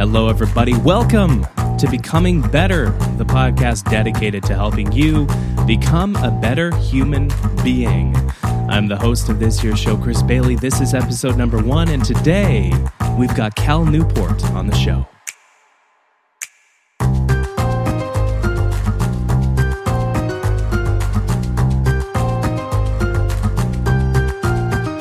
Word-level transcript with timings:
Hello, 0.00 0.30
everybody. 0.30 0.74
Welcome 0.78 1.46
to 1.76 1.86
Becoming 1.90 2.40
Better, 2.40 2.86
the 3.18 3.24
podcast 3.26 3.90
dedicated 3.90 4.42
to 4.44 4.54
helping 4.54 4.90
you 4.92 5.26
become 5.66 6.16
a 6.16 6.30
better 6.30 6.74
human 6.76 7.30
being. 7.62 8.16
I'm 8.42 8.86
the 8.86 8.96
host 8.96 9.28
of 9.28 9.38
this 9.38 9.62
year's 9.62 9.78
show, 9.78 9.98
Chris 9.98 10.22
Bailey. 10.22 10.56
This 10.56 10.80
is 10.80 10.94
episode 10.94 11.36
number 11.36 11.62
one, 11.62 11.88
and 11.88 12.02
today 12.02 12.72
we've 13.18 13.34
got 13.36 13.54
Cal 13.56 13.84
Newport 13.84 14.42
on 14.52 14.68
the 14.68 14.74
show. 14.74 15.06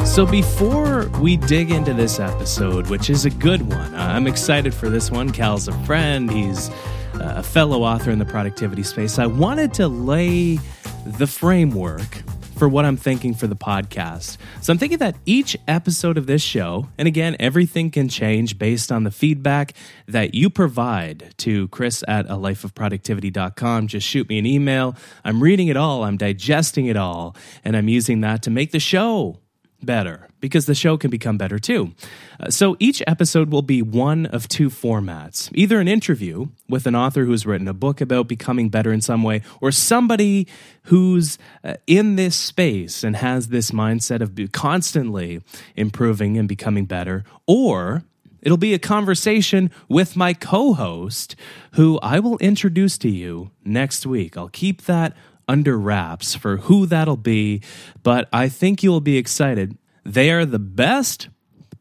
So, 0.03 0.25
before 0.25 0.98
we 1.19 1.35
dig 1.35 1.69
into 1.69 1.93
this 1.93 2.17
episode, 2.19 2.89
which 2.89 3.09
is 3.09 3.25
a 3.25 3.29
good 3.29 3.61
one, 3.61 3.93
uh, 3.93 3.97
I'm 3.97 4.25
excited 4.25 4.73
for 4.73 4.89
this 4.89 5.11
one. 5.11 5.31
Cal's 5.31 5.67
a 5.67 5.73
friend, 5.83 6.31
he's 6.31 6.69
uh, 7.15 7.35
a 7.37 7.43
fellow 7.43 7.83
author 7.83 8.09
in 8.09 8.19
the 8.19 8.25
productivity 8.25 8.83
space. 8.83 9.19
I 9.19 9.25
wanted 9.25 9.73
to 9.75 9.89
lay 9.89 10.59
the 11.05 11.27
framework 11.27 12.23
for 12.57 12.69
what 12.69 12.85
I'm 12.85 12.95
thinking 12.95 13.33
for 13.33 13.47
the 13.47 13.55
podcast. 13.55 14.37
So, 14.61 14.71
I'm 14.71 14.79
thinking 14.79 14.99
that 14.99 15.17
each 15.25 15.57
episode 15.67 16.17
of 16.17 16.25
this 16.25 16.41
show, 16.41 16.87
and 16.97 17.07
again, 17.07 17.35
everything 17.39 17.91
can 17.91 18.07
change 18.07 18.57
based 18.57 18.89
on 18.89 19.03
the 19.03 19.11
feedback 19.11 19.73
that 20.07 20.33
you 20.33 20.49
provide 20.49 21.33
to 21.39 21.67
chris 21.69 22.01
at 22.07 22.29
a 22.29 22.35
life 22.35 22.63
of 22.63 22.73
lifeofproductivity.com. 22.75 23.87
Just 23.87 24.07
shoot 24.07 24.29
me 24.29 24.39
an 24.39 24.45
email. 24.45 24.95
I'm 25.25 25.43
reading 25.43 25.67
it 25.67 25.75
all, 25.75 26.03
I'm 26.03 26.17
digesting 26.17 26.85
it 26.85 26.95
all, 26.95 27.35
and 27.65 27.75
I'm 27.75 27.89
using 27.89 28.21
that 28.21 28.43
to 28.43 28.49
make 28.49 28.71
the 28.71 28.79
show 28.79 29.39
better 29.83 30.27
because 30.39 30.65
the 30.65 30.75
show 30.75 30.97
can 30.97 31.09
become 31.09 31.37
better 31.37 31.59
too. 31.59 31.93
Uh, 32.39 32.49
so 32.49 32.75
each 32.79 33.01
episode 33.07 33.51
will 33.51 33.61
be 33.61 33.81
one 33.81 34.25
of 34.27 34.47
two 34.47 34.69
formats 34.69 35.49
either 35.53 35.79
an 35.79 35.87
interview 35.87 36.47
with 36.67 36.85
an 36.85 36.95
author 36.95 37.25
who's 37.25 37.45
written 37.45 37.67
a 37.67 37.73
book 37.73 38.01
about 38.01 38.27
becoming 38.27 38.69
better 38.69 38.91
in 38.91 39.01
some 39.01 39.23
way, 39.23 39.41
or 39.61 39.71
somebody 39.71 40.47
who's 40.83 41.37
uh, 41.63 41.75
in 41.87 42.15
this 42.15 42.35
space 42.35 43.03
and 43.03 43.15
has 43.15 43.49
this 43.49 43.71
mindset 43.71 44.21
of 44.21 44.51
constantly 44.51 45.41
improving 45.75 46.37
and 46.37 46.47
becoming 46.47 46.85
better, 46.85 47.23
or 47.47 48.03
It'll 48.41 48.57
be 48.57 48.73
a 48.73 48.79
conversation 48.79 49.69
with 49.87 50.15
my 50.15 50.33
co 50.33 50.73
host, 50.73 51.35
who 51.73 51.99
I 52.01 52.19
will 52.19 52.37
introduce 52.37 52.97
to 52.99 53.09
you 53.09 53.51
next 53.65 54.05
week. 54.05 54.37
I'll 54.37 54.49
keep 54.49 54.83
that 54.83 55.15
under 55.47 55.77
wraps 55.77 56.35
for 56.35 56.57
who 56.57 56.85
that'll 56.85 57.17
be, 57.17 57.61
but 58.03 58.29
I 58.31 58.47
think 58.49 58.83
you'll 58.83 59.01
be 59.01 59.17
excited. 59.17 59.77
They 60.05 60.31
are 60.31 60.45
the 60.45 60.59
best 60.59 61.29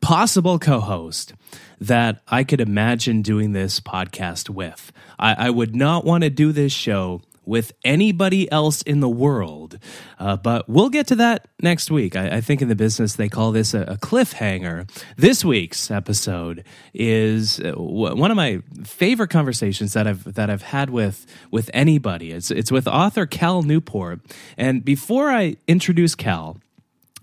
possible 0.00 0.58
co 0.58 0.80
host 0.80 1.34
that 1.80 2.22
I 2.28 2.44
could 2.44 2.60
imagine 2.60 3.22
doing 3.22 3.52
this 3.52 3.80
podcast 3.80 4.50
with. 4.50 4.92
I, 5.18 5.46
I 5.46 5.50
would 5.50 5.74
not 5.74 6.04
want 6.04 6.24
to 6.24 6.30
do 6.30 6.52
this 6.52 6.72
show 6.72 7.22
with 7.48 7.72
anybody 7.82 8.50
else 8.52 8.82
in 8.82 9.00
the 9.00 9.08
world. 9.08 9.78
Uh, 10.18 10.36
but 10.36 10.68
we'll 10.68 10.90
get 10.90 11.06
to 11.06 11.16
that 11.16 11.48
next 11.62 11.90
week. 11.90 12.14
I, 12.14 12.36
I, 12.36 12.40
think 12.42 12.60
in 12.60 12.68
the 12.68 12.76
business 12.76 13.14
they 13.14 13.30
call 13.30 13.52
this 13.52 13.72
a, 13.72 13.82
a 13.82 13.96
cliffhanger. 13.96 14.88
This 15.16 15.46
week's 15.46 15.90
episode 15.90 16.62
is 16.92 17.58
uh, 17.60 17.72
one 17.72 18.30
of 18.30 18.36
my 18.36 18.60
favorite 18.84 19.30
conversations 19.30 19.94
that 19.94 20.06
I've 20.06 20.34
that 20.34 20.50
I've 20.50 20.62
had 20.62 20.90
with 20.90 21.24
with 21.50 21.70
anybody. 21.72 22.32
It's 22.32 22.50
it's 22.50 22.70
with 22.70 22.86
author 22.86 23.24
Cal 23.24 23.62
Newport. 23.62 24.20
And 24.58 24.84
before 24.84 25.30
I 25.30 25.56
introduce 25.66 26.14
Cal, 26.14 26.58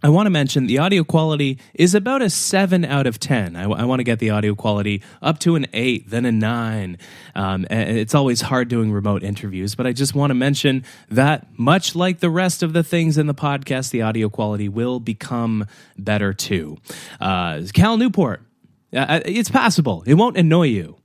I 0.05 0.09
want 0.09 0.27
to 0.27 0.29
mention 0.29 0.67
the 0.67 0.77
audio 0.77 1.03
quality 1.03 1.57
is 1.73 1.95
about 1.95 2.21
a 2.21 2.29
7 2.29 2.85
out 2.85 3.07
of 3.07 3.19
10. 3.19 3.55
I, 3.55 3.65
want 3.65 4.01
to 4.01 4.03
get 4.03 4.19
the 4.19 4.29
audio 4.29 4.53
quality 4.53 5.01
up 5.19 5.39
to 5.39 5.55
an 5.55 5.65
8, 5.73 6.11
then 6.11 6.25
a 6.25 6.31
9. 6.31 6.99
Um, 7.33 7.65
it's 7.71 8.13
always 8.13 8.41
hard 8.41 8.67
doing 8.67 8.91
remote 8.91 9.23
interviews, 9.23 9.73
but 9.73 9.87
I 9.87 9.93
just 9.93 10.13
want 10.13 10.29
to 10.29 10.35
mention 10.35 10.85
that, 11.09 11.47
much 11.57 11.95
like 11.95 12.19
the 12.19 12.29
rest 12.29 12.61
of 12.61 12.73
the 12.73 12.83
things 12.83 13.17
in 13.17 13.25
the 13.25 13.33
podcast, 13.33 13.89
the 13.89 14.03
audio 14.03 14.29
quality 14.29 14.69
will 14.69 14.99
become 14.99 15.65
better 15.97 16.33
too. 16.33 16.77
Uh, 17.19 17.63
Cal 17.73 17.97
Newport, 17.97 18.43
uh, 18.93 18.97
uh 18.99 19.19
it's 19.25 19.49
passable. 19.49 20.03
It 20.05 20.13
won't 20.13 20.37
annoy 20.37 20.67
you, 20.67 20.97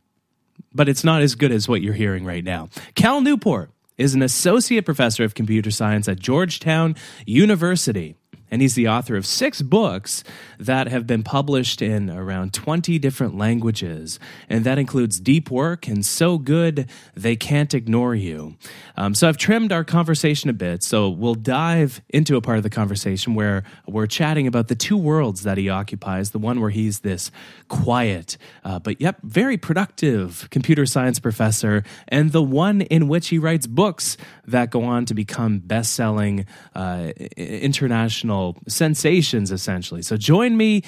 but 0.74 0.90
it's 0.90 1.04
not 1.04 1.22
as 1.22 1.36
good 1.36 1.52
as 1.52 1.66
what 1.66 1.80
you're 1.80 1.94
hearing 1.94 2.26
right 2.26 2.44
now. 2.44 2.68
Cal 2.96 3.22
Newport 3.22 3.70
is 3.96 4.14
an 4.14 4.20
associate 4.20 4.84
professor 4.84 5.24
of 5.24 5.34
computer 5.34 5.70
science 5.70 6.06
at 6.06 6.18
Georgetown 6.18 6.96
University 7.24 8.18
and 8.50 8.62
he's 8.62 8.74
the 8.74 8.88
author 8.88 9.16
of 9.16 9.24
six 9.26 9.62
books 9.62 10.24
that 10.58 10.88
have 10.88 11.06
been 11.06 11.22
published 11.22 11.80
in 11.80 12.10
around 12.10 12.52
20 12.52 12.98
different 12.98 13.36
languages. 13.36 14.18
And 14.48 14.64
that 14.64 14.78
includes 14.78 15.20
Deep 15.20 15.50
Work 15.50 15.86
and 15.86 16.04
So 16.04 16.38
Good 16.38 16.88
They 17.14 17.36
Can't 17.36 17.72
Ignore 17.72 18.14
You. 18.14 18.56
Um, 18.96 19.14
so 19.14 19.28
I've 19.28 19.36
trimmed 19.36 19.72
our 19.72 19.84
conversation 19.84 20.50
a 20.50 20.52
bit. 20.52 20.82
So 20.82 21.08
we'll 21.08 21.34
dive 21.34 22.00
into 22.08 22.36
a 22.36 22.40
part 22.40 22.56
of 22.56 22.62
the 22.62 22.70
conversation 22.70 23.34
where 23.34 23.62
we're 23.86 24.06
chatting 24.06 24.46
about 24.46 24.68
the 24.68 24.74
two 24.74 24.96
worlds 24.96 25.42
that 25.42 25.56
he 25.58 25.68
occupies 25.68 26.30
the 26.30 26.38
one 26.38 26.60
where 26.60 26.70
he's 26.70 27.00
this 27.00 27.30
quiet, 27.68 28.36
uh, 28.64 28.78
but 28.78 29.00
yep, 29.00 29.18
very 29.22 29.56
productive 29.56 30.48
computer 30.50 30.86
science 30.86 31.18
professor, 31.18 31.84
and 32.08 32.32
the 32.32 32.42
one 32.42 32.80
in 32.82 33.08
which 33.08 33.28
he 33.28 33.38
writes 33.38 33.66
books 33.66 34.16
that 34.46 34.70
go 34.70 34.82
on 34.82 35.04
to 35.06 35.14
become 35.14 35.58
best 35.60 35.92
selling 35.94 36.46
uh, 36.74 37.12
international 37.36 38.39
sensations, 38.68 39.50
essentially. 39.50 40.02
So 40.02 40.16
join 40.16 40.56
me 40.56 40.82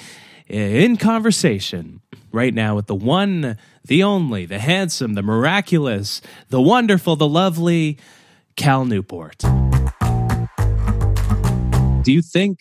in 0.47 0.97
conversation 0.97 2.01
right 2.31 2.53
now 2.53 2.75
with 2.75 2.87
the 2.87 2.95
one, 2.95 3.57
the 3.85 4.03
only, 4.03 4.45
the 4.45 4.59
handsome, 4.59 5.13
the 5.13 5.21
miraculous, 5.21 6.21
the 6.49 6.61
wonderful, 6.61 7.15
the 7.15 7.27
lovely 7.27 7.97
Cal 8.55 8.85
Newport. 8.85 9.37
Do 12.03 12.11
you 12.11 12.21
think 12.21 12.59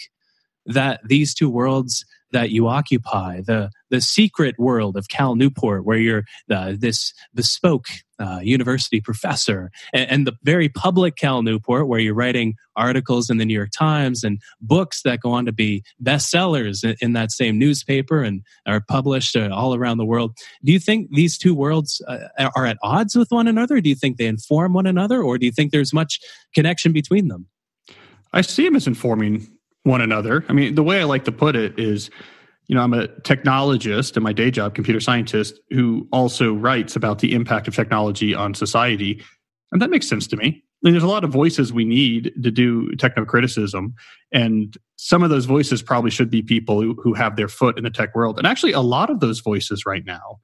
that 0.67 1.01
these 1.05 1.35
two 1.35 1.51
worlds 1.51 2.05
that 2.33 2.51
you 2.51 2.69
occupy, 2.69 3.41
the 3.41 3.71
the 3.91 4.01
secret 4.01 4.59
world 4.59 4.97
of 4.97 5.09
Cal 5.09 5.37
Newport, 5.37 5.85
where 5.85 5.99
you're 5.99 6.25
uh, 6.51 6.73
this 6.77 7.13
bespoke 7.35 7.87
uh, 8.19 8.41
university 8.43 9.01
professor, 9.01 9.71
and, 9.93 10.11
and, 10.11 10.27
the 10.27 10.33
very 10.45 10.69
public 10.69 11.17
Cal 11.17 11.43
Newport, 11.43 11.89
where 11.89 12.01
you're 12.01 12.15
writing 12.15 12.55
articles 12.77 13.29
in 13.29 13.37
the 13.37 13.45
New 13.45 13.55
York 13.55 13.71
Times 13.77 14.25
and 14.25 14.41
books 14.61 15.03
that 15.03 15.21
go 15.21 15.33
on 15.33 15.45
to 15.45 15.53
be 15.53 15.83
bestsellers 16.03 16.85
in, 16.85 16.97
in 17.01 17.13
that 17.13 17.33
same 17.33 17.59
newspaper 17.59 18.23
and 18.23 18.43
are 18.65 18.81
published 18.81 19.37
uh, 19.37 19.51
all 19.53 19.75
around 19.75 19.99
the 19.99 20.07
world. 20.07 20.37
Do 20.65 20.73
you 20.73 20.79
think 20.79 21.11
these 21.11 21.37
two 21.37 21.55
worlds 21.55 22.01
uh, 22.07 22.29
are 22.57 22.65
at 22.65 22.79
odds 22.83 23.15
with 23.15 23.31
one 23.31 23.49
another? 23.49 23.81
Do 23.81 23.89
you 23.89 23.97
think 23.97 24.17
they 24.17 24.27
inform 24.27 24.73
one 24.73 24.87
another, 24.87 25.23
or 25.23 25.37
do 25.37 25.45
you 25.45 25.53
think 25.53 25.73
there's 25.73 25.93
much 25.93 26.21
connection 26.55 26.93
between 26.93 27.29
them? 27.29 27.47
I 28.33 28.41
see 28.41 28.65
them 28.65 28.77
as 28.77 28.87
informing 28.87 29.47
one 29.85 30.01
another. 30.01 30.45
I 30.49 30.53
mean, 30.53 30.75
the 30.75 30.83
way 30.83 31.01
I 31.01 31.05
like 31.05 31.25
to 31.25 31.33
put 31.33 31.57
it 31.57 31.79
is, 31.79 32.11
you 32.69 32.75
know, 32.75 32.83
I'm 32.83 32.95
a 32.95 33.09
technologist 33.09 34.17
in 34.17 34.23
my 34.23 34.33
day 34.33 34.51
job, 34.51 34.75
computer 34.75 35.01
scientist, 35.01 35.59
who 35.71 36.07
also 36.13 36.55
writes 36.55 36.97
about 36.97 37.19
the 37.19 37.35
impact 37.35 37.69
of 37.69 37.75
technology 37.75 38.35
on 38.35 38.55
society. 38.55 39.23
And 39.73 39.83
that 39.83 39.91
makes 39.91 40.09
sense 40.09 40.27
to 40.29 40.37
me. 40.37 40.63
I 40.83 40.89
mean, 40.89 40.95
there's 40.95 41.05
a 41.05 41.09
lot 41.09 41.23
of 41.23 41.31
voices 41.31 41.73
we 41.73 41.85
need 41.85 42.33
to 42.43 42.51
do 42.51 42.93
techno 42.97 43.25
criticism. 43.25 43.95
And 44.33 44.77
some 44.97 45.23
of 45.23 45.31
those 45.31 45.45
voices 45.45 45.81
probably 45.81 46.11
should 46.11 46.31
be 46.31 46.43
people 46.43 46.81
who, 46.81 46.95
who 47.03 47.15
have 47.15 47.37
their 47.37 47.49
foot 47.49 47.79
in 47.79 47.85
the 47.85 47.91
tech 47.91 48.15
world. 48.17 48.39
And 48.39 48.47
actually, 48.47 48.73
a 48.73 48.81
lot 48.81 49.09
of 49.09 49.21
those 49.21 49.41
voices 49.41 49.87
right 49.87 50.05
now, 50.05 50.41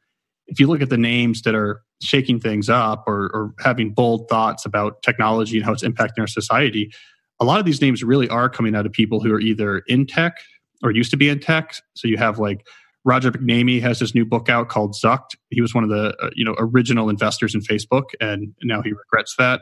if 0.47 0.61
you 0.61 0.67
look 0.69 0.81
at 0.81 0.91
the 0.91 0.97
names 0.97 1.43
that 1.43 1.55
are 1.55 1.83
shaking 2.01 2.39
things 2.39 2.69
up 2.69 3.05
or, 3.07 3.31
or 3.35 3.55
having 3.61 3.93
bold 3.93 4.29
thoughts 4.29 4.65
about 4.65 5.03
technology 5.03 5.57
and 5.57 5.65
how 5.65 5.73
it's 5.73 5.83
impacting 5.83 6.21
our 6.21 6.29
society, 6.29 6.93
a 7.41 7.45
lot 7.45 7.61
of 7.61 7.67
these 7.67 7.81
names 7.81 8.03
really 8.03 8.29
are 8.29 8.49
coming 8.49 8.75
out 8.75 8.87
of 8.87 8.93
people 8.93 9.21
who 9.21 9.33
are 9.33 9.41
either 9.41 9.79
in 9.87 10.07
tech 10.07 10.39
or 10.83 10.91
used 10.91 11.11
to 11.11 11.17
be 11.17 11.29
in 11.29 11.41
tech. 11.41 11.75
So 11.95 12.09
you 12.09 12.17
have 12.17 12.39
like 12.39 12.67
Roger 13.05 13.33
McNamee 13.33 13.81
has 13.81 13.99
this 13.99 14.15
new 14.15 14.25
book 14.25 14.49
out 14.49 14.69
called 14.69 14.95
Zucked. 14.95 15.37
He 15.51 15.61
was 15.61 15.75
one 15.75 15.85
of 15.85 15.91
the 15.91 16.17
uh, 16.21 16.31
you 16.35 16.45
know 16.45 16.55
original 16.59 17.09
investors 17.09 17.55
in 17.55 17.61
Facebook, 17.61 18.05
and 18.21 18.55
now 18.63 18.83
he 18.83 18.91
regrets 18.91 19.35
that. 19.39 19.61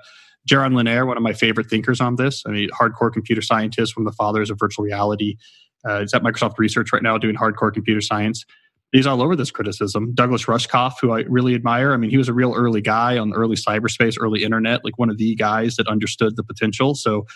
Jaron 0.48 0.74
Lanier, 0.74 1.06
one 1.06 1.16
of 1.16 1.22
my 1.22 1.32
favorite 1.32 1.68
thinkers 1.68 2.00
on 2.00 2.16
this. 2.16 2.42
I 2.46 2.50
mean, 2.50 2.68
hardcore 2.70 3.12
computer 3.12 3.42
scientist, 3.42 3.96
one 3.96 4.06
of 4.06 4.12
the 4.12 4.16
fathers 4.16 4.48
of 4.48 4.58
virtual 4.58 4.84
reality. 4.84 5.36
Uh, 5.84 6.00
he's 6.00 6.14
at 6.14 6.22
Microsoft 6.22 6.58
Research 6.58 6.92
right 6.92 7.02
now 7.02 7.18
doing 7.18 7.34
hardcore 7.34 7.72
computer 7.72 8.00
science. 8.00 8.44
He's 8.92 9.06
all 9.06 9.20
over 9.20 9.34
this 9.34 9.50
criticism. 9.50 10.14
Douglas 10.14 10.44
Rushkoff, 10.44 10.94
who 11.00 11.10
I 11.10 11.20
really 11.28 11.54
admire. 11.54 11.92
I 11.92 11.96
mean, 11.96 12.10
he 12.10 12.16
was 12.16 12.28
a 12.28 12.32
real 12.32 12.54
early 12.54 12.80
guy 12.80 13.18
on 13.18 13.32
early 13.34 13.56
cyberspace, 13.56 14.16
early 14.20 14.44
internet, 14.44 14.84
like 14.84 14.98
one 14.98 15.10
of 15.10 15.18
the 15.18 15.34
guys 15.34 15.76
that 15.76 15.88
understood 15.88 16.36
the 16.36 16.44
potential. 16.44 16.94
So 16.94 17.26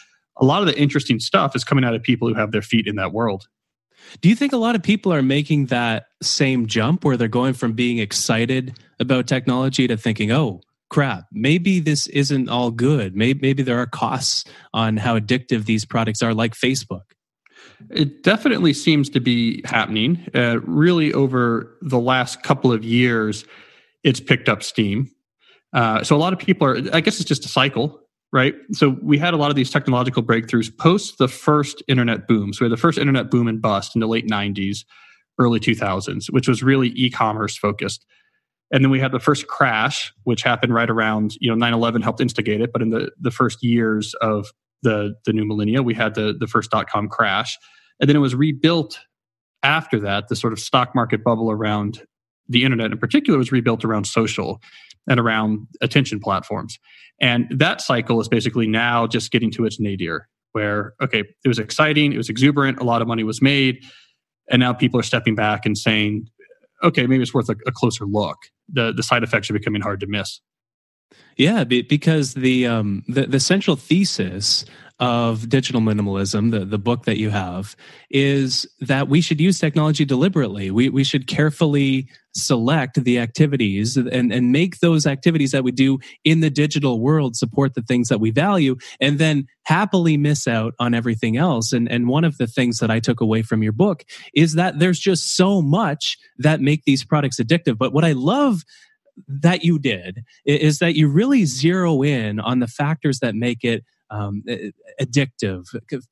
a 0.41 0.45
lot 0.45 0.63
of 0.63 0.67
the 0.67 0.79
interesting 0.79 1.21
stuff 1.21 1.55
is 1.55 1.65
coming 1.65 1.85
out 1.85 1.95
of 1.95 2.03
people 2.03 2.29
who 2.29 2.35
have 2.35 2.53
their 2.53 2.63
feet 2.63 2.87
in 2.87 2.97
that 2.97 3.13
world. 3.13 3.47
Do 4.21 4.29
you 4.29 4.35
think 4.35 4.53
a 4.53 4.57
lot 4.57 4.75
of 4.75 4.83
people 4.83 5.13
are 5.13 5.23
making 5.23 5.67
that 5.67 6.07
same 6.23 6.67
jump 6.67 7.05
where 7.05 7.17
they're 7.17 7.29
going 7.29 7.53
from 7.53 7.75
being 7.75 7.99
excited 7.99 8.79
about 8.99 9.27
technology 9.27 9.87
to 9.87 9.97
thinking, 9.97 10.33
oh, 10.33 10.63
crap, 10.89 11.27
maybe 11.31 11.79
this 11.79 12.07
isn't 12.09 12.49
all 12.49 12.71
good. 12.71 13.15
Maybe, 13.15 13.39
maybe 13.41 13.63
there 13.63 13.79
are 13.79 13.87
costs 13.87 14.45
on 14.75 14.97
how 14.97 15.19
addictive 15.19 15.67
these 15.67 15.85
products 15.85 16.23
are, 16.23 16.35
like 16.35 16.55
Facebook? 16.55 17.03
It 17.91 18.23
definitely 18.23 18.73
seems 18.73 19.09
to 19.11 19.21
be 19.21 19.63
happening. 19.65 20.27
Uh, 20.35 20.61
really, 20.63 21.13
over 21.13 21.77
the 21.81 22.01
last 22.01 22.43
couple 22.43 22.73
of 22.73 22.85
years, 22.85 23.45
it's 24.03 24.21
picked 24.21 24.49
up 24.49 24.63
steam. 24.63 25.11
Uh, 25.73 26.03
so 26.03 26.17
a 26.17 26.19
lot 26.19 26.33
of 26.33 26.39
people 26.39 26.67
are, 26.67 26.79
I 26.93 27.01
guess 27.01 27.21
it's 27.21 27.29
just 27.29 27.45
a 27.45 27.49
cycle, 27.49 28.00
right? 28.33 28.55
So 28.73 28.97
we 29.03 29.19
had 29.19 29.35
a 29.35 29.37
lot 29.37 29.51
of 29.51 29.57
these 29.57 29.71
technological 29.71 30.23
breakthroughs 30.23 30.77
post 30.77 31.19
the 31.19 31.29
first 31.29 31.83
internet 31.89 32.29
boom. 32.29 32.53
So 32.53 32.65
we 32.65 32.71
had 32.71 32.73
the 32.77 32.81
first 32.81 32.99
internet 32.99 33.31
boom 33.31 33.49
and 33.49 33.61
bust 33.61 33.97
in 33.97 34.01
the 34.01 34.07
late 34.07 34.29
90s, 34.29 34.85
early 35.39 35.59
2000s, 35.59 36.31
which 36.31 36.49
was 36.49 36.63
really 36.63 36.89
e 36.91 37.11
commerce 37.11 37.57
focused. 37.57 38.07
And 38.73 38.85
then 38.85 38.91
we 38.91 39.01
had 39.01 39.11
the 39.11 39.19
first 39.19 39.49
crash, 39.49 40.13
which 40.25 40.43
happened 40.43 40.73
right 40.73 40.89
around, 40.89 41.35
you 41.41 41.51
know, 41.51 41.57
9 41.57 41.73
11 41.73 42.03
helped 42.03 42.21
instigate 42.21 42.61
it. 42.61 42.73
But 42.73 42.83
in 42.83 42.91
the, 42.91 43.11
the 43.21 43.33
first 43.33 43.63
years 43.65 44.15
of 44.21 44.47
the, 44.83 45.15
the 45.27 45.33
new 45.33 45.45
millennia, 45.45 45.83
we 45.83 45.95
had 45.95 46.15
the, 46.15 46.35
the 46.39 46.47
first 46.47 46.71
dot 46.71 46.89
com 46.89 47.09
crash. 47.09 47.59
And 47.99 48.09
then 48.09 48.17
it 48.17 48.21
was 48.21 48.35
rebuilt 48.35 49.01
after 49.63 49.99
that. 50.01 50.29
The 50.29 50.37
sort 50.37 50.53
of 50.53 50.61
stock 50.61 50.95
market 50.95 51.25
bubble 51.25 51.51
around 51.51 52.03
the 52.51 52.65
internet 52.65 52.93
in 52.93 52.99
particular 52.99 53.39
was 53.39 53.51
rebuilt 53.51 53.85
around 53.85 54.07
social 54.07 54.61
and 55.09 55.19
around 55.19 55.67
attention 55.81 56.21
platforms. 56.21 56.79
And 57.21 57.47
that 57.51 57.81
cycle 57.81 58.21
is 58.21 58.29
basically 58.29 58.67
now 58.67 59.07
just 59.07 59.31
getting 59.31 59.51
to 59.53 59.65
its 59.65 59.81
nadir, 59.81 60.29
where, 60.53 60.95
okay, 61.01 61.21
it 61.21 61.49
was 61.49 61.59
exciting, 61.59 62.13
it 62.13 62.17
was 62.17 62.29
exuberant, 62.29 62.81
a 62.81 62.85
lot 62.85 63.01
of 63.01 63.09
money 63.09 63.25
was 63.25 63.41
made. 63.41 63.83
And 64.51 64.61
now 64.61 64.73
people 64.73 64.99
are 65.01 65.05
stepping 65.05 65.35
back 65.35 65.65
and 65.65 65.79
saying, 65.79 66.29
okay, 66.83 67.07
maybe 67.07 67.23
it's 67.23 67.33
worth 67.33 67.49
a, 67.49 67.57
a 67.67 67.73
closer 67.73 68.05
look. 68.05 68.37
The, 68.73 68.93
the 68.93 69.03
side 69.03 69.23
effects 69.23 69.49
are 69.49 69.53
becoming 69.53 69.83
hard 69.83 70.01
to 70.01 70.07
miss. 70.07 70.41
Yeah, 71.37 71.65
because 71.65 72.35
the 72.35 72.67
um, 72.67 73.03
the, 73.09 73.27
the 73.27 73.41
central 73.41 73.77
thesis 73.77 74.65
of 75.01 75.49
digital 75.49 75.81
minimalism, 75.81 76.51
the, 76.51 76.67
the 76.67 76.79
book 76.79 77.05
that 77.07 77.17
you 77.17 77.31
have, 77.31 77.75
is 78.11 78.67
that 78.81 79.09
we 79.09 79.23
should 79.23 79.41
use 79.41 79.59
technology 79.59 80.05
deliberately. 80.05 80.71
We, 80.71 80.91
we 80.91 81.05
should 81.05 81.27
carefully 81.27 82.07
select 82.35 83.03
the 83.03 83.19
activities 83.19 83.97
and, 83.97 84.33
and 84.33 84.53
make 84.53 84.79
those 84.81 85.07
activities 85.07 85.53
that 85.53 85.65
we 85.65 85.73
do 85.73 85.99
in 86.23 86.41
the 86.41 86.51
digital 86.51 87.01
world 87.01 87.35
support 87.35 87.75
the 87.75 87.83
things 87.83 88.09
that 88.09 88.21
we 88.21 88.31
value 88.31 88.77
and 89.01 89.19
then 89.19 89.47
happily 89.65 90.19
miss 90.19 90.47
out 90.47 90.75
on 90.79 90.93
everything 90.93 91.37
else. 91.37 91.73
And, 91.73 91.91
and 91.91 92.07
one 92.07 92.25
of 92.25 92.37
the 92.37 92.47
things 92.47 92.79
that 92.79 92.91
I 92.91 93.01
took 93.01 93.23
away 93.23 93.41
from 93.41 93.63
your 93.63 93.73
book 93.73 94.05
is 94.35 94.53
that 94.55 94.79
there's 94.79 95.01
just 95.01 95.35
so 95.35 95.63
much 95.63 96.19
that 96.39 96.61
make 96.61 96.85
these 96.85 97.05
products 97.05 97.41
addictive. 97.41 97.79
But 97.79 97.95
what 97.95 98.05
I 98.05 98.13
love 98.13 98.65
that 99.27 99.65
you 99.65 99.79
did 99.79 100.21
is 100.45 100.79
that 100.79 100.95
you 100.95 101.09
really 101.09 101.47
zero 101.47 102.03
in 102.03 102.39
on 102.39 102.59
the 102.59 102.69
factors 102.69 103.21
that 103.21 103.35
make 103.35 103.65
it 103.65 103.83
um, 104.11 104.43
addictive 105.01 105.65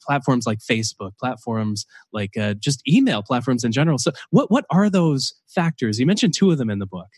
platforms 0.04 0.46
like 0.46 0.58
facebook 0.58 1.10
platforms 1.18 1.86
like 2.12 2.36
uh, 2.36 2.54
just 2.54 2.86
email 2.88 3.22
platforms 3.22 3.64
in 3.64 3.72
general. 3.72 3.98
So 3.98 4.12
what, 4.30 4.50
what 4.50 4.64
are 4.70 4.88
those 4.88 5.34
factors? 5.48 5.98
You 5.98 6.06
mentioned 6.06 6.34
two 6.34 6.50
of 6.50 6.58
them 6.58 6.70
in 6.70 6.78
the 6.78 6.86
book. 6.86 7.08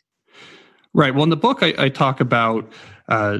Right. 0.92 1.14
Well 1.14 1.24
in 1.24 1.30
the 1.30 1.36
book 1.36 1.62
i, 1.62 1.74
I 1.78 1.88
talk 1.88 2.20
about 2.20 2.70
uh, 3.08 3.38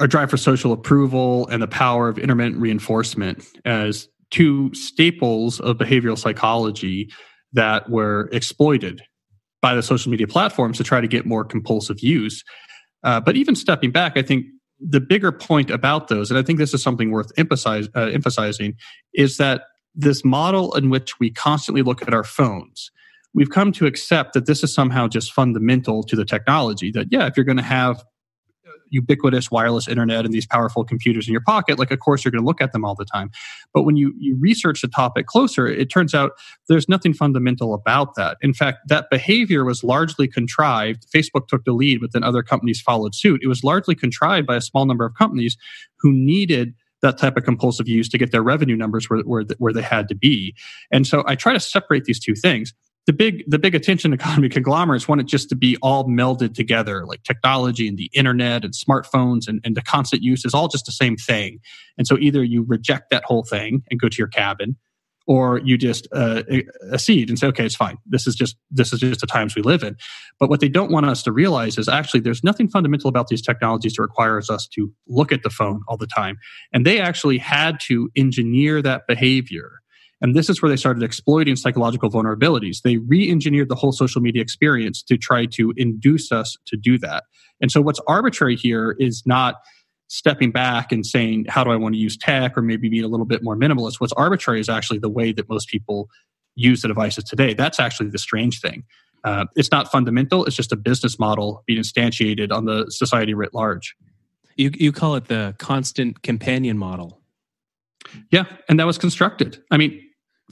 our 0.00 0.06
drive 0.06 0.30
for 0.30 0.36
social 0.36 0.72
approval 0.72 1.46
and 1.48 1.62
the 1.62 1.68
power 1.68 2.08
of 2.08 2.18
intermittent 2.18 2.60
reinforcement 2.60 3.44
as 3.64 4.08
two 4.30 4.72
staples 4.74 5.60
of 5.60 5.76
behavioral 5.76 6.18
psychology 6.18 7.10
that 7.52 7.88
were 7.88 8.28
exploited 8.32 9.02
by 9.62 9.74
the 9.74 9.82
social 9.82 10.10
media 10.10 10.26
platforms 10.26 10.76
to 10.76 10.84
try 10.84 11.00
to 11.00 11.06
get 11.06 11.24
more 11.24 11.44
compulsive 11.44 12.00
use. 12.00 12.42
Uh, 13.04 13.20
but 13.20 13.36
even 13.36 13.54
stepping 13.54 13.90
back 13.90 14.16
i 14.16 14.22
think 14.22 14.46
the 14.86 15.00
bigger 15.00 15.32
point 15.32 15.70
about 15.70 16.08
those, 16.08 16.30
and 16.30 16.38
I 16.38 16.42
think 16.42 16.58
this 16.58 16.74
is 16.74 16.82
something 16.82 17.10
worth 17.10 17.32
emphasize, 17.36 17.88
uh, 17.96 18.10
emphasizing, 18.12 18.76
is 19.14 19.38
that 19.38 19.62
this 19.94 20.24
model 20.24 20.74
in 20.74 20.90
which 20.90 21.18
we 21.18 21.30
constantly 21.30 21.82
look 21.82 22.02
at 22.02 22.12
our 22.12 22.24
phones, 22.24 22.90
we've 23.32 23.50
come 23.50 23.72
to 23.72 23.86
accept 23.86 24.34
that 24.34 24.46
this 24.46 24.62
is 24.62 24.74
somehow 24.74 25.08
just 25.08 25.32
fundamental 25.32 26.02
to 26.02 26.16
the 26.16 26.24
technology. 26.24 26.90
That, 26.90 27.08
yeah, 27.10 27.26
if 27.26 27.36
you're 27.36 27.44
going 27.44 27.56
to 27.56 27.62
have 27.62 28.04
ubiquitous 28.90 29.50
wireless 29.50 29.88
internet 29.88 30.24
and 30.24 30.32
these 30.32 30.46
powerful 30.46 30.84
computers 30.84 31.26
in 31.26 31.32
your 31.32 31.42
pocket, 31.42 31.78
like 31.78 31.90
of 31.90 32.00
course 32.00 32.24
you're 32.24 32.32
going 32.32 32.42
to 32.42 32.46
look 32.46 32.60
at 32.60 32.72
them 32.72 32.84
all 32.84 32.94
the 32.94 33.04
time. 33.04 33.30
But 33.72 33.82
when 33.82 33.96
you 33.96 34.14
you 34.18 34.36
research 34.38 34.82
the 34.82 34.88
topic 34.88 35.26
closer, 35.26 35.66
it 35.66 35.90
turns 35.90 36.14
out 36.14 36.32
there's 36.68 36.88
nothing 36.88 37.14
fundamental 37.14 37.74
about 37.74 38.14
that. 38.16 38.36
In 38.42 38.54
fact, 38.54 38.88
that 38.88 39.10
behavior 39.10 39.64
was 39.64 39.84
largely 39.84 40.28
contrived. 40.28 41.06
Facebook 41.14 41.48
took 41.48 41.64
the 41.64 41.72
lead, 41.72 42.00
but 42.00 42.12
then 42.12 42.24
other 42.24 42.42
companies 42.42 42.80
followed 42.80 43.14
suit. 43.14 43.40
It 43.42 43.48
was 43.48 43.64
largely 43.64 43.94
contrived 43.94 44.46
by 44.46 44.56
a 44.56 44.60
small 44.60 44.86
number 44.86 45.04
of 45.04 45.14
companies 45.14 45.56
who 45.98 46.12
needed 46.12 46.74
that 47.04 47.18
type 47.18 47.36
of 47.36 47.44
compulsive 47.44 47.86
use 47.86 48.08
to 48.08 48.18
get 48.18 48.32
their 48.32 48.42
revenue 48.42 48.76
numbers 48.76 49.10
where, 49.10 49.20
where, 49.20 49.44
where 49.58 49.72
they 49.72 49.82
had 49.82 50.08
to 50.08 50.14
be. 50.14 50.54
And 50.90 51.06
so 51.06 51.22
I 51.26 51.34
try 51.34 51.52
to 51.52 51.60
separate 51.60 52.04
these 52.04 52.18
two 52.18 52.34
things 52.34 52.72
the 53.06 53.12
big 53.12 53.44
the 53.46 53.58
big 53.58 53.74
attention 53.74 54.12
economy 54.12 54.48
conglomerates 54.50 55.06
want 55.08 55.20
it 55.20 55.26
just 55.26 55.48
to 55.50 55.56
be 55.56 55.76
all 55.82 56.04
melded 56.04 56.54
together 56.54 57.04
like 57.06 57.22
technology 57.22 57.86
and 57.88 57.98
the 57.98 58.10
internet 58.14 58.64
and 58.64 58.74
smartphones 58.74 59.46
and, 59.46 59.60
and 59.64 59.76
the 59.76 59.82
constant 59.82 60.22
use 60.22 60.44
is 60.44 60.54
all 60.54 60.68
just 60.68 60.86
the 60.86 60.92
same 60.92 61.16
thing. 61.16 61.58
And 61.98 62.06
so 62.06 62.16
either 62.18 62.42
you 62.42 62.64
reject 62.66 63.10
that 63.10 63.24
whole 63.24 63.44
thing 63.44 63.82
and 63.90 64.00
go 64.00 64.08
to 64.08 64.16
your 64.18 64.28
cabin 64.28 64.76
or 65.26 65.58
you 65.60 65.78
just 65.78 66.06
uh, 66.12 66.42
accede 66.92 67.30
and 67.30 67.38
say 67.38 67.46
okay 67.46 67.64
it's 67.64 67.76
fine. 67.76 67.96
This 68.06 68.26
is 68.26 68.34
just 68.34 68.56
this 68.70 68.92
is 68.92 69.00
just 69.00 69.20
the 69.20 69.26
times 69.26 69.54
we 69.54 69.62
live 69.62 69.82
in. 69.82 69.96
But 70.38 70.48
what 70.48 70.60
they 70.60 70.68
don't 70.68 70.90
want 70.90 71.06
us 71.06 71.22
to 71.24 71.32
realize 71.32 71.78
is 71.78 71.88
actually 71.88 72.20
there's 72.20 72.44
nothing 72.44 72.68
fundamental 72.68 73.08
about 73.08 73.28
these 73.28 73.42
technologies 73.42 73.94
that 73.94 74.02
requires 74.02 74.50
us 74.50 74.66
to 74.74 74.92
look 75.08 75.32
at 75.32 75.42
the 75.42 75.50
phone 75.50 75.82
all 75.88 75.96
the 75.96 76.06
time. 76.06 76.36
And 76.72 76.86
they 76.86 77.00
actually 77.00 77.38
had 77.38 77.80
to 77.86 78.10
engineer 78.16 78.82
that 78.82 79.06
behavior 79.06 79.80
and 80.20 80.34
this 80.34 80.48
is 80.48 80.62
where 80.62 80.68
they 80.68 80.76
started 80.76 81.02
exploiting 81.02 81.56
psychological 81.56 82.10
vulnerabilities. 82.10 82.82
They 82.82 82.98
re 82.98 83.30
engineered 83.30 83.68
the 83.68 83.74
whole 83.74 83.92
social 83.92 84.20
media 84.20 84.42
experience 84.42 85.02
to 85.04 85.16
try 85.16 85.46
to 85.46 85.72
induce 85.76 86.32
us 86.32 86.56
to 86.66 86.76
do 86.76 86.98
that. 86.98 87.24
And 87.60 87.70
so, 87.70 87.80
what's 87.80 88.00
arbitrary 88.06 88.56
here 88.56 88.96
is 88.98 89.22
not 89.26 89.56
stepping 90.08 90.50
back 90.50 90.92
and 90.92 91.04
saying, 91.04 91.46
How 91.48 91.64
do 91.64 91.70
I 91.70 91.76
want 91.76 91.94
to 91.94 91.98
use 91.98 92.16
tech 92.16 92.56
or 92.56 92.62
maybe 92.62 92.88
be 92.88 93.00
a 93.00 93.08
little 93.08 93.26
bit 93.26 93.42
more 93.42 93.56
minimalist? 93.56 94.00
What's 94.00 94.12
arbitrary 94.14 94.60
is 94.60 94.68
actually 94.68 94.98
the 94.98 95.08
way 95.08 95.32
that 95.32 95.48
most 95.48 95.68
people 95.68 96.08
use 96.54 96.82
the 96.82 96.88
devices 96.88 97.24
today. 97.24 97.54
That's 97.54 97.80
actually 97.80 98.10
the 98.10 98.18
strange 98.18 98.60
thing. 98.60 98.84
Uh, 99.24 99.46
it's 99.56 99.70
not 99.72 99.90
fundamental, 99.90 100.44
it's 100.44 100.54
just 100.54 100.70
a 100.70 100.76
business 100.76 101.18
model 101.18 101.62
being 101.66 101.80
instantiated 101.80 102.52
on 102.52 102.66
the 102.66 102.86
society 102.90 103.32
writ 103.32 103.54
large. 103.54 103.96
You, 104.56 104.70
you 104.74 104.92
call 104.92 105.16
it 105.16 105.26
the 105.26 105.54
constant 105.58 106.22
companion 106.22 106.78
model. 106.78 107.20
Yeah, 108.30 108.44
and 108.68 108.78
that 108.78 108.86
was 108.86 108.98
constructed. 108.98 109.62
I 109.70 109.76
mean, 109.76 110.00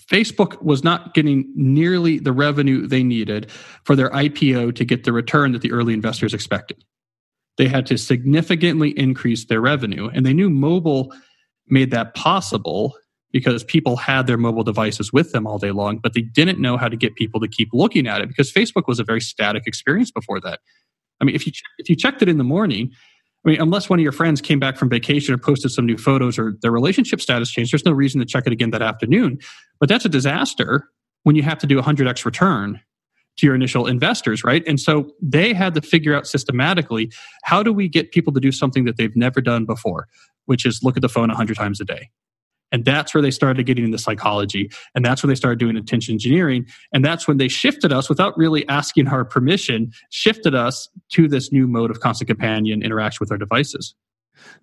Facebook 0.01 0.63
was 0.63 0.83
not 0.83 1.15
getting 1.15 1.51
nearly 1.55 2.19
the 2.19 2.33
revenue 2.33 2.87
they 2.87 3.03
needed 3.03 3.51
for 3.85 3.95
their 3.95 4.11
IPO 4.11 4.75
to 4.77 4.85
get 4.85 5.05
the 5.05 5.13
return 5.13 5.53
that 5.53 5.63
the 5.63 5.73
early 5.73 5.93
investors 5.93 6.33
expected. 6.33 6.83
They 7.59 7.69
had 7.69 7.85
to 7.87 7.99
significantly 7.99 8.99
increase 8.99 9.47
their 9.47 9.61
revenue, 9.61 10.09
and 10.13 10.25
they 10.25 10.33
knew 10.33 10.49
mobile 10.49 11.13
made 11.69 11.91
that 11.91 12.15
possible 12.15 12.95
because 13.33 13.65
people 13.65 13.97
had 13.97 14.27
their 14.27 14.37
mobile 14.37 14.63
devices 14.63 15.13
with 15.13 15.33
them 15.33 15.47
all 15.47 15.59
day 15.59 15.71
long, 15.71 15.99
but 15.99 16.13
they 16.13 16.21
didn't 16.21 16.61
know 16.61 16.77
how 16.77 16.89
to 16.89 16.97
get 16.97 17.15
people 17.15 17.41
to 17.41 17.49
keep 17.49 17.71
looking 17.73 18.07
at 18.07 18.21
it 18.21 18.29
because 18.29 18.53
Facebook 18.53 18.87
was 18.87 19.01
a 19.01 19.05
very 19.05 19.21
static 19.21 19.65
experience 19.67 20.11
before 20.11 20.39
that. 20.41 20.61
I 21.21 21.25
mean, 21.25 21.35
if 21.35 21.47
you 21.47 21.53
if 21.79 21.89
you 21.89 21.97
checked 21.97 22.21
it 22.21 22.29
in 22.29 22.39
the 22.39 22.45
morning, 22.45 22.91
I 23.45 23.51
mean, 23.51 23.61
unless 23.61 23.89
one 23.89 23.99
of 23.99 24.03
your 24.03 24.13
friends 24.13 24.41
came 24.41 24.61
back 24.61 24.77
from 24.77 24.89
vacation 24.89 25.35
or 25.35 25.39
posted 25.39 25.73
some 25.73 25.85
new 25.85 25.97
photos 25.97 26.39
or 26.39 26.57
their 26.63 26.71
relationship 26.71 27.21
status 27.21 27.51
changed, 27.51 27.73
there's 27.73 27.85
no 27.85 27.93
reason 27.93 28.21
to 28.21 28.27
check 28.27 28.47
it 28.47 28.53
again 28.53 28.71
that 28.71 28.83
afternoon. 28.83 29.39
But 29.81 29.89
that's 29.89 30.05
a 30.05 30.09
disaster 30.09 30.89
when 31.25 31.35
you 31.35 31.43
have 31.43 31.59
to 31.59 31.67
do 31.67 31.79
a 31.79 31.83
100x 31.83 32.25
return 32.25 32.81
to 33.39 33.47
your 33.47 33.55
initial 33.55 33.87
investors, 33.87 34.45
right? 34.45 34.63
And 34.67 34.79
so 34.79 35.11
they 35.21 35.55
had 35.55 35.75
to 35.75 35.81
figure 35.81 36.15
out 36.15 36.27
systematically 36.27 37.11
how 37.45 37.63
do 37.63 37.73
we 37.73 37.89
get 37.89 38.13
people 38.13 38.33
to 38.33 38.41
do 38.41 38.53
something 38.53 38.85
that 38.85 38.97
they've 38.97 39.17
never 39.17 39.41
done 39.41 39.65
before, 39.65 40.07
which 40.45 40.67
is 40.67 40.83
look 40.83 40.97
at 40.97 41.03
the 41.03 41.09
phone 41.09 41.29
100 41.29 41.57
times 41.57 41.81
a 41.81 41.85
day. 41.85 42.11
And 42.73 42.85
that's 42.85 43.15
where 43.15 43.23
they 43.23 43.31
started 43.31 43.65
getting 43.65 43.85
into 43.85 43.99
psychology. 43.99 44.71
And 44.95 45.05
that's 45.05 45.23
where 45.23 45.29
they 45.29 45.35
started 45.35 45.59
doing 45.59 45.77
attention 45.77 46.15
engineering. 46.15 46.67
And 46.93 47.05
that's 47.05 47.29
when 47.29 47.37
they 47.37 47.49
shifted 47.49 47.93
us 47.93 48.09
without 48.09 48.37
really 48.37 48.67
asking 48.69 49.09
our 49.09 49.25
permission, 49.25 49.93
shifted 50.11 50.55
us 50.55 50.89
to 51.13 51.29
this 51.29 51.53
new 51.53 51.67
mode 51.67 51.91
of 51.91 52.01
constant 52.01 52.29
companion 52.29 52.83
interaction 52.83 53.19
with 53.21 53.31
our 53.31 53.39
devices. 53.39 53.95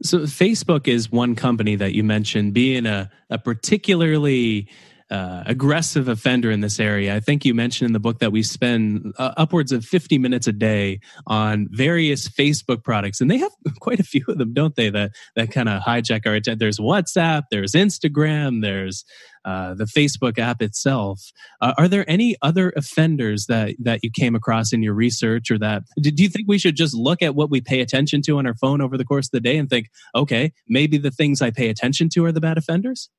So, 0.02 0.20
Facebook 0.20 0.88
is 0.88 1.12
one 1.12 1.36
company 1.36 1.76
that 1.76 1.94
you 1.94 2.04
mentioned 2.04 2.54
being 2.54 2.86
a, 2.86 3.10
a 3.30 3.38
particularly 3.38 4.68
uh, 5.12 5.44
aggressive 5.46 6.08
offender 6.08 6.52
in 6.52 6.62
this 6.62 6.80
area. 6.80 7.16
I 7.16 7.20
think 7.20 7.44
you 7.44 7.56
mentioned 7.56 7.88
in 7.88 7.94
the 7.94 8.00
book 8.00 8.20
that 8.20 8.32
we 8.32 8.44
spend 8.44 9.14
uh, 9.18 9.34
upwards 9.38 9.72
of 9.72 9.84
50 9.84 10.18
minutes 10.18 10.48
a 10.48 10.52
day 10.52 11.00
on 11.26 11.68
various 11.72 12.28
Facebook 12.28 12.84
products, 12.84 13.20
and 13.20 13.30
they 13.30 13.38
have 13.38 13.52
quite 13.80 14.00
a 14.00 14.04
few 14.04 14.24
of 14.28 14.38
them, 14.38 14.54
don't 14.54 14.76
they? 14.76 14.90
That 14.90 15.12
that 15.36 15.52
kind 15.52 15.68
of 15.68 15.82
hijack 15.82 16.28
our 16.28 16.36
attention. 16.36 16.60
There's 16.60 16.80
WhatsApp, 16.80 17.44
there's 17.52 17.72
Instagram, 17.72 18.62
there's 18.62 19.04
uh, 19.46 19.74
the 19.74 19.86
Facebook 19.86 20.38
app 20.38 20.62
itself. 20.62 21.20
Uh, 21.62 21.74
are 21.78 21.88
there 21.88 22.08
any 22.10 22.36
other 22.42 22.72
offenders 22.76 23.48
that 23.48 23.76
that 23.80 24.02
you 24.04 24.12
came 24.12 24.36
across 24.36 24.72
in 24.72 24.84
your 24.84 24.94
research, 24.94 25.50
or 25.50 25.58
that 25.58 25.84
do 26.00 26.12
you 26.16 26.30
think 26.30 26.48
we 26.48 26.60
should 26.60 26.76
just 26.76 26.94
look 26.94 27.22
at 27.22 27.36
what 27.36 27.50
we 27.50 27.62
pay 27.62 27.82
attention 27.82 28.22
to 28.24 28.38
on 28.38 28.46
our 28.46 28.56
phone 28.56 28.82
over 28.82 28.98
the 28.98 29.06
course 29.06 29.28
of 29.28 29.32
the 29.32 29.40
day 29.40 29.58
and 29.58 29.70
think, 29.70 29.88
okay, 30.14 30.52
maybe 30.68 30.98
the 30.98 31.12
things 31.12 31.42
I 31.42 31.50
pay 31.50 31.70
attention 31.70 32.10
to 32.10 32.26
are 32.26 32.32
the 32.32 32.42
bad 32.42 32.58
offenders? 32.58 33.10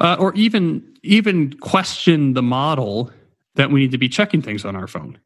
Uh, 0.00 0.16
or 0.18 0.34
even 0.34 0.82
even 1.02 1.52
question 1.58 2.34
the 2.34 2.42
model 2.42 3.10
that 3.54 3.70
we 3.70 3.80
need 3.80 3.90
to 3.92 3.98
be 3.98 4.08
checking 4.08 4.42
things 4.42 4.64
on 4.64 4.76
our 4.76 4.86
phone. 4.86 5.18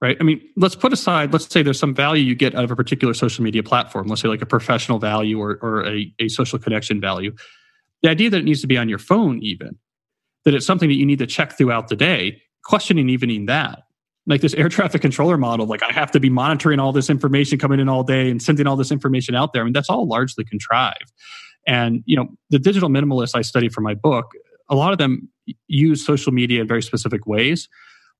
right? 0.00 0.16
I 0.20 0.24
mean, 0.24 0.40
let's 0.56 0.74
put 0.74 0.92
aside, 0.92 1.32
let's 1.32 1.50
say 1.50 1.62
there's 1.62 1.78
some 1.78 1.94
value 1.94 2.24
you 2.24 2.34
get 2.34 2.54
out 2.54 2.64
of 2.64 2.70
a 2.70 2.76
particular 2.76 3.14
social 3.14 3.44
media 3.44 3.62
platform, 3.62 4.06
let's 4.06 4.22
say 4.22 4.28
like 4.28 4.42
a 4.42 4.46
professional 4.46 4.98
value 4.98 5.38
or, 5.38 5.58
or 5.62 5.86
a, 5.86 6.12
a 6.18 6.28
social 6.28 6.58
connection 6.58 7.00
value. 7.00 7.34
The 8.02 8.08
idea 8.08 8.30
that 8.30 8.38
it 8.38 8.44
needs 8.44 8.62
to 8.62 8.66
be 8.66 8.78
on 8.78 8.88
your 8.88 8.98
phone, 8.98 9.40
even, 9.42 9.78
that 10.44 10.54
it's 10.54 10.64
something 10.64 10.88
that 10.88 10.94
you 10.94 11.04
need 11.04 11.18
to 11.18 11.26
check 11.26 11.56
throughout 11.58 11.88
the 11.88 11.96
day, 11.96 12.40
questioning 12.64 13.10
even 13.10 13.46
that. 13.46 13.82
Like 14.26 14.42
this 14.42 14.54
air 14.54 14.68
traffic 14.68 15.02
controller 15.02 15.36
model, 15.36 15.66
like 15.66 15.82
I 15.82 15.92
have 15.92 16.10
to 16.12 16.20
be 16.20 16.30
monitoring 16.30 16.78
all 16.78 16.92
this 16.92 17.10
information 17.10 17.58
coming 17.58 17.80
in 17.80 17.88
all 17.88 18.04
day 18.04 18.30
and 18.30 18.40
sending 18.40 18.66
all 18.66 18.76
this 18.76 18.92
information 18.92 19.34
out 19.34 19.52
there. 19.52 19.62
I 19.62 19.64
mean, 19.64 19.72
that's 19.72 19.90
all 19.90 20.06
largely 20.06 20.44
contrived. 20.44 21.12
And, 21.66 22.02
you 22.06 22.16
know, 22.16 22.28
the 22.50 22.58
digital 22.58 22.88
minimalists 22.88 23.34
I 23.34 23.42
study 23.42 23.68
for 23.68 23.80
my 23.80 23.94
book, 23.94 24.32
a 24.68 24.74
lot 24.74 24.92
of 24.92 24.98
them 24.98 25.28
use 25.68 26.04
social 26.04 26.32
media 26.32 26.60
in 26.60 26.68
very 26.68 26.82
specific 26.82 27.26
ways. 27.26 27.68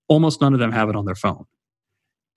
Almost 0.08 0.40
none 0.40 0.52
of 0.52 0.60
them 0.60 0.72
have 0.72 0.88
it 0.88 0.96
on 0.96 1.04
their 1.04 1.14
phone. 1.14 1.44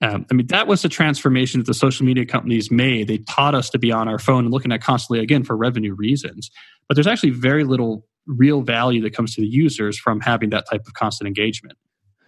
Um, 0.00 0.26
I 0.30 0.34
mean, 0.34 0.46
that 0.48 0.66
was 0.66 0.82
the 0.82 0.88
transformation 0.88 1.60
that 1.60 1.66
the 1.66 1.74
social 1.74 2.04
media 2.04 2.26
companies 2.26 2.70
made. 2.70 3.08
They 3.08 3.18
taught 3.18 3.54
us 3.54 3.70
to 3.70 3.78
be 3.78 3.92
on 3.92 4.08
our 4.08 4.18
phone 4.18 4.44
and 4.44 4.52
looking 4.52 4.72
at 4.72 4.82
constantly, 4.82 5.22
again, 5.22 5.44
for 5.44 5.56
revenue 5.56 5.94
reasons. 5.94 6.50
But 6.88 6.94
there's 6.96 7.06
actually 7.06 7.30
very 7.30 7.64
little 7.64 8.06
real 8.26 8.62
value 8.62 9.02
that 9.02 9.14
comes 9.14 9.34
to 9.34 9.40
the 9.40 9.46
users 9.46 9.98
from 9.98 10.20
having 10.20 10.50
that 10.50 10.64
type 10.70 10.82
of 10.86 10.94
constant 10.94 11.28
engagement. 11.28 11.78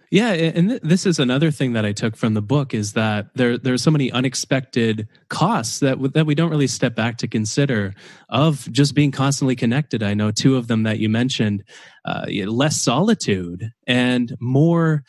Yeah, 0.09 0.31
and 0.31 0.69
th- 0.69 0.81
this 0.83 1.05
is 1.05 1.19
another 1.19 1.51
thing 1.51 1.73
that 1.73 1.85
I 1.85 1.91
took 1.91 2.15
from 2.15 2.33
the 2.33 2.41
book 2.41 2.73
is 2.73 2.93
that 2.93 3.27
there 3.35 3.57
there's 3.57 3.83
so 3.83 3.91
many 3.91 4.11
unexpected 4.11 5.07
costs 5.29 5.79
that 5.79 5.91
w- 5.91 6.11
that 6.11 6.25
we 6.25 6.33
don't 6.33 6.49
really 6.49 6.67
step 6.67 6.95
back 6.95 7.17
to 7.17 7.27
consider 7.27 7.93
of 8.29 8.71
just 8.71 8.95
being 8.95 9.11
constantly 9.11 9.55
connected. 9.55 10.03
I 10.03 10.13
know 10.13 10.31
two 10.31 10.55
of 10.55 10.67
them 10.67 10.83
that 10.83 10.99
you 10.99 11.09
mentioned: 11.09 11.63
uh, 12.05 12.25
less 12.45 12.81
solitude 12.81 13.71
and 13.85 14.35
more 14.39 15.03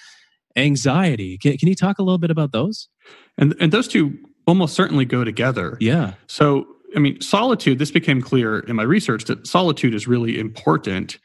anxiety. 0.56 1.38
Can, 1.38 1.56
can 1.58 1.68
you 1.68 1.76
talk 1.76 2.00
a 2.00 2.02
little 2.02 2.18
bit 2.18 2.30
about 2.30 2.50
those? 2.50 2.88
And 3.36 3.54
and 3.60 3.72
those 3.72 3.86
two 3.86 4.18
almost 4.46 4.74
certainly 4.74 5.04
go 5.04 5.22
together. 5.22 5.76
Yeah. 5.80 6.14
So 6.26 6.66
I 6.96 6.98
mean, 6.98 7.20
solitude. 7.20 7.78
This 7.78 7.92
became 7.92 8.20
clear 8.20 8.60
in 8.60 8.74
my 8.74 8.82
research 8.82 9.24
that 9.26 9.46
solitude 9.46 9.94
is 9.94 10.08
really 10.08 10.38
important 10.38 11.18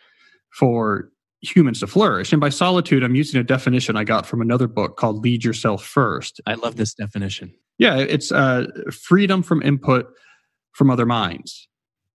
for 0.52 1.10
humans 1.44 1.82
to 1.82 1.88
flourish. 1.88 2.32
And 2.32 2.40
by 2.40 2.50
solitude, 2.50 3.04
I'm 3.04 3.16
using 3.16 3.40
a 3.40 3.44
definition 3.44 3.96
I 3.96 4.04
got 4.04 4.26
from 4.26 4.42
another 4.42 4.68
book 4.68 4.98
called 4.98 5.24
Lead 5.24 5.44
Yourself 5.44 5.84
First. 5.84 6.42
I 6.48 6.56
love 6.56 6.78
this 6.78 6.94
definition. 6.94 7.54
Yeah, 7.78 7.98
it's 7.98 8.32
uh, 8.32 8.68
freedom 8.92 9.44
from 9.44 9.62
input 9.62 10.08
from 10.72 10.90
other 10.90 11.06
minds. 11.06 11.68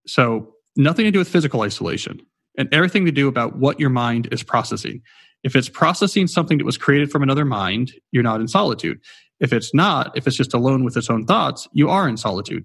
So, 0.07 0.55
nothing 0.77 1.05
to 1.05 1.11
do 1.11 1.19
with 1.19 1.29
physical 1.29 1.63
isolation 1.63 2.21
and 2.57 2.73
everything 2.73 3.05
to 3.05 3.13
do 3.13 3.29
about 3.29 3.59
what 3.59 3.79
your 3.79 3.91
mind 3.91 4.29
is 4.33 4.43
processing. 4.43 5.03
If 5.43 5.55
it's 5.55 5.69
processing 5.69 6.27
something 6.27 6.59
that 6.59 6.65
was 6.65 6.79
created 6.79 7.11
from 7.11 7.23
another 7.23 7.45
mind, 7.45 7.93
you're 8.11 8.23
not 8.23 8.41
in 8.41 8.49
solitude. 8.49 9.01
If 9.41 9.53
it's 9.53 9.75
not, 9.75 10.17
if 10.17 10.27
it's 10.27 10.37
just 10.37 10.55
alone 10.55 10.85
with 10.85 10.97
its 10.97 11.11
own 11.11 11.27
thoughts, 11.27 11.69
you 11.73 11.89
are 11.91 12.09
in 12.09 12.17
solitude. 12.17 12.65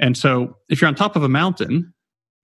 And 0.00 0.16
so, 0.16 0.56
if 0.68 0.80
you're 0.80 0.88
on 0.88 0.94
top 0.94 1.16
of 1.16 1.22
a 1.22 1.28
mountain 1.28 1.94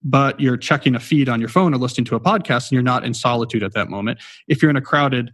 but 0.03 0.41
you're 0.41 0.57
checking 0.57 0.95
a 0.95 1.01
feed 1.01 1.29
on 1.29 1.41
your 1.41 1.49
phone 1.49 1.75
or 1.75 1.79
listening 1.79 2.05
to 2.07 2.17
a 2.17 2.21
podcast 2.21 2.69
and 2.69 2.73
you're 2.73 2.83
not 2.83 3.05
in 3.05 3.15
solitude 3.15 3.63
at 3.63 3.73
that 3.75 3.89
moment. 3.89 4.19
If 4.49 4.63
you're 4.63 4.71
in 4.71 4.77
a 4.77 4.83
crowded 4.83 5.31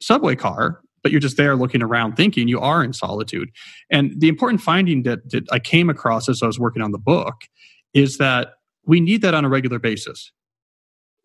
subway 0.00 0.36
car, 0.36 0.80
but 1.02 1.12
you're 1.12 1.20
just 1.20 1.36
there 1.36 1.56
looking 1.56 1.82
around 1.82 2.16
thinking, 2.16 2.48
you 2.48 2.60
are 2.60 2.84
in 2.84 2.92
solitude. 2.92 3.50
And 3.90 4.20
the 4.20 4.28
important 4.28 4.60
finding 4.60 5.02
that, 5.04 5.30
that 5.30 5.50
I 5.50 5.58
came 5.58 5.88
across 5.88 6.28
as 6.28 6.42
I 6.42 6.46
was 6.46 6.58
working 6.58 6.82
on 6.82 6.92
the 6.92 6.98
book 6.98 7.36
is 7.94 8.18
that 8.18 8.54
we 8.84 9.00
need 9.00 9.22
that 9.22 9.34
on 9.34 9.44
a 9.44 9.48
regular 9.48 9.78
basis. 9.78 10.32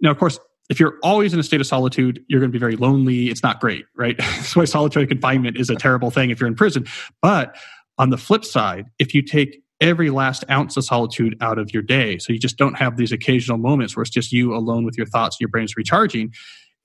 Now, 0.02 0.12
of 0.12 0.18
course, 0.18 0.40
if 0.70 0.80
you're 0.80 0.98
always 1.04 1.34
in 1.34 1.40
a 1.40 1.44
state 1.44 1.62
of 1.62 1.68
solitude, 1.68 2.24
you're 2.28 2.40
going 2.40 2.52
to 2.52 2.56
be 2.56 2.60
very 2.60 2.76
lonely. 2.76 3.30
It's 3.30 3.44
not 3.44 3.60
great, 3.60 3.86
right? 3.96 4.18
That's 4.20 4.56
why 4.56 4.66
solitary 4.66 5.08
confinement 5.08 5.58
is 5.58 5.70
a 5.70 5.76
terrible 5.76 6.12
thing 6.12 6.30
if 6.30 6.40
you're 6.40 6.48
in 6.48 6.56
prison. 6.56 6.86
But 7.22 7.56
on 7.98 8.10
the 8.10 8.18
flip 8.18 8.44
side, 8.44 8.88
if 9.00 9.14
you 9.14 9.22
take 9.22 9.62
every 9.82 10.10
last 10.10 10.44
ounce 10.50 10.78
of 10.78 10.86
solitude 10.86 11.36
out 11.42 11.58
of 11.58 11.74
your 11.74 11.84
day. 11.84 12.18
So 12.18 12.34
you 12.34 12.40
just 12.40 12.58
don't 12.58 12.76
have 12.76 12.98
these 12.98 13.12
occasional 13.12 13.58
moments 13.58 13.96
where 13.96 14.02
it's 14.02 14.12
just 14.12 14.32
you 14.32 14.56
alone 14.56 14.86
with 14.86 14.98
your 14.98 15.06
thoughts 15.06 15.36
and 15.36 15.42
your 15.42 15.50
brain's 15.50 15.76
recharging. 15.76 16.34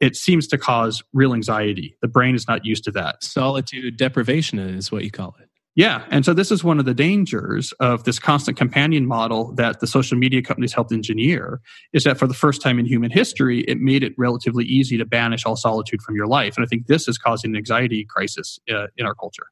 It 0.01 0.17
seems 0.17 0.47
to 0.49 0.59
cause 0.59 1.03
real 1.13 1.35
anxiety. 1.35 1.97
The 2.01 2.09
brain 2.09 2.35
is 2.35 2.49
not 2.49 2.65
used 2.65 2.85
to 2.85 2.91
that. 2.93 3.23
Solitude 3.23 3.97
deprivation 3.97 4.59
is 4.59 4.91
what 4.91 5.05
you 5.05 5.11
call 5.11 5.37
it. 5.41 5.51
Yeah. 5.77 6.05
And 6.11 6.25
so 6.25 6.35
this 6.35 6.51
is 6.51 6.65
one 6.65 6.81
of 6.81 6.85
the 6.85 6.95
dangers 6.95 7.73
of 7.79 8.03
this 8.05 8.19
constant 8.19 8.59
companion 8.59 9.07
model 9.07 9.55
that 9.55 9.81
the 9.81 9.87
social 9.87 10.19
media 10.19 10.43
companies 10.43 10.75
helped 10.75 10.93
engineer 10.93 11.61
is 11.93 12.03
that 12.05 12.19
for 12.19 12.27
the 12.27 12.35
first 12.35 12.61
time 12.61 12.79
in 12.79 12.87
human 12.87 13.11
history, 13.11 13.61
it 13.69 13.79
made 13.79 14.03
it 14.03 14.13
relatively 14.19 14.65
easy 14.65 14.99
to 14.99 15.05
banish 15.05 15.47
all 15.47 15.55
solitude 15.55 16.03
from 16.03 16.17
your 16.17 16.27
life. 16.27 16.57
And 16.57 16.67
I 16.67 16.69
think 16.69 16.87
this 16.87 17.07
is 17.07 17.19
causing 17.19 17.53
an 17.53 17.57
anxiety 17.57 18.05
crisis 18.05 18.59
uh, 18.69 18.89
in 18.97 19.07
our 19.07 19.15
culture. 19.15 19.47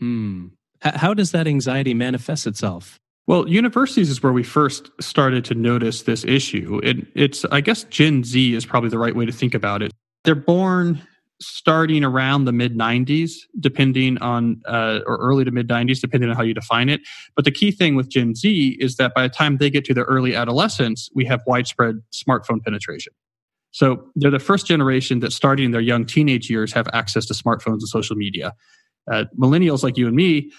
Hmm. 0.00 0.48
How 0.82 1.14
does 1.14 1.32
that 1.32 1.46
anxiety 1.46 1.94
manifest 1.94 2.46
itself? 2.46 2.98
Well, 3.26 3.48
universities 3.48 4.08
is 4.08 4.22
where 4.22 4.32
we 4.32 4.44
first 4.44 4.90
started 5.00 5.44
to 5.46 5.54
notice 5.54 6.02
this 6.02 6.24
issue. 6.24 6.80
It, 6.84 7.06
it's, 7.14 7.44
I 7.46 7.60
guess, 7.60 7.84
Gen 7.84 8.22
Z 8.22 8.54
is 8.54 8.64
probably 8.64 8.88
the 8.88 8.98
right 8.98 9.16
way 9.16 9.26
to 9.26 9.32
think 9.32 9.54
about 9.54 9.82
it. 9.82 9.90
They're 10.24 10.36
born 10.36 11.02
starting 11.40 12.04
around 12.04 12.44
the 12.44 12.52
mid 12.52 12.76
90s, 12.76 13.32
depending 13.58 14.16
on, 14.18 14.62
uh, 14.66 15.00
or 15.06 15.16
early 15.16 15.44
to 15.44 15.50
mid 15.50 15.68
90s, 15.68 16.00
depending 16.00 16.30
on 16.30 16.36
how 16.36 16.42
you 16.42 16.54
define 16.54 16.88
it. 16.88 17.00
But 17.34 17.44
the 17.44 17.50
key 17.50 17.72
thing 17.72 17.96
with 17.96 18.08
Gen 18.08 18.34
Z 18.34 18.76
is 18.80 18.96
that 18.96 19.12
by 19.12 19.22
the 19.22 19.28
time 19.28 19.56
they 19.56 19.70
get 19.70 19.84
to 19.86 19.94
their 19.94 20.04
early 20.04 20.36
adolescence, 20.36 21.10
we 21.14 21.24
have 21.26 21.42
widespread 21.46 21.96
smartphone 22.12 22.62
penetration. 22.62 23.12
So 23.72 24.08
they're 24.14 24.30
the 24.30 24.38
first 24.38 24.66
generation 24.66 25.20
that 25.20 25.32
starting 25.32 25.66
in 25.66 25.70
their 25.72 25.82
young 25.82 26.06
teenage 26.06 26.48
years 26.48 26.72
have 26.72 26.88
access 26.94 27.26
to 27.26 27.34
smartphones 27.34 27.80
and 27.80 27.88
social 27.88 28.16
media. 28.16 28.54
Uh, 29.10 29.24
millennials 29.38 29.82
like 29.82 29.96
you 29.96 30.06
and 30.06 30.16
me 30.16 30.50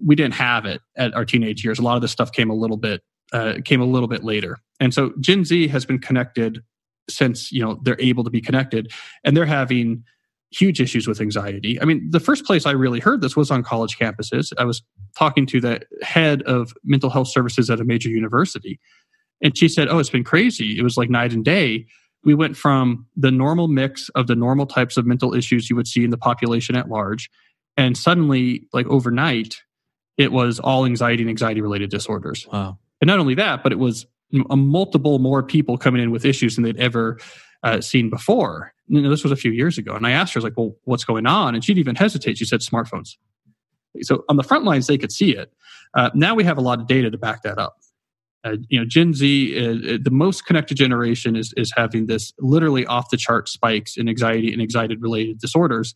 we 0.00 0.14
didn't 0.14 0.34
have 0.34 0.64
it 0.64 0.80
at 0.96 1.14
our 1.14 1.24
teenage 1.24 1.64
years. 1.64 1.78
A 1.78 1.82
lot 1.82 1.96
of 1.96 2.02
this 2.02 2.12
stuff 2.12 2.32
came 2.32 2.50
a 2.50 2.54
little 2.54 2.76
bit 2.76 3.02
uh, 3.32 3.54
came 3.64 3.80
a 3.80 3.84
little 3.84 4.08
bit 4.08 4.24
later, 4.24 4.58
and 4.80 4.92
so 4.94 5.12
Gen 5.20 5.44
Z 5.44 5.68
has 5.68 5.84
been 5.84 5.98
connected 5.98 6.62
since 7.10 7.52
you 7.52 7.62
know 7.62 7.78
they're 7.82 8.00
able 8.00 8.24
to 8.24 8.30
be 8.30 8.40
connected, 8.40 8.90
and 9.24 9.36
they're 9.36 9.46
having 9.46 10.04
huge 10.50 10.80
issues 10.80 11.06
with 11.06 11.20
anxiety. 11.20 11.80
I 11.80 11.84
mean, 11.84 12.08
the 12.10 12.20
first 12.20 12.46
place 12.46 12.64
I 12.64 12.70
really 12.70 13.00
heard 13.00 13.20
this 13.20 13.36
was 13.36 13.50
on 13.50 13.62
college 13.62 13.98
campuses. 13.98 14.50
I 14.56 14.64
was 14.64 14.82
talking 15.18 15.44
to 15.46 15.60
the 15.60 15.82
head 16.00 16.40
of 16.42 16.72
mental 16.84 17.10
health 17.10 17.28
services 17.28 17.68
at 17.68 17.80
a 17.80 17.84
major 17.84 18.08
university, 18.08 18.80
and 19.42 19.56
she 19.56 19.68
said, 19.68 19.88
"Oh, 19.88 19.98
it's 19.98 20.10
been 20.10 20.24
crazy. 20.24 20.78
It 20.78 20.82
was 20.82 20.96
like 20.96 21.10
night 21.10 21.32
and 21.32 21.44
day." 21.44 21.86
We 22.24 22.34
went 22.34 22.56
from 22.56 23.06
the 23.16 23.30
normal 23.30 23.68
mix 23.68 24.08
of 24.10 24.26
the 24.26 24.34
normal 24.34 24.66
types 24.66 24.96
of 24.96 25.06
mental 25.06 25.34
issues 25.34 25.70
you 25.70 25.76
would 25.76 25.86
see 25.86 26.02
in 26.02 26.10
the 26.10 26.18
population 26.18 26.74
at 26.74 26.88
large, 26.88 27.30
and 27.78 27.96
suddenly, 27.96 28.66
like 28.72 28.86
overnight, 28.88 29.62
it 30.18 30.32
was 30.32 30.58
all 30.58 30.84
anxiety 30.84 31.22
and 31.22 31.30
anxiety 31.30 31.60
related 31.60 31.90
disorders. 31.90 32.46
Wow. 32.52 32.76
And 33.00 33.06
not 33.06 33.20
only 33.20 33.36
that, 33.36 33.62
but 33.62 33.70
it 33.70 33.78
was 33.78 34.04
a 34.50 34.56
multiple 34.56 35.20
more 35.20 35.44
people 35.44 35.78
coming 35.78 36.02
in 36.02 36.10
with 36.10 36.24
issues 36.24 36.56
than 36.56 36.64
they'd 36.64 36.76
ever 36.76 37.18
uh, 37.62 37.80
seen 37.80 38.10
before. 38.10 38.74
You 38.88 39.00
know, 39.00 39.08
this 39.08 39.22
was 39.22 39.30
a 39.30 39.36
few 39.36 39.52
years 39.52 39.78
ago. 39.78 39.94
And 39.94 40.06
I 40.06 40.10
asked 40.10 40.34
her, 40.34 40.38
I 40.38 40.40
was 40.40 40.44
like, 40.44 40.56
well, 40.56 40.74
what's 40.84 41.04
going 41.04 41.26
on? 41.26 41.54
And 41.54 41.64
she'd 41.64 41.78
even 41.78 41.94
hesitate. 41.94 42.36
She 42.36 42.44
said, 42.44 42.60
smartphones. 42.60 43.16
So 44.02 44.24
on 44.28 44.36
the 44.36 44.42
front 44.42 44.64
lines, 44.64 44.88
they 44.88 44.98
could 44.98 45.12
see 45.12 45.36
it. 45.36 45.52
Uh, 45.96 46.10
now 46.14 46.34
we 46.34 46.42
have 46.44 46.58
a 46.58 46.60
lot 46.60 46.80
of 46.80 46.88
data 46.88 47.10
to 47.10 47.16
back 47.16 47.42
that 47.42 47.58
up. 47.58 47.76
Uh, 48.44 48.56
you 48.68 48.78
know, 48.78 48.84
Gen 48.84 49.14
Z, 49.14 49.56
uh, 49.56 49.98
the 50.02 50.10
most 50.10 50.46
connected 50.46 50.76
generation, 50.76 51.34
is 51.36 51.52
is 51.56 51.72
having 51.76 52.06
this 52.06 52.32
literally 52.38 52.86
off 52.86 53.10
the 53.10 53.16
chart 53.16 53.48
spikes 53.48 53.96
in 53.96 54.08
anxiety 54.08 54.52
and 54.52 54.62
anxiety 54.62 54.96
related 54.96 55.38
disorders 55.40 55.94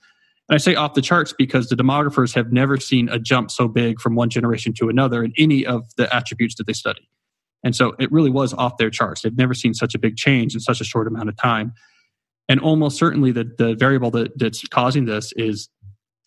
I 0.55 0.59
say 0.59 0.75
off 0.75 0.95
the 0.95 1.03
charts 1.03 1.33
because 1.33 1.69
the 1.69 1.77
demographers 1.77 2.35
have 2.35 2.53
never 2.53 2.77
seen 2.79 3.09
a 3.09 3.19
jump 3.19 3.51
so 3.51 3.69
big 3.69 4.01
from 4.01 4.15
one 4.15 4.31
generation 4.31 4.73
to 4.75 4.89
another 4.89 5.23
in 5.23 5.33
any 5.39 5.65
of 5.65 5.95
the 5.97 6.15
attributes 6.15 6.57
that 6.57 6.67
they 6.67 6.73
study. 6.73 7.09
And 7.65 7.77
so 7.77 7.95
it 7.99 8.11
really 8.11 8.31
was 8.31 8.53
off 8.55 8.77
their 8.77 8.91
charts. 8.91 9.23
They've 9.23 9.37
never 9.37 9.55
seen 9.55 9.73
such 9.73 9.95
a 9.95 9.99
big 9.99 10.17
change 10.17 10.55
in 10.55 10.61
such 10.61 10.81
a 10.81 10.85
short 10.85 11.07
amount 11.07 11.29
of 11.29 11.37
time. 11.37 11.73
And 12.49 12.61
almost 12.61 12.99
certainly 12.99 13.31
the, 13.31 13.45
the 13.57 13.75
variable 13.75 14.11
that, 14.13 14.37
that's 14.39 14.67
causing 14.69 15.05
this 15.05 15.33
is 15.37 15.69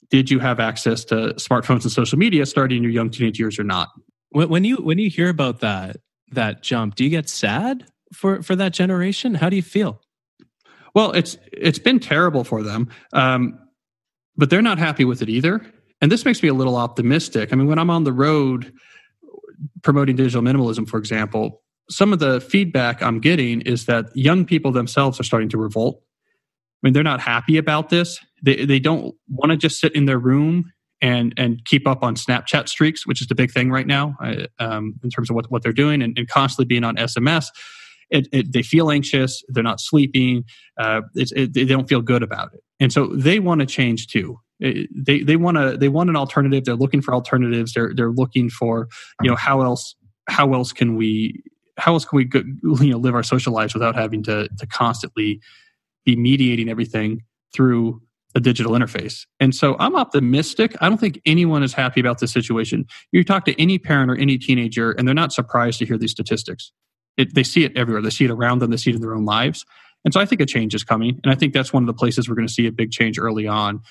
did 0.09 0.29
you 0.29 0.39
have 0.39 0.59
access 0.59 1.03
to 1.05 1.33
smartphones 1.35 1.83
and 1.83 1.91
social 1.91 2.17
media 2.17 2.45
starting 2.45 2.77
in 2.77 2.83
your 2.83 2.91
young 2.91 3.09
teenage 3.09 3.39
years 3.39 3.59
or 3.59 3.63
not? 3.63 3.89
When 4.31 4.63
you 4.63 4.77
when 4.77 4.97
you 4.97 5.09
hear 5.09 5.29
about 5.29 5.61
that 5.61 5.97
that 6.31 6.61
jump, 6.61 6.95
do 6.95 7.03
you 7.03 7.09
get 7.09 7.29
sad 7.29 7.85
for 8.13 8.41
for 8.43 8.55
that 8.55 8.73
generation? 8.73 9.33
How 9.35 9.49
do 9.49 9.55
you 9.55 9.61
feel? 9.61 10.01
Well, 10.93 11.11
it's 11.11 11.37
it's 11.51 11.79
been 11.79 11.99
terrible 11.99 12.43
for 12.43 12.61
them. 12.61 12.89
Um, 13.13 13.59
but 14.37 14.49
they're 14.49 14.61
not 14.61 14.77
happy 14.77 15.05
with 15.05 15.21
it 15.21 15.29
either. 15.29 15.61
And 16.01 16.11
this 16.11 16.25
makes 16.25 16.43
me 16.43 16.49
a 16.49 16.53
little 16.53 16.75
optimistic. 16.75 17.51
I 17.51 17.55
mean, 17.55 17.67
when 17.67 17.79
I'm 17.79 17.89
on 17.89 18.03
the 18.03 18.13
road 18.13 18.73
promoting 19.81 20.15
digital 20.15 20.41
minimalism, 20.41 20.87
for 20.87 20.97
example, 20.97 21.61
some 21.89 22.11
of 22.11 22.19
the 22.19 22.41
feedback 22.41 23.01
I'm 23.01 23.19
getting 23.19 23.61
is 23.61 23.85
that 23.85 24.05
young 24.15 24.45
people 24.45 24.71
themselves 24.71 25.19
are 25.19 25.23
starting 25.23 25.49
to 25.49 25.57
revolt. 25.57 26.01
I 26.83 26.87
mean, 26.87 26.93
they're 26.93 27.03
not 27.03 27.21
happy 27.21 27.57
about 27.57 27.89
this. 27.89 28.19
They, 28.43 28.65
they 28.65 28.79
don't 28.79 29.15
want 29.29 29.51
to 29.51 29.57
just 29.57 29.79
sit 29.79 29.95
in 29.95 30.05
their 30.05 30.19
room 30.19 30.71
and, 31.01 31.33
and 31.37 31.63
keep 31.65 31.87
up 31.87 32.03
on 32.03 32.15
Snapchat 32.15 32.67
streaks, 32.67 33.05
which 33.05 33.21
is 33.21 33.27
the 33.27 33.35
big 33.35 33.51
thing 33.51 33.71
right 33.71 33.87
now 33.87 34.15
um, 34.59 34.95
in 35.03 35.09
terms 35.09 35.29
of 35.29 35.35
what, 35.35 35.49
what 35.51 35.61
they're 35.61 35.73
doing 35.73 36.01
and, 36.01 36.17
and 36.17 36.27
constantly 36.27 36.65
being 36.65 36.83
on 36.83 36.95
SMS. 36.95 37.47
It, 38.09 38.27
it, 38.31 38.53
they 38.53 38.61
feel 38.61 38.91
anxious. 38.91 39.43
They're 39.49 39.63
not 39.63 39.79
sleeping. 39.79 40.43
Uh, 40.79 41.01
it, 41.15 41.53
they 41.53 41.65
don't 41.65 41.87
feel 41.87 42.01
good 42.01 42.23
about 42.23 42.53
it. 42.53 42.61
And 42.79 42.91
so 42.91 43.07
they 43.07 43.39
want 43.39 43.61
to 43.61 43.65
change 43.65 44.07
too. 44.07 44.39
They 44.59 45.21
they 45.21 45.35
want 45.35 45.57
to 45.57 45.75
they 45.77 45.89
want 45.89 46.09
an 46.09 46.15
alternative. 46.15 46.63
They're 46.63 46.75
looking 46.75 47.01
for 47.01 47.13
alternatives. 47.13 47.73
They're 47.73 47.91
they're 47.93 48.11
looking 48.11 48.49
for 48.49 48.87
you 49.21 49.29
know 49.29 49.35
how 49.35 49.61
else 49.61 49.95
how 50.29 50.53
else 50.53 50.71
can 50.71 50.95
we 50.95 51.43
how 51.77 51.93
else 51.93 52.05
can 52.05 52.17
we 52.17 52.29
you 52.33 52.91
know 52.91 52.97
live 52.97 53.15
our 53.15 53.23
social 53.23 53.51
lives 53.51 53.73
without 53.73 53.95
having 53.95 54.23
to 54.23 54.47
to 54.47 54.67
constantly 54.67 55.41
be 56.05 56.15
mediating 56.15 56.69
everything 56.69 57.23
through 57.53 58.01
a 58.35 58.39
digital 58.39 58.73
interface. 58.73 59.25
And 59.39 59.55
so 59.55 59.77
I'm 59.79 59.95
optimistic. 59.95 60.75
I 60.81 60.89
don't 60.89 60.99
think 60.99 61.21
anyone 61.25 61.63
is 61.63 61.73
happy 61.73 62.01
about 62.01 62.19
this 62.19 62.31
situation. 62.31 62.85
You 63.11 63.23
talk 63.23 63.45
to 63.45 63.59
any 63.59 63.79
parent 63.79 64.11
or 64.11 64.15
any 64.15 64.37
teenager, 64.37 64.91
and 64.91 65.07
they're 65.07 65.15
not 65.15 65.31
surprised 65.31 65.79
to 65.79 65.85
hear 65.85 65.97
these 65.97 66.11
statistics. 66.11 66.71
It, 67.17 67.33
they 67.33 67.43
see 67.43 67.63
it 67.63 67.75
everywhere. 67.75 68.01
They 68.01 68.09
see 68.09 68.25
it 68.25 68.31
around 68.31 68.59
them. 68.59 68.71
They 68.71 68.77
see 68.77 68.91
it 68.91 68.95
in 68.95 69.01
their 69.01 69.15
own 69.15 69.25
lives. 69.25 69.65
And 70.03 70.13
so 70.13 70.19
I 70.19 70.25
think 70.25 70.41
a 70.41 70.45
change 70.45 70.75
is 70.75 70.83
coming. 70.83 71.19
And 71.23 71.31
I 71.31 71.35
think 71.35 71.53
that's 71.53 71.73
one 71.73 71.83
of 71.83 71.87
the 71.87 71.93
places 71.93 72.29
we're 72.29 72.35
going 72.35 72.47
to 72.47 72.53
see 72.53 72.67
a 72.67 72.71
big 72.71 72.91
change 72.91 73.17
early 73.17 73.47
on 73.47 73.81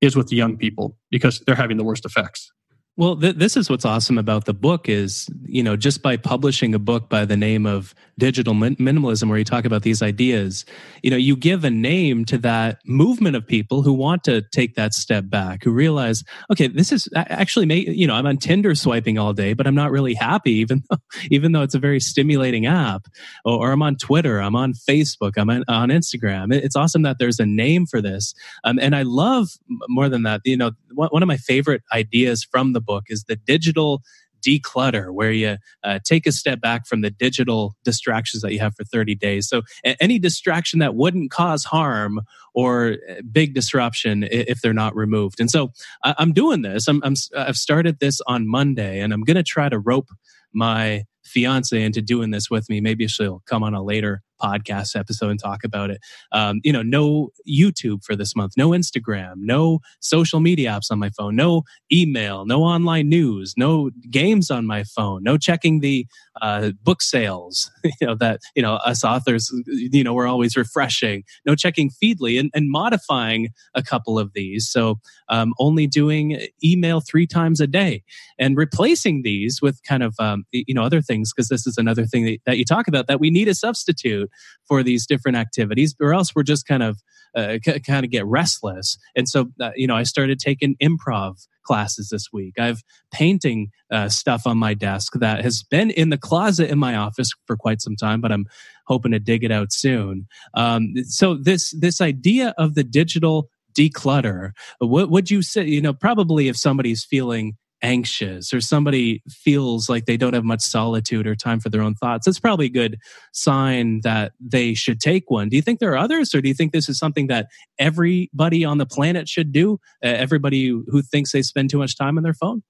is 0.00 0.16
with 0.16 0.28
the 0.28 0.36
young 0.36 0.56
people 0.56 0.96
because 1.10 1.40
they're 1.46 1.54
having 1.54 1.76
the 1.76 1.84
worst 1.84 2.04
effects. 2.04 2.52
Well, 2.98 3.16
th- 3.16 3.36
this 3.36 3.56
is 3.56 3.70
what's 3.70 3.86
awesome 3.86 4.18
about 4.18 4.44
the 4.44 4.52
book 4.52 4.86
is, 4.86 5.26
you 5.46 5.62
know, 5.62 5.76
just 5.76 6.02
by 6.02 6.18
publishing 6.18 6.74
a 6.74 6.78
book 6.78 7.08
by 7.08 7.24
the 7.24 7.38
name 7.38 7.64
of 7.64 7.94
Digital 8.18 8.52
Min- 8.52 8.76
Minimalism, 8.76 9.30
where 9.30 9.38
you 9.38 9.44
talk 9.44 9.64
about 9.64 9.80
these 9.80 10.02
ideas, 10.02 10.66
you 11.02 11.10
know, 11.10 11.16
you 11.16 11.34
give 11.34 11.64
a 11.64 11.70
name 11.70 12.26
to 12.26 12.36
that 12.38 12.80
movement 12.84 13.34
of 13.34 13.46
people 13.46 13.80
who 13.80 13.94
want 13.94 14.24
to 14.24 14.42
take 14.52 14.74
that 14.74 14.92
step 14.92 15.30
back, 15.30 15.64
who 15.64 15.72
realize, 15.72 16.22
okay, 16.50 16.66
this 16.66 16.92
is 16.92 17.08
actually, 17.16 17.64
may, 17.64 17.78
you 17.78 18.06
know, 18.06 18.14
I'm 18.14 18.26
on 18.26 18.36
Tinder 18.36 18.74
swiping 18.74 19.18
all 19.18 19.32
day, 19.32 19.54
but 19.54 19.66
I'm 19.66 19.74
not 19.74 19.90
really 19.90 20.12
happy, 20.12 20.52
even 20.52 20.82
though, 20.90 20.98
even 21.30 21.52
though 21.52 21.62
it's 21.62 21.74
a 21.74 21.78
very 21.78 21.98
stimulating 21.98 22.66
app. 22.66 23.06
Or, 23.46 23.68
or 23.68 23.72
I'm 23.72 23.82
on 23.82 23.96
Twitter, 23.96 24.38
I'm 24.38 24.54
on 24.54 24.74
Facebook, 24.74 25.32
I'm 25.38 25.48
on, 25.48 25.64
on 25.66 25.88
Instagram. 25.88 26.52
It's 26.52 26.76
awesome 26.76 27.02
that 27.02 27.16
there's 27.18 27.40
a 27.40 27.46
name 27.46 27.86
for 27.86 28.02
this, 28.02 28.34
um, 28.64 28.78
and 28.78 28.94
I 28.94 29.02
love 29.02 29.48
more 29.88 30.10
than 30.10 30.24
that. 30.24 30.42
You 30.44 30.58
know, 30.58 30.72
one 30.90 31.22
of 31.22 31.26
my 31.26 31.38
favorite 31.38 31.82
ideas 31.90 32.44
from 32.44 32.74
the 32.74 32.81
book 32.82 33.04
is 33.08 33.24
the 33.24 33.36
digital 33.36 34.02
declutter 34.44 35.12
where 35.12 35.30
you 35.30 35.56
uh, 35.84 36.00
take 36.04 36.26
a 36.26 36.32
step 36.32 36.60
back 36.60 36.86
from 36.86 37.00
the 37.00 37.10
digital 37.10 37.74
distractions 37.84 38.42
that 38.42 38.52
you 38.52 38.58
have 38.58 38.74
for 38.74 38.84
30 38.84 39.14
days. 39.14 39.48
So 39.48 39.62
any 39.84 40.18
distraction 40.18 40.80
that 40.80 40.96
wouldn't 40.96 41.30
cause 41.30 41.64
harm 41.64 42.20
or 42.52 42.96
uh, 43.08 43.14
big 43.30 43.54
disruption 43.54 44.26
if 44.28 44.60
they're 44.60 44.74
not 44.74 44.96
removed. 44.96 45.40
And 45.40 45.50
so 45.50 45.70
i'm 46.02 46.32
doing 46.32 46.62
this. 46.62 46.88
I'm, 46.88 47.00
I'm 47.04 47.14
i've 47.36 47.56
started 47.56 48.00
this 48.00 48.20
on 48.26 48.48
monday 48.48 49.00
and 49.00 49.12
i'm 49.12 49.22
going 49.22 49.36
to 49.36 49.42
try 49.42 49.68
to 49.68 49.78
rope 49.78 50.08
my 50.52 51.04
fiance 51.24 51.80
into 51.80 52.02
doing 52.02 52.30
this 52.30 52.50
with 52.50 52.68
me. 52.68 52.80
Maybe 52.80 53.06
she'll 53.08 53.42
come 53.46 53.62
on 53.62 53.74
a 53.74 53.82
later 53.82 54.22
podcast 54.42 54.96
episode 54.98 55.30
and 55.30 55.40
talk 55.40 55.64
about 55.64 55.90
it. 55.90 56.00
Um, 56.32 56.60
you 56.64 56.72
know, 56.72 56.82
no 56.82 57.30
YouTube 57.48 58.04
for 58.04 58.16
this 58.16 58.34
month, 58.34 58.52
no 58.56 58.70
Instagram, 58.70 59.34
no 59.36 59.80
social 60.00 60.40
media 60.40 60.70
apps 60.70 60.90
on 60.90 60.98
my 60.98 61.10
phone, 61.10 61.36
no 61.36 61.62
email, 61.92 62.44
no 62.44 62.62
online 62.62 63.08
news, 63.08 63.54
no 63.56 63.90
games 64.10 64.50
on 64.50 64.66
my 64.66 64.84
phone, 64.84 65.22
no 65.22 65.36
checking 65.36 65.80
the 65.80 66.06
uh, 66.40 66.72
book 66.82 67.02
sales. 67.02 67.70
You 68.00 68.06
know 68.08 68.14
that 68.16 68.40
you 68.56 68.62
know 68.62 68.74
us 68.76 69.04
authors, 69.04 69.52
you 69.66 70.02
know, 70.02 70.12
we're 70.14 70.26
always 70.26 70.56
refreshing. 70.56 71.22
No 71.46 71.54
checking 71.54 71.90
Feedly 71.90 72.40
and, 72.40 72.50
and 72.54 72.70
modifying 72.70 73.50
a 73.74 73.82
couple 73.82 74.18
of 74.18 74.32
these. 74.32 74.68
So 74.68 74.98
um, 75.28 75.52
only 75.58 75.86
doing 75.86 76.40
email 76.64 77.00
three 77.00 77.26
times 77.26 77.60
a 77.60 77.66
day 77.66 78.02
and 78.38 78.56
replacing 78.56 79.22
these 79.22 79.60
with 79.62 79.80
kind 79.84 80.02
of 80.02 80.14
um, 80.18 80.44
you 80.52 80.74
know 80.74 80.82
other 80.82 81.00
things 81.02 81.32
because 81.32 81.48
this 81.48 81.66
is 81.66 81.76
another 81.78 82.06
thing 82.06 82.24
that, 82.24 82.38
that 82.46 82.58
you 82.58 82.64
talk 82.64 82.88
about 82.88 83.06
that 83.06 83.20
we 83.20 83.30
need 83.30 83.48
a 83.48 83.54
substitute 83.54 84.30
for 84.66 84.82
these 84.82 85.06
different 85.06 85.36
activities, 85.36 85.94
or 86.00 86.14
else 86.14 86.34
we're 86.34 86.42
just 86.42 86.66
kind 86.66 86.82
of 86.82 86.98
uh, 87.34 87.58
c- 87.64 87.80
kind 87.80 88.04
of 88.04 88.10
get 88.10 88.26
restless. 88.26 88.98
And 89.16 89.28
so, 89.28 89.50
uh, 89.60 89.70
you 89.74 89.86
know, 89.86 89.96
I 89.96 90.02
started 90.02 90.38
taking 90.38 90.76
improv 90.82 91.46
classes 91.64 92.08
this 92.10 92.28
week. 92.32 92.58
I've 92.58 92.82
painting 93.12 93.70
uh, 93.90 94.08
stuff 94.08 94.46
on 94.46 94.58
my 94.58 94.74
desk 94.74 95.14
that 95.14 95.42
has 95.42 95.62
been 95.62 95.90
in 95.90 96.10
the 96.10 96.18
closet 96.18 96.70
in 96.70 96.78
my 96.78 96.96
office 96.96 97.30
for 97.46 97.56
quite 97.56 97.80
some 97.80 97.96
time, 97.96 98.20
but 98.20 98.32
I'm 98.32 98.46
hoping 98.86 99.12
to 99.12 99.18
dig 99.18 99.44
it 99.44 99.52
out 99.52 99.72
soon. 99.72 100.26
Um, 100.54 100.94
so 101.04 101.34
this 101.34 101.70
this 101.78 102.00
idea 102.00 102.54
of 102.58 102.74
the 102.74 102.84
digital 102.84 103.48
declutter, 103.74 104.50
what 104.78 105.10
would 105.10 105.30
you 105.30 105.42
say? 105.42 105.64
You 105.64 105.80
know, 105.80 105.94
probably 105.94 106.48
if 106.48 106.56
somebody's 106.56 107.04
feeling 107.04 107.56
anxious 107.82 108.54
or 108.54 108.60
somebody 108.60 109.22
feels 109.28 109.88
like 109.88 110.06
they 110.06 110.16
don't 110.16 110.34
have 110.34 110.44
much 110.44 110.60
solitude 110.60 111.26
or 111.26 111.34
time 111.34 111.60
for 111.60 111.68
their 111.68 111.82
own 111.82 111.94
thoughts, 111.94 112.26
that's 112.26 112.40
probably 112.40 112.66
a 112.66 112.70
good 112.70 112.98
sign 113.32 114.00
that 114.02 114.32
they 114.40 114.74
should 114.74 115.00
take 115.00 115.30
one. 115.30 115.48
Do 115.48 115.56
you 115.56 115.62
think 115.62 115.80
there 115.80 115.92
are 115.92 115.98
others, 115.98 116.34
or 116.34 116.40
do 116.40 116.48
you 116.48 116.54
think 116.54 116.72
this 116.72 116.88
is 116.88 116.98
something 116.98 117.26
that 117.26 117.48
everybody 117.78 118.64
on 118.64 118.78
the 118.78 118.86
planet 118.86 119.28
should 119.28 119.52
do? 119.52 119.74
Uh, 120.04 120.08
everybody 120.08 120.68
who 120.68 121.02
thinks 121.02 121.32
they 121.32 121.42
spend 121.42 121.70
too 121.70 121.78
much 121.78 121.96
time 121.96 122.16
on 122.16 122.22
their 122.22 122.34
phone? 122.34 122.62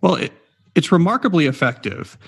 Well, 0.00 0.14
it, 0.16 0.32
it's 0.74 0.92
remarkably 0.92 1.46
effective 1.46 2.18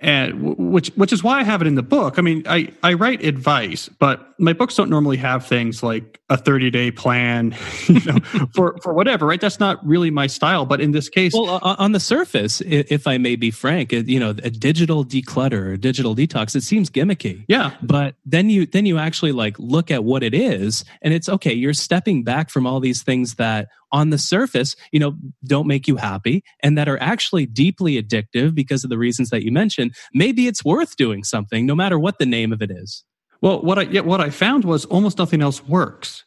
and 0.00 0.56
which 0.56 0.88
which 0.90 1.12
is 1.12 1.24
why 1.24 1.40
I 1.40 1.42
have 1.42 1.60
it 1.60 1.66
in 1.66 1.74
the 1.74 1.82
book. 1.82 2.18
I 2.18 2.22
mean, 2.22 2.44
I 2.46 2.72
I 2.82 2.94
write 2.94 3.24
advice, 3.24 3.88
but 3.88 4.34
my 4.38 4.52
books 4.52 4.76
don't 4.76 4.90
normally 4.90 5.16
have 5.16 5.44
things 5.44 5.82
like 5.82 6.20
a 6.30 6.36
30 6.36 6.70
day 6.70 6.90
plan, 6.90 7.56
you 7.86 8.00
know, 8.04 8.18
for 8.54 8.78
for 8.82 8.92
whatever, 8.92 9.26
right? 9.26 9.40
That's 9.40 9.58
not 9.58 9.84
really 9.84 10.10
my 10.10 10.28
style. 10.28 10.66
But 10.66 10.80
in 10.80 10.92
this 10.92 11.08
case, 11.08 11.32
well, 11.34 11.58
on 11.62 11.92
the 11.92 12.00
surface, 12.00 12.60
if 12.60 13.06
I 13.06 13.18
may 13.18 13.34
be 13.34 13.50
frank, 13.50 13.92
you 13.92 14.20
know, 14.20 14.30
a 14.30 14.50
digital 14.50 15.04
declutter, 15.04 15.74
a 15.74 15.78
digital 15.78 16.14
detox, 16.14 16.54
it 16.54 16.62
seems 16.62 16.90
gimmicky. 16.90 17.44
Yeah, 17.48 17.74
but 17.82 18.14
then 18.24 18.50
you 18.50 18.66
then 18.66 18.86
you 18.86 18.98
actually 18.98 19.32
like 19.32 19.58
look 19.58 19.90
at 19.90 20.04
what 20.04 20.22
it 20.22 20.34
is, 20.34 20.84
and 21.02 21.12
it's 21.12 21.28
okay. 21.28 21.52
You're 21.52 21.74
stepping 21.74 22.22
back 22.22 22.50
from 22.50 22.66
all 22.66 22.78
these 22.78 23.02
things 23.02 23.34
that 23.34 23.68
on 23.92 24.10
the 24.10 24.18
surface, 24.18 24.76
you 24.92 25.00
know, 25.00 25.16
don't 25.44 25.66
make 25.66 25.88
you 25.88 25.96
happy 25.96 26.44
and 26.62 26.76
that 26.76 26.88
are 26.88 27.00
actually 27.00 27.46
deeply 27.46 28.00
addictive 28.00 28.54
because 28.54 28.84
of 28.84 28.90
the 28.90 28.98
reasons 28.98 29.30
that 29.30 29.42
you 29.42 29.52
mentioned, 29.52 29.87
maybe 30.14 30.46
it's 30.46 30.64
worth 30.64 30.96
doing 30.96 31.24
something 31.24 31.66
no 31.66 31.74
matter 31.74 31.98
what 31.98 32.18
the 32.18 32.26
name 32.26 32.52
of 32.52 32.62
it 32.62 32.70
is. 32.70 33.04
Well, 33.40 33.62
what 33.62 33.78
I 33.78 33.82
yeah, 33.82 34.00
what 34.00 34.20
I 34.20 34.30
found 34.30 34.64
was 34.64 34.84
almost 34.86 35.18
nothing 35.18 35.42
else 35.42 35.64
works. 35.64 36.24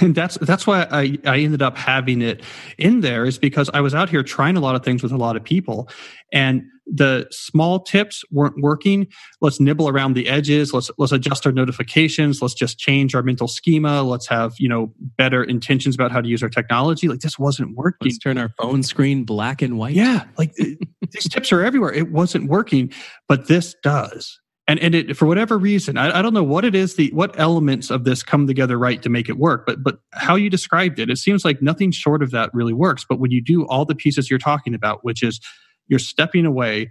And 0.00 0.14
that's 0.14 0.36
that's 0.38 0.66
why 0.66 0.86
I, 0.90 1.18
I 1.24 1.38
ended 1.38 1.62
up 1.62 1.76
having 1.76 2.22
it 2.22 2.42
in 2.78 3.00
there 3.00 3.24
is 3.24 3.38
because 3.38 3.70
I 3.72 3.80
was 3.80 3.94
out 3.94 4.08
here 4.08 4.22
trying 4.22 4.56
a 4.56 4.60
lot 4.60 4.74
of 4.74 4.84
things 4.84 5.02
with 5.02 5.12
a 5.12 5.16
lot 5.16 5.36
of 5.36 5.44
people 5.44 5.88
and 6.32 6.62
the 6.92 7.26
small 7.30 7.78
tips 7.78 8.24
weren't 8.32 8.60
working. 8.60 9.06
Let's 9.40 9.60
nibble 9.60 9.88
around 9.88 10.14
the 10.14 10.28
edges. 10.28 10.74
Let's 10.74 10.90
let's 10.98 11.12
adjust 11.12 11.46
our 11.46 11.52
notifications. 11.52 12.42
Let's 12.42 12.54
just 12.54 12.78
change 12.78 13.14
our 13.14 13.22
mental 13.22 13.46
schema. 13.46 14.02
Let's 14.02 14.26
have, 14.26 14.54
you 14.58 14.68
know, 14.68 14.92
better 15.16 15.44
intentions 15.44 15.94
about 15.94 16.10
how 16.10 16.20
to 16.20 16.28
use 16.28 16.42
our 16.42 16.48
technology. 16.48 17.06
Like 17.06 17.20
this 17.20 17.38
wasn't 17.38 17.76
working. 17.76 18.08
Let's 18.08 18.18
turn 18.18 18.38
our 18.38 18.50
phone 18.60 18.82
screen 18.82 19.24
black 19.24 19.62
and 19.62 19.78
white. 19.78 19.94
Yeah. 19.94 20.24
Like 20.36 20.52
these 21.12 21.28
tips 21.28 21.52
are 21.52 21.62
everywhere. 21.62 21.92
It 21.92 22.10
wasn't 22.10 22.48
working, 22.48 22.92
but 23.28 23.46
this 23.46 23.76
does 23.84 24.39
and 24.70 24.78
and 24.78 24.94
it 24.94 25.16
for 25.16 25.26
whatever 25.26 25.58
reason 25.58 25.98
I, 25.98 26.18
I, 26.18 26.22
don't 26.22 26.32
know 26.32 26.44
what 26.44 26.64
it 26.64 26.76
is 26.76 26.94
the 26.94 27.10
what 27.10 27.38
elements 27.38 27.90
of 27.90 28.04
this 28.04 28.22
come 28.22 28.46
together 28.46 28.78
right 28.78 29.02
to 29.02 29.08
make 29.08 29.28
it 29.28 29.36
work 29.36 29.66
but 29.66 29.82
but 29.82 29.98
how 30.12 30.36
you 30.36 30.48
described 30.48 30.98
it 31.00 31.10
it 31.10 31.16
seems 31.16 31.44
like 31.44 31.60
nothing 31.60 31.90
short 31.90 32.22
of 32.22 32.30
that 32.30 32.50
really 32.54 32.72
works 32.72 33.04
but 33.08 33.18
when 33.18 33.32
you 33.32 33.42
do 33.42 33.66
all 33.66 33.84
the 33.84 33.94
pieces 33.94 34.30
you're 34.30 34.38
talking 34.38 34.74
about 34.74 35.04
which 35.04 35.22
is 35.22 35.40
you're 35.88 35.98
stepping 35.98 36.46
away 36.46 36.88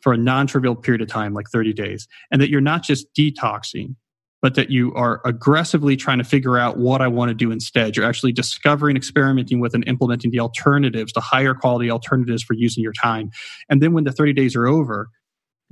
for 0.00 0.12
a 0.12 0.18
non-trivial 0.18 0.76
period 0.76 1.00
of 1.00 1.08
time 1.08 1.32
like 1.32 1.48
30 1.48 1.72
days 1.72 2.06
and 2.30 2.40
that 2.42 2.50
you're 2.50 2.60
not 2.60 2.82
just 2.82 3.12
detoxing 3.14 3.94
but 4.42 4.56
that 4.56 4.70
you 4.70 4.92
are 4.94 5.20
aggressively 5.24 5.96
trying 5.96 6.18
to 6.18 6.24
figure 6.24 6.58
out 6.58 6.76
what 6.76 7.00
I 7.00 7.06
want 7.06 7.28
to 7.28 7.34
do 7.34 7.52
instead. 7.52 7.96
You're 7.96 8.04
actually 8.04 8.32
discovering, 8.32 8.96
experimenting 8.96 9.60
with, 9.60 9.72
and 9.72 9.86
implementing 9.86 10.32
the 10.32 10.40
alternatives, 10.40 11.12
the 11.12 11.20
higher 11.20 11.54
quality 11.54 11.92
alternatives 11.92 12.42
for 12.42 12.54
using 12.54 12.82
your 12.82 12.92
time. 12.92 13.30
And 13.70 13.80
then 13.80 13.92
when 13.92 14.02
the 14.02 14.10
30 14.10 14.32
days 14.32 14.56
are 14.56 14.66
over, 14.66 15.10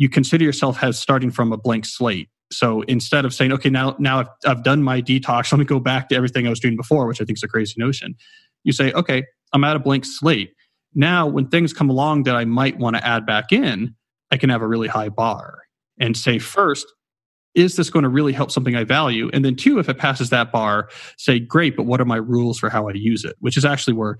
you 0.00 0.08
consider 0.08 0.42
yourself 0.42 0.82
as 0.82 0.98
starting 0.98 1.30
from 1.30 1.52
a 1.52 1.58
blank 1.58 1.84
slate. 1.84 2.30
So 2.50 2.80
instead 2.82 3.26
of 3.26 3.34
saying, 3.34 3.52
okay, 3.52 3.68
now 3.68 3.96
now 3.98 4.20
I've, 4.20 4.28
I've 4.46 4.62
done 4.62 4.82
my 4.82 5.02
detox, 5.02 5.52
let 5.52 5.58
me 5.58 5.66
go 5.66 5.78
back 5.78 6.08
to 6.08 6.16
everything 6.16 6.46
I 6.46 6.50
was 6.50 6.58
doing 6.58 6.74
before, 6.74 7.06
which 7.06 7.20
I 7.20 7.24
think 7.26 7.38
is 7.38 7.42
a 7.42 7.48
crazy 7.48 7.74
notion. 7.76 8.14
You 8.64 8.72
say, 8.72 8.92
okay, 8.92 9.24
I'm 9.52 9.62
at 9.62 9.76
a 9.76 9.78
blank 9.78 10.06
slate. 10.06 10.54
Now, 10.94 11.26
when 11.26 11.48
things 11.48 11.74
come 11.74 11.90
along 11.90 12.22
that 12.22 12.34
I 12.34 12.46
might 12.46 12.78
want 12.78 12.96
to 12.96 13.06
add 13.06 13.26
back 13.26 13.52
in, 13.52 13.94
I 14.30 14.38
can 14.38 14.48
have 14.48 14.62
a 14.62 14.66
really 14.66 14.88
high 14.88 15.10
bar 15.10 15.58
and 16.00 16.16
say, 16.16 16.38
first, 16.38 16.86
is 17.54 17.76
this 17.76 17.90
going 17.90 18.04
to 18.04 18.08
really 18.08 18.32
help 18.32 18.50
something 18.50 18.74
I 18.74 18.84
value? 18.84 19.28
And 19.34 19.44
then, 19.44 19.54
two, 19.54 19.78
if 19.78 19.90
it 19.90 19.98
passes 19.98 20.30
that 20.30 20.50
bar, 20.50 20.88
say, 21.18 21.40
great, 21.40 21.76
but 21.76 21.84
what 21.84 22.00
are 22.00 22.06
my 22.06 22.16
rules 22.16 22.58
for 22.58 22.70
how 22.70 22.88
I 22.88 22.92
use 22.94 23.24
it? 23.24 23.36
Which 23.40 23.58
is 23.58 23.66
actually 23.66 23.94
where 23.94 24.16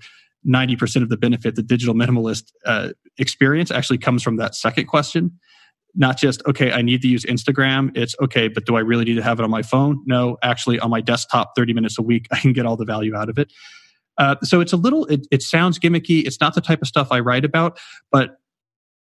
90% 0.47 1.01
of 1.01 1.09
the 1.09 1.17
benefit, 1.17 1.55
the 1.55 1.63
digital 1.63 1.95
minimalist 1.95 2.51
uh, 2.67 2.89
experience 3.17 3.71
actually 3.71 3.97
comes 3.97 4.21
from 4.21 4.35
that 4.35 4.53
second 4.53 4.85
question 4.85 5.39
not 5.95 6.17
just 6.17 6.41
okay 6.47 6.71
i 6.71 6.81
need 6.81 7.01
to 7.01 7.07
use 7.07 7.25
instagram 7.25 7.95
it's 7.95 8.15
okay 8.21 8.47
but 8.47 8.65
do 8.65 8.75
i 8.75 8.79
really 8.79 9.05
need 9.05 9.15
to 9.15 9.23
have 9.23 9.39
it 9.39 9.43
on 9.43 9.49
my 9.49 9.61
phone? 9.61 10.01
No 10.05 10.37
actually 10.41 10.79
on 10.79 10.89
my 10.89 11.01
desktop 11.01 11.53
30 11.55 11.73
minutes 11.73 11.97
a 11.97 12.01
week 12.01 12.27
i 12.31 12.37
can 12.37 12.53
get 12.53 12.65
all 12.65 12.77
the 12.77 12.85
value 12.85 13.15
out 13.15 13.29
of 13.29 13.37
it. 13.37 13.51
Uh, 14.17 14.35
so 14.43 14.59
it's 14.59 14.73
a 14.73 14.77
little 14.77 15.05
it, 15.05 15.25
it 15.31 15.41
sounds 15.41 15.79
gimmicky 15.79 16.25
it's 16.25 16.39
not 16.39 16.53
the 16.53 16.61
type 16.61 16.81
of 16.81 16.87
stuff 16.87 17.07
i 17.11 17.19
write 17.19 17.45
about 17.45 17.79
but 18.11 18.37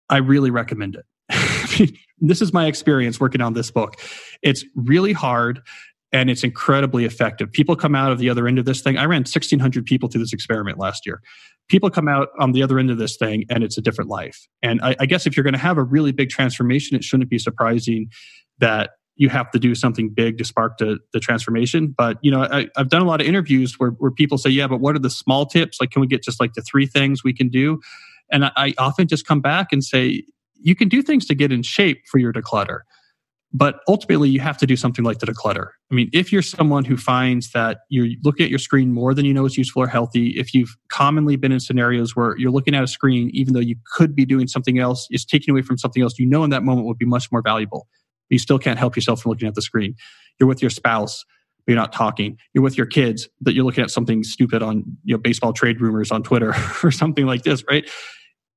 i 0.08 0.16
really 0.16 0.50
recommend 0.50 0.96
it. 0.96 1.96
This 2.18 2.40
is 2.40 2.52
my 2.52 2.66
experience 2.66 3.20
working 3.20 3.40
on 3.40 3.52
this 3.52 3.70
book. 3.70 4.00
It's 4.42 4.64
really 4.74 5.12
hard 5.12 5.60
and 6.12 6.30
it's 6.30 6.44
incredibly 6.44 7.04
effective. 7.04 7.52
People 7.52 7.76
come 7.76 7.94
out 7.94 8.12
of 8.12 8.18
the 8.18 8.30
other 8.30 8.46
end 8.46 8.58
of 8.58 8.64
this 8.64 8.80
thing. 8.80 8.96
I 8.96 9.04
ran 9.04 9.20
1,600 9.20 9.84
people 9.84 10.08
through 10.08 10.20
this 10.22 10.32
experiment 10.32 10.78
last 10.78 11.04
year. 11.04 11.20
People 11.68 11.90
come 11.90 12.08
out 12.08 12.28
on 12.38 12.52
the 12.52 12.62
other 12.62 12.78
end 12.78 12.90
of 12.90 12.98
this 12.98 13.16
thing, 13.16 13.44
and 13.50 13.64
it's 13.64 13.76
a 13.76 13.80
different 13.80 14.08
life. 14.08 14.46
And 14.62 14.80
I, 14.82 14.94
I 15.00 15.06
guess 15.06 15.26
if 15.26 15.36
you're 15.36 15.44
going 15.44 15.54
to 15.54 15.58
have 15.58 15.78
a 15.78 15.82
really 15.82 16.12
big 16.12 16.30
transformation, 16.30 16.96
it 16.96 17.02
shouldn't 17.02 17.28
be 17.28 17.38
surprising 17.38 18.08
that 18.58 18.90
you 19.16 19.28
have 19.30 19.50
to 19.50 19.58
do 19.58 19.74
something 19.74 20.10
big 20.10 20.38
to 20.38 20.44
spark 20.44 20.78
the, 20.78 20.98
the 21.12 21.18
transformation. 21.18 21.94
But 21.96 22.18
you 22.22 22.30
know, 22.30 22.42
I, 22.42 22.68
have 22.76 22.90
done 22.90 23.02
a 23.02 23.06
lot 23.06 23.20
of 23.20 23.26
interviews 23.26 23.78
where, 23.78 23.90
where 23.90 24.10
people 24.10 24.38
say, 24.38 24.50
"Yeah, 24.50 24.68
but 24.68 24.80
what 24.80 24.94
are 24.94 25.00
the 25.00 25.10
small 25.10 25.46
tips? 25.46 25.78
Like, 25.80 25.90
can 25.90 26.00
we 26.00 26.06
get 26.06 26.22
just 26.22 26.38
like 26.38 26.52
the 26.52 26.62
three 26.62 26.86
things 26.86 27.24
we 27.24 27.32
can 27.32 27.48
do?" 27.48 27.80
And 28.30 28.44
I, 28.44 28.52
I 28.56 28.74
often 28.78 29.08
just 29.08 29.26
come 29.26 29.40
back 29.40 29.68
and 29.72 29.82
say, 29.82 30.22
"You 30.60 30.76
can 30.76 30.88
do 30.88 31.02
things 31.02 31.26
to 31.26 31.34
get 31.34 31.50
in 31.50 31.62
shape 31.62 32.02
for 32.10 32.18
your 32.18 32.32
declutter." 32.32 32.80
But 33.56 33.80
ultimately, 33.88 34.28
you 34.28 34.40
have 34.40 34.58
to 34.58 34.66
do 34.66 34.76
something 34.76 35.02
like 35.02 35.20
the 35.20 35.26
declutter. 35.26 35.68
I 35.90 35.94
mean, 35.94 36.10
if 36.12 36.30
you're 36.30 36.42
someone 36.42 36.84
who 36.84 36.98
finds 36.98 37.52
that 37.52 37.78
you're 37.88 38.08
looking 38.22 38.44
at 38.44 38.50
your 38.50 38.58
screen 38.58 38.92
more 38.92 39.14
than 39.14 39.24
you 39.24 39.32
know 39.32 39.46
is 39.46 39.56
useful 39.56 39.82
or 39.82 39.86
healthy, 39.86 40.38
if 40.38 40.52
you've 40.52 40.76
commonly 40.90 41.36
been 41.36 41.52
in 41.52 41.60
scenarios 41.60 42.14
where 42.14 42.36
you're 42.36 42.50
looking 42.50 42.74
at 42.74 42.84
a 42.84 42.86
screen, 42.86 43.30
even 43.32 43.54
though 43.54 43.60
you 43.60 43.76
could 43.94 44.14
be 44.14 44.26
doing 44.26 44.46
something 44.46 44.78
else, 44.78 45.08
is 45.10 45.24
taking 45.24 45.52
away 45.52 45.62
from 45.62 45.78
something 45.78 46.02
else 46.02 46.18
you 46.18 46.26
know 46.26 46.44
in 46.44 46.50
that 46.50 46.64
moment 46.64 46.86
would 46.86 46.98
be 46.98 47.06
much 47.06 47.32
more 47.32 47.40
valuable. 47.40 47.88
You 48.28 48.38
still 48.38 48.58
can't 48.58 48.78
help 48.78 48.94
yourself 48.94 49.22
from 49.22 49.30
looking 49.30 49.48
at 49.48 49.54
the 49.54 49.62
screen. 49.62 49.94
You're 50.38 50.48
with 50.48 50.60
your 50.60 50.70
spouse, 50.70 51.24
but 51.64 51.72
you're 51.72 51.80
not 51.80 51.94
talking. 51.94 52.36
You're 52.52 52.64
with 52.64 52.76
your 52.76 52.86
kids, 52.86 53.26
but 53.40 53.54
you're 53.54 53.64
looking 53.64 53.84
at 53.84 53.90
something 53.90 54.22
stupid 54.22 54.62
on 54.62 54.84
you 55.04 55.14
know 55.14 55.18
baseball 55.18 55.54
trade 55.54 55.80
rumors 55.80 56.10
on 56.10 56.22
Twitter 56.22 56.52
or 56.82 56.90
something 56.90 57.24
like 57.24 57.42
this, 57.42 57.64
right? 57.70 57.88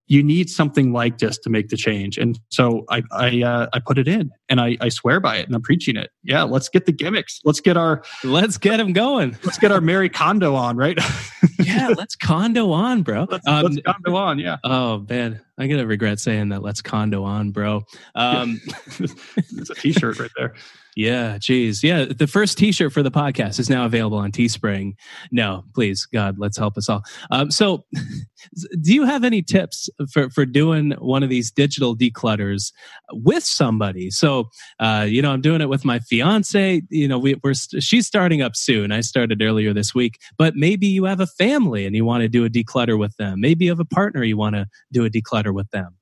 you 0.09 0.23
need 0.23 0.49
something 0.49 0.91
like 0.91 1.19
this 1.19 1.37
to 1.37 1.49
make 1.49 1.69
the 1.69 1.77
change. 1.77 2.17
And 2.17 2.37
so 2.49 2.83
I 2.89 3.03
I, 3.11 3.43
uh, 3.43 3.67
I 3.71 3.79
put 3.79 3.97
it 3.97 4.07
in, 4.07 4.31
and 4.49 4.59
I, 4.59 4.77
I 4.81 4.89
swear 4.89 5.19
by 5.19 5.37
it, 5.37 5.45
and 5.45 5.55
I'm 5.55 5.61
preaching 5.61 5.95
it. 5.95 6.09
Yeah, 6.23 6.43
let's 6.43 6.69
get 6.69 6.85
the 6.85 6.91
gimmicks. 6.91 7.39
Let's 7.45 7.59
get 7.59 7.77
our 7.77 8.03
let's 8.23 8.57
get 8.57 8.77
them 8.77 8.93
going. 8.93 9.37
Let's 9.43 9.57
get 9.57 9.71
our 9.71 9.81
Marie 9.81 10.09
Kondo 10.09 10.55
on, 10.55 10.75
right? 10.75 10.97
yeah, 11.59 11.89
let's 11.95 12.15
Kondo 12.15 12.71
on, 12.71 13.03
bro. 13.03 13.27
Let's, 13.29 13.47
um, 13.47 13.63
let's 13.63 13.81
Kondo 13.85 14.15
on. 14.15 14.39
Yeah. 14.39 14.57
Oh 14.63 15.05
man, 15.09 15.41
I 15.57 15.67
gotta 15.67 15.85
regret 15.85 16.19
saying 16.19 16.49
that. 16.49 16.63
Let's 16.63 16.81
Kondo 16.81 17.23
on, 17.23 17.51
bro. 17.51 17.83
Um, 18.15 18.59
it's 18.99 19.69
a 19.69 19.75
T-shirt 19.75 20.19
right 20.19 20.31
there. 20.37 20.55
Yeah, 20.99 21.37
geez. 21.37 21.81
Yeah, 21.81 22.03
the 22.03 22.27
first 22.27 22.57
t 22.57 22.73
shirt 22.73 22.91
for 22.91 23.01
the 23.03 23.09
podcast 23.09 23.57
is 23.57 23.69
now 23.69 23.85
available 23.85 24.17
on 24.17 24.33
Teespring. 24.33 24.95
No, 25.31 25.63
please, 25.73 26.05
God, 26.05 26.37
let's 26.37 26.57
help 26.57 26.77
us 26.77 26.89
all. 26.89 27.03
Um, 27.31 27.51
so, 27.51 27.85
do 28.81 28.93
you 28.93 29.05
have 29.05 29.23
any 29.23 29.41
tips 29.41 29.89
for, 30.11 30.29
for 30.29 30.45
doing 30.45 30.91
one 30.99 31.23
of 31.23 31.29
these 31.29 31.51
digital 31.51 31.95
declutters 31.95 32.73
with 33.13 33.45
somebody? 33.45 34.11
So, 34.11 34.38
uh, 34.79 35.05
you 35.07 35.21
know, 35.21 35.31
I'm 35.31 35.41
doing 35.41 35.61
it 35.61 35.69
with 35.69 35.85
my 35.85 35.99
fiance. 35.99 36.81
You 36.89 37.07
know, 37.07 37.17
we, 37.17 37.35
are 37.43 37.53
she's 37.53 38.07
starting 38.07 38.41
up 38.41 38.55
soon. 38.55 38.91
I 38.91 39.01
started 39.01 39.41
earlier 39.41 39.73
this 39.73 39.93
week, 39.95 40.19
but 40.37 40.55
maybe 40.55 40.87
you 40.87 41.05
have 41.05 41.19
a 41.19 41.27
family 41.27 41.85
and 41.85 41.95
you 41.95 42.05
want 42.05 42.21
to 42.21 42.29
do 42.29 42.45
a 42.45 42.49
declutter 42.49 42.97
with 42.97 43.15
them. 43.17 43.41
Maybe 43.41 43.65
you 43.65 43.71
have 43.71 43.79
a 43.79 43.85
partner 43.85 44.23
you 44.23 44.37
want 44.37 44.55
to 44.55 44.67
do 44.91 45.05
a 45.05 45.09
declutter 45.09 45.53
with 45.53 45.69
them. 45.71 45.95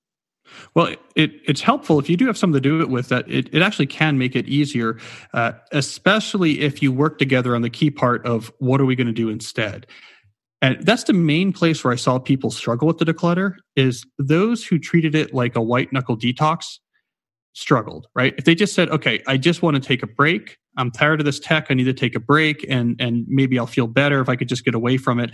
Well, 0.76 0.95
it, 1.15 1.32
it's 1.45 1.62
helpful 1.62 2.00
if 2.00 2.10
you 2.10 2.17
do 2.17 2.26
have 2.28 2.38
something 2.38 2.62
to 2.62 2.69
do 2.69 2.82
it 2.82 2.89
with 2.89 3.10
that. 3.10 3.30
It, 3.30 3.54
it 3.54 3.62
actually 3.62 3.88
can 3.88 4.17
make 4.17 4.36
it 4.36 4.47
easier, 4.47 4.97
uh, 5.34 5.54
especially 5.71 6.62
if 6.62 6.82
you 6.82 6.91
work 6.91 7.17
together 7.17 7.56
on 7.56 7.62
the 7.62 7.69
key 7.69 7.91
part 7.91 8.26
of 8.26 8.52
what 8.60 8.80
are 8.80 8.86
we 8.86 8.95
going 8.95 9.08
to 9.08 9.13
do 9.13 9.30
instead. 9.30 9.88
And 10.62 10.84
that's 10.86 11.04
the 11.04 11.13
main 11.13 11.54
place 11.54 11.84
where 11.84 11.93
I 11.93 11.97
saw 11.97 12.17
people 12.17 12.50
struggle 12.50 12.88
with 12.88 12.97
the 12.97 13.06
declutter 13.06 13.56
is 13.76 14.06
those 14.17 14.65
who 14.65 14.80
treated 14.80 15.13
it 15.13 15.34
like 15.34 15.56
a 15.56 15.62
white 15.62 15.93
knuckle 15.93 16.17
detox 16.17 16.80
struggled, 17.58 18.08
right? 18.13 18.36
If 18.38 18.46
they 18.46 18.54
just 18.54 18.76
said, 18.76 18.89
okay, 18.89 19.24
I 19.26 19.38
just 19.38 19.63
want 19.63 19.76
to 19.76 19.82
take 19.82 20.04
a 20.04 20.08
break. 20.08 20.58
I'm 20.78 20.91
tired 20.91 21.20
of 21.20 21.26
this 21.26 21.39
tech. 21.39 21.67
I 21.70 21.74
need 21.74 21.86
to 21.86 21.93
take 21.93 22.15
a 22.15 22.20
break 22.20 22.63
and, 22.70 22.96
and 23.00 23.26
maybe 23.28 23.58
I'll 23.58 23.65
feel 23.65 23.88
better 23.88 24.22
if 24.22 24.30
I 24.30 24.36
could 24.36 24.48
just 24.48 24.63
get 24.63 24.76
away 24.76 24.98
from 24.98 25.20
it 25.20 25.32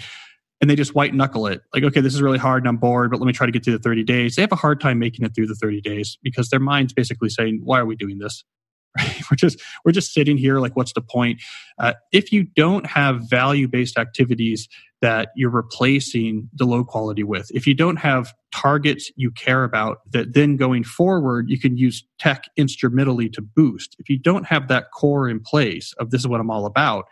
and 0.62 0.70
they 0.70 0.78
just 0.78 0.96
white 0.96 1.14
knuckle 1.14 1.48
it. 1.48 1.62
Like, 1.74 1.84
okay, 1.84 2.00
this 2.00 2.14
is 2.14 2.22
really 2.22 2.38
hard 2.38 2.64
and 2.64 2.70
I'm 2.70 2.78
bored, 2.78 3.12
but 3.12 3.20
let 3.20 3.28
me 3.28 3.34
try 3.34 3.46
to 3.46 3.52
get 3.52 3.66
through 3.66 3.74
the 3.74 3.84
30 3.84 4.06
days. 4.06 4.36
They 4.36 4.42
have 4.42 4.54
a 4.54 4.56
hard 4.56 4.80
time 4.80 5.00
making 5.00 5.26
it 5.26 5.36
through 5.36 5.48
the 5.48 5.56
30 5.56 5.82
days 5.82 6.18
because 6.24 6.48
their 6.48 6.62
mind's 6.62 6.94
basically 6.94 7.28
saying, 7.28 7.60
why 7.62 7.80
are 7.80 7.86
we 7.86 7.96
doing 7.96 8.20
this? 8.20 8.44
Right? 8.96 9.22
We're 9.32 9.38
just 9.38 9.60
we're 9.84 9.92
just 9.92 10.14
sitting 10.14 10.38
here. 10.38 10.60
Like, 10.60 10.76
what's 10.76 10.94
the 10.94 11.02
point? 11.02 11.42
Uh, 11.80 11.94
if 12.12 12.32
you 12.32 12.44
don't 12.44 12.86
have 12.86 13.28
value 13.28 13.68
based 13.68 13.98
activities 13.98 14.70
that 15.04 15.30
you're 15.36 15.50
replacing 15.64 16.50
the 16.54 16.66
low 16.66 16.84
quality 16.84 17.24
with, 17.24 17.52
if 17.54 17.68
you 17.68 17.76
don't 17.76 17.98
have 17.98 18.34
targets 18.54 19.12
you 19.16 19.30
care 19.32 19.64
about 19.64 19.98
that 20.12 20.34
then 20.34 20.56
going 20.58 20.84
forward 20.84 21.50
you 21.50 21.60
can 21.60 21.76
use 21.76 22.04
tech 22.20 22.46
instrumentally 22.56 23.28
to 23.28 23.42
boost. 23.42 23.96
If 24.00 24.10
you 24.10 24.18
don't 24.18 24.46
have 24.46 24.68
that 24.70 24.86
core 24.92 25.28
in 25.28 25.40
place 25.40 25.94
of 26.00 26.12
this 26.12 26.22
is 26.22 26.28
what 26.28 26.40
I'm 26.40 26.50
all 26.50 26.66
about, 26.66 27.06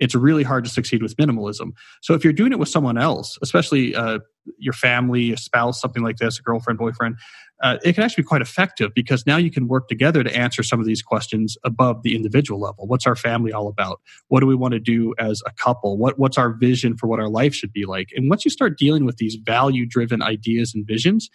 it's 0.00 0.14
really 0.14 0.42
hard 0.42 0.64
to 0.64 0.70
succeed 0.70 1.02
with 1.02 1.16
minimalism. 1.16 1.72
So 2.02 2.14
if 2.14 2.24
you're 2.24 2.32
doing 2.32 2.52
it 2.52 2.58
with 2.58 2.68
someone 2.68 2.98
else, 2.98 3.38
especially 3.42 3.94
uh, 3.94 4.18
your 4.58 4.72
family, 4.72 5.32
a 5.32 5.36
spouse, 5.36 5.80
something 5.80 6.02
like 6.02 6.16
this, 6.16 6.38
a 6.38 6.42
girlfriend, 6.42 6.78
boyfriend, 6.78 7.16
uh, 7.60 7.78
it 7.84 7.94
can 7.94 8.04
actually 8.04 8.22
be 8.22 8.28
quite 8.28 8.42
effective 8.42 8.92
because 8.94 9.26
now 9.26 9.36
you 9.36 9.50
can 9.50 9.66
work 9.66 9.88
together 9.88 10.22
to 10.22 10.34
answer 10.36 10.62
some 10.62 10.78
of 10.78 10.86
these 10.86 11.02
questions 11.02 11.56
above 11.64 12.02
the 12.02 12.14
individual 12.14 12.60
level. 12.60 12.86
What's 12.86 13.06
our 13.06 13.16
family 13.16 13.52
all 13.52 13.68
about? 13.68 14.00
What 14.28 14.40
do 14.40 14.46
we 14.46 14.54
want 14.54 14.72
to 14.72 14.80
do 14.80 15.14
as 15.18 15.42
a 15.44 15.52
couple? 15.52 15.98
What, 15.98 16.18
what's 16.18 16.38
our 16.38 16.52
vision 16.52 16.96
for 16.96 17.08
what 17.08 17.18
our 17.18 17.28
life 17.28 17.54
should 17.54 17.72
be 17.72 17.84
like? 17.84 18.10
And 18.14 18.30
once 18.30 18.44
you 18.44 18.50
start 18.50 18.78
dealing 18.78 19.04
with 19.04 19.16
these 19.16 19.34
value 19.34 19.86
driven 19.86 20.22
ideas 20.22 20.72
and 20.74 20.86
visions, 20.86 21.28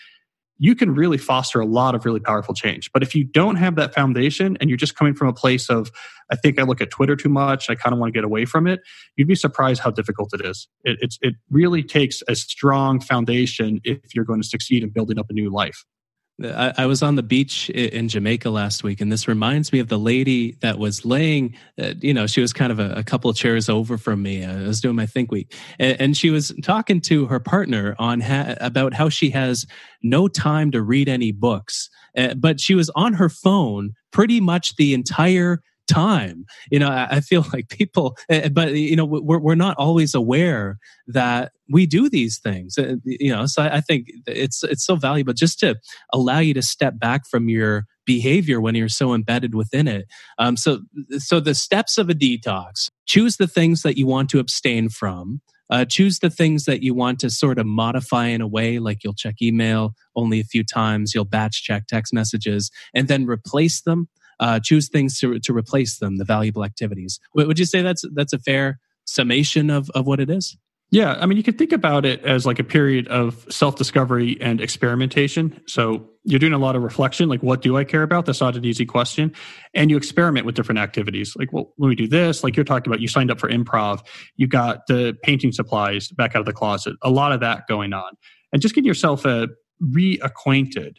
you 0.59 0.75
can 0.75 0.93
really 0.93 1.17
foster 1.17 1.59
a 1.59 1.65
lot 1.65 1.95
of 1.95 2.05
really 2.05 2.19
powerful 2.19 2.53
change. 2.53 2.89
But 2.93 3.03
if 3.03 3.15
you 3.15 3.25
don't 3.25 3.55
have 3.55 3.75
that 3.75 3.93
foundation 3.93 4.55
and 4.61 4.69
you're 4.69 4.77
just 4.77 4.95
coming 4.95 5.13
from 5.13 5.27
a 5.27 5.33
place 5.33 5.69
of, 5.69 5.91
I 6.31 6.35
think 6.37 6.57
I 6.57 6.63
look 6.63 6.79
at 6.79 6.89
Twitter 6.89 7.17
too 7.17 7.27
much, 7.27 7.69
I 7.69 7.75
kind 7.75 7.91
of 7.91 7.99
want 7.99 8.13
to 8.13 8.17
get 8.17 8.23
away 8.23 8.45
from 8.45 8.67
it, 8.67 8.79
you'd 9.17 9.27
be 9.27 9.35
surprised 9.35 9.81
how 9.81 9.91
difficult 9.91 10.29
it 10.33 10.45
is. 10.45 10.69
It, 10.83 11.17
it 11.21 11.35
really 11.49 11.83
takes 11.83 12.21
a 12.29 12.35
strong 12.35 13.01
foundation 13.01 13.81
if 13.83 14.15
you're 14.15 14.23
going 14.23 14.41
to 14.41 14.47
succeed 14.47 14.83
in 14.83 14.89
building 14.89 15.19
up 15.19 15.25
a 15.29 15.33
new 15.33 15.51
life. 15.51 15.83
I, 16.43 16.73
I, 16.79 16.85
was 16.85 17.01
on 17.01 17.15
the 17.15 17.23
beach 17.23 17.69
in 17.69 18.09
Jamaica 18.09 18.49
last 18.49 18.83
week, 18.83 19.01
and 19.01 19.11
this 19.11 19.27
reminds 19.27 19.71
me 19.71 19.79
of 19.79 19.87
the 19.87 19.97
lady 19.97 20.57
that 20.61 20.77
was 20.77 21.05
laying. 21.05 21.55
Uh, 21.81 21.93
you 21.99 22.13
know, 22.13 22.27
she 22.27 22.41
was 22.41 22.53
kind 22.53 22.71
of 22.71 22.79
a, 22.79 22.91
a, 22.93 23.03
couple 23.03 23.29
of 23.29 23.35
chairs 23.35 23.69
over 23.69 23.97
from 23.97 24.21
me. 24.21 24.45
I 24.45 24.63
was 24.63 24.81
doing 24.81 24.95
my 24.95 25.05
think 25.05 25.31
week, 25.31 25.53
and, 25.79 25.99
and 25.99 26.17
she 26.17 26.29
was 26.29 26.53
talking 26.63 27.01
to 27.01 27.25
her 27.27 27.39
partner 27.39 27.95
on 27.99 28.21
ha- 28.21 28.55
about 28.59 28.93
how 28.93 29.09
she 29.09 29.29
has 29.31 29.65
no 30.01 30.27
time 30.27 30.71
to 30.71 30.81
read 30.81 31.07
any 31.07 31.31
books, 31.31 31.89
uh, 32.17 32.33
but 32.33 32.59
she 32.59 32.75
was 32.75 32.89
on 32.95 33.13
her 33.13 33.29
phone 33.29 33.93
pretty 34.11 34.39
much 34.39 34.75
the 34.75 34.93
entire 34.93 35.61
time. 35.87 36.45
You 36.71 36.79
know 36.79 36.89
i 36.89 37.19
feel 37.19 37.45
like 37.53 37.69
people 37.69 38.17
eh, 38.29 38.49
but 38.49 38.73
you 38.73 38.95
know 38.95 39.05
we're, 39.05 39.39
we're 39.39 39.55
not 39.55 39.75
always 39.77 40.13
aware 40.13 40.77
that 41.07 41.51
we 41.69 41.85
do 41.85 42.09
these 42.09 42.39
things. 42.39 42.77
Eh, 42.77 42.95
you 43.05 43.31
know 43.33 43.45
so 43.45 43.63
i 43.63 43.81
think 43.81 44.07
it's 44.27 44.63
it's 44.63 44.85
so 44.85 44.95
valuable 44.95 45.33
just 45.33 45.59
to 45.59 45.75
allow 46.11 46.39
you 46.39 46.53
to 46.53 46.61
step 46.61 46.99
back 46.99 47.27
from 47.27 47.49
your 47.49 47.85
behavior 48.05 48.59
when 48.59 48.75
you're 48.75 48.89
so 48.89 49.13
embedded 49.13 49.55
within 49.55 49.87
it. 49.87 50.07
Um, 50.37 50.57
so 50.57 50.79
so 51.17 51.39
the 51.39 51.55
steps 51.55 51.97
of 51.97 52.09
a 52.09 52.13
detox 52.13 52.89
choose 53.05 53.37
the 53.37 53.47
things 53.47 53.81
that 53.83 53.97
you 53.97 54.07
want 54.07 54.29
to 54.31 54.39
abstain 54.39 54.89
from. 54.89 55.41
Uh, 55.69 55.85
choose 55.85 56.19
the 56.19 56.29
things 56.29 56.65
that 56.65 56.83
you 56.83 56.93
want 56.93 57.19
to 57.19 57.29
sort 57.29 57.57
of 57.57 57.65
modify 57.65 58.27
in 58.27 58.41
a 58.41 58.47
way 58.47 58.79
like 58.79 59.03
you'll 59.03 59.13
check 59.13 59.35
email 59.41 59.95
only 60.15 60.39
a 60.39 60.43
few 60.43 60.63
times 60.63 61.15
you'll 61.15 61.25
batch 61.25 61.63
check 61.63 61.87
text 61.87 62.13
messages 62.13 62.69
and 62.93 63.07
then 63.07 63.25
replace 63.25 63.81
them 63.81 64.07
uh, 64.43 64.59
choose 64.61 64.89
things 64.89 65.17
to, 65.19 65.39
to 65.39 65.53
replace 65.55 65.99
them, 65.99 66.17
the 66.17 66.25
valuable 66.25 66.65
activities. 66.65 67.17
Would 67.33 67.57
you 67.57 67.65
say 67.65 67.81
that's 67.81 68.03
that's 68.13 68.33
a 68.33 68.39
fair 68.39 68.79
summation 69.05 69.69
of, 69.69 69.89
of 69.91 70.05
what 70.05 70.19
it 70.19 70.29
is? 70.29 70.57
Yeah, 70.91 71.13
I 71.19 71.25
mean, 71.25 71.37
you 71.37 71.43
could 71.43 71.57
think 71.57 71.71
about 71.71 72.05
it 72.05 72.23
as 72.23 72.45
like 72.45 72.59
a 72.59 72.63
period 72.63 73.07
of 73.07 73.47
self 73.49 73.77
discovery 73.77 74.37
and 74.41 74.59
experimentation. 74.59 75.59
So 75.65 76.09
you're 76.25 76.39
doing 76.39 76.53
a 76.53 76.57
lot 76.57 76.75
of 76.75 76.83
reflection, 76.83 77.29
like, 77.29 77.41
what 77.41 77.61
do 77.61 77.77
I 77.77 77.85
care 77.85 78.03
about? 78.03 78.25
That's 78.25 78.41
not 78.41 78.57
an 78.57 78.65
easy 78.65 78.85
question. 78.85 79.33
And 79.73 79.89
you 79.89 79.95
experiment 79.95 80.45
with 80.45 80.55
different 80.55 80.79
activities. 80.79 81.35
Like, 81.37 81.51
well, 81.53 81.73
when 81.77 81.89
we 81.89 81.95
do 81.95 82.07
this, 82.07 82.43
like 82.43 82.57
you're 82.57 82.65
talking 82.65 82.91
about, 82.91 82.99
you 82.99 83.07
signed 83.07 83.31
up 83.31 83.39
for 83.39 83.49
improv, 83.49 84.05
you 84.35 84.45
got 84.45 84.85
the 84.87 85.17
painting 85.23 85.53
supplies 85.53 86.09
back 86.09 86.35
out 86.35 86.41
of 86.41 86.45
the 86.45 86.53
closet, 86.53 86.95
a 87.01 87.09
lot 87.09 87.31
of 87.31 87.39
that 87.39 87.65
going 87.67 87.93
on. 87.93 88.11
And 88.51 88.61
just 88.61 88.75
getting 88.75 88.87
yourself 88.87 89.25
uh, 89.25 89.47
reacquainted 89.81 90.97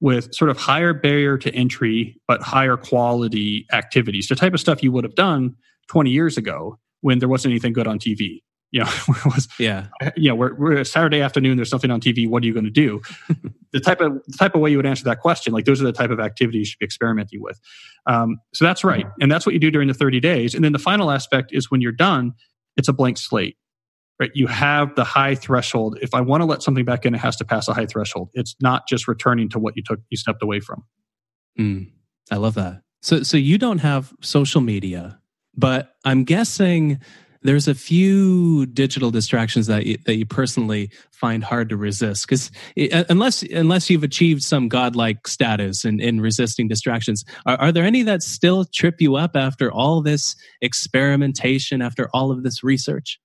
with 0.00 0.34
sort 0.34 0.50
of 0.50 0.56
higher 0.56 0.92
barrier 0.92 1.38
to 1.38 1.52
entry 1.54 2.20
but 2.26 2.42
higher 2.42 2.76
quality 2.76 3.66
activities 3.72 4.28
the 4.28 4.34
type 4.34 4.54
of 4.54 4.60
stuff 4.60 4.82
you 4.82 4.92
would 4.92 5.04
have 5.04 5.14
done 5.14 5.54
20 5.88 6.10
years 6.10 6.36
ago 6.36 6.78
when 7.00 7.18
there 7.18 7.28
wasn't 7.28 7.50
anything 7.50 7.72
good 7.72 7.86
on 7.86 7.98
tv 7.98 8.40
you 8.74 8.80
know 8.80 8.90
was 9.24 9.48
yeah. 9.58 9.86
you 10.16 10.28
know 10.28 10.34
we're, 10.34 10.52
we're 10.54 10.84
saturday 10.84 11.22
afternoon 11.22 11.56
there's 11.56 11.70
something 11.70 11.90
on 11.90 12.00
tv 12.00 12.28
what 12.28 12.42
are 12.42 12.46
you 12.46 12.52
going 12.52 12.64
to 12.64 12.70
do? 12.70 13.00
The 13.72 13.80
type 13.80 14.00
of 14.00 14.22
the 14.28 14.38
type 14.38 14.54
of 14.54 14.60
way 14.60 14.70
you 14.70 14.76
would 14.76 14.86
answer 14.86 15.02
that 15.02 15.18
question 15.18 15.52
like 15.52 15.64
those 15.64 15.80
are 15.80 15.84
the 15.84 15.92
type 15.92 16.10
of 16.10 16.20
activities 16.20 16.60
you 16.60 16.64
should 16.66 16.78
be 16.78 16.84
experimenting 16.84 17.42
with. 17.42 17.58
Um, 18.06 18.36
so 18.52 18.64
that's 18.64 18.84
right 18.84 19.04
and 19.20 19.32
that's 19.32 19.44
what 19.44 19.52
you 19.52 19.58
do 19.58 19.68
during 19.68 19.88
the 19.88 19.94
30 19.94 20.20
days 20.20 20.54
and 20.54 20.64
then 20.64 20.72
the 20.72 20.78
final 20.78 21.10
aspect 21.10 21.50
is 21.52 21.72
when 21.72 21.80
you're 21.80 21.90
done 21.90 22.34
it's 22.76 22.86
a 22.86 22.92
blank 22.92 23.18
slate 23.18 23.56
right? 24.20 24.30
You 24.34 24.46
have 24.46 24.94
the 24.94 25.04
high 25.04 25.34
threshold. 25.34 25.98
If 26.00 26.14
i 26.14 26.20
want 26.20 26.40
to 26.42 26.46
let 26.46 26.62
something 26.62 26.84
back 26.84 27.04
in 27.04 27.14
it 27.14 27.18
has 27.18 27.36
to 27.36 27.44
pass 27.44 27.68
a 27.68 27.74
high 27.74 27.86
threshold. 27.86 28.30
It's 28.34 28.54
not 28.60 28.88
just 28.88 29.08
returning 29.08 29.48
to 29.50 29.58
what 29.58 29.76
you 29.76 29.82
took 29.84 30.00
you 30.10 30.16
stepped 30.16 30.42
away 30.42 30.60
from. 30.60 30.84
Mm, 31.58 31.90
i 32.30 32.36
love 32.36 32.54
that. 32.54 32.82
So 33.02 33.22
so 33.22 33.36
you 33.36 33.58
don't 33.58 33.78
have 33.78 34.12
social 34.20 34.60
media 34.60 35.20
but 35.56 35.94
I'm 36.04 36.24
guessing 36.24 37.00
there's 37.42 37.68
a 37.68 37.74
few 37.74 38.64
digital 38.66 39.10
distractions 39.10 39.66
that 39.66 39.84
you, 39.84 39.98
that 40.06 40.16
you 40.16 40.24
personally 40.24 40.90
find 41.12 41.44
hard 41.44 41.68
to 41.68 41.76
resist. 41.76 42.26
Because 42.26 42.50
unless 43.10 43.42
unless 43.42 43.90
you've 43.90 44.02
achieved 44.02 44.42
some 44.42 44.68
godlike 44.68 45.28
status 45.28 45.84
in, 45.84 46.00
in 46.00 46.20
resisting 46.20 46.68
distractions 46.68 47.24
are, 47.46 47.56
are 47.56 47.72
there 47.72 47.84
any 47.84 48.02
that 48.02 48.22
still 48.22 48.64
trip 48.64 49.00
you 49.00 49.16
up 49.16 49.36
after 49.36 49.70
all 49.70 50.00
this 50.00 50.36
experimentation 50.62 51.82
after 51.82 52.08
all 52.14 52.30
of 52.30 52.42
this 52.42 52.64
research 52.64 53.20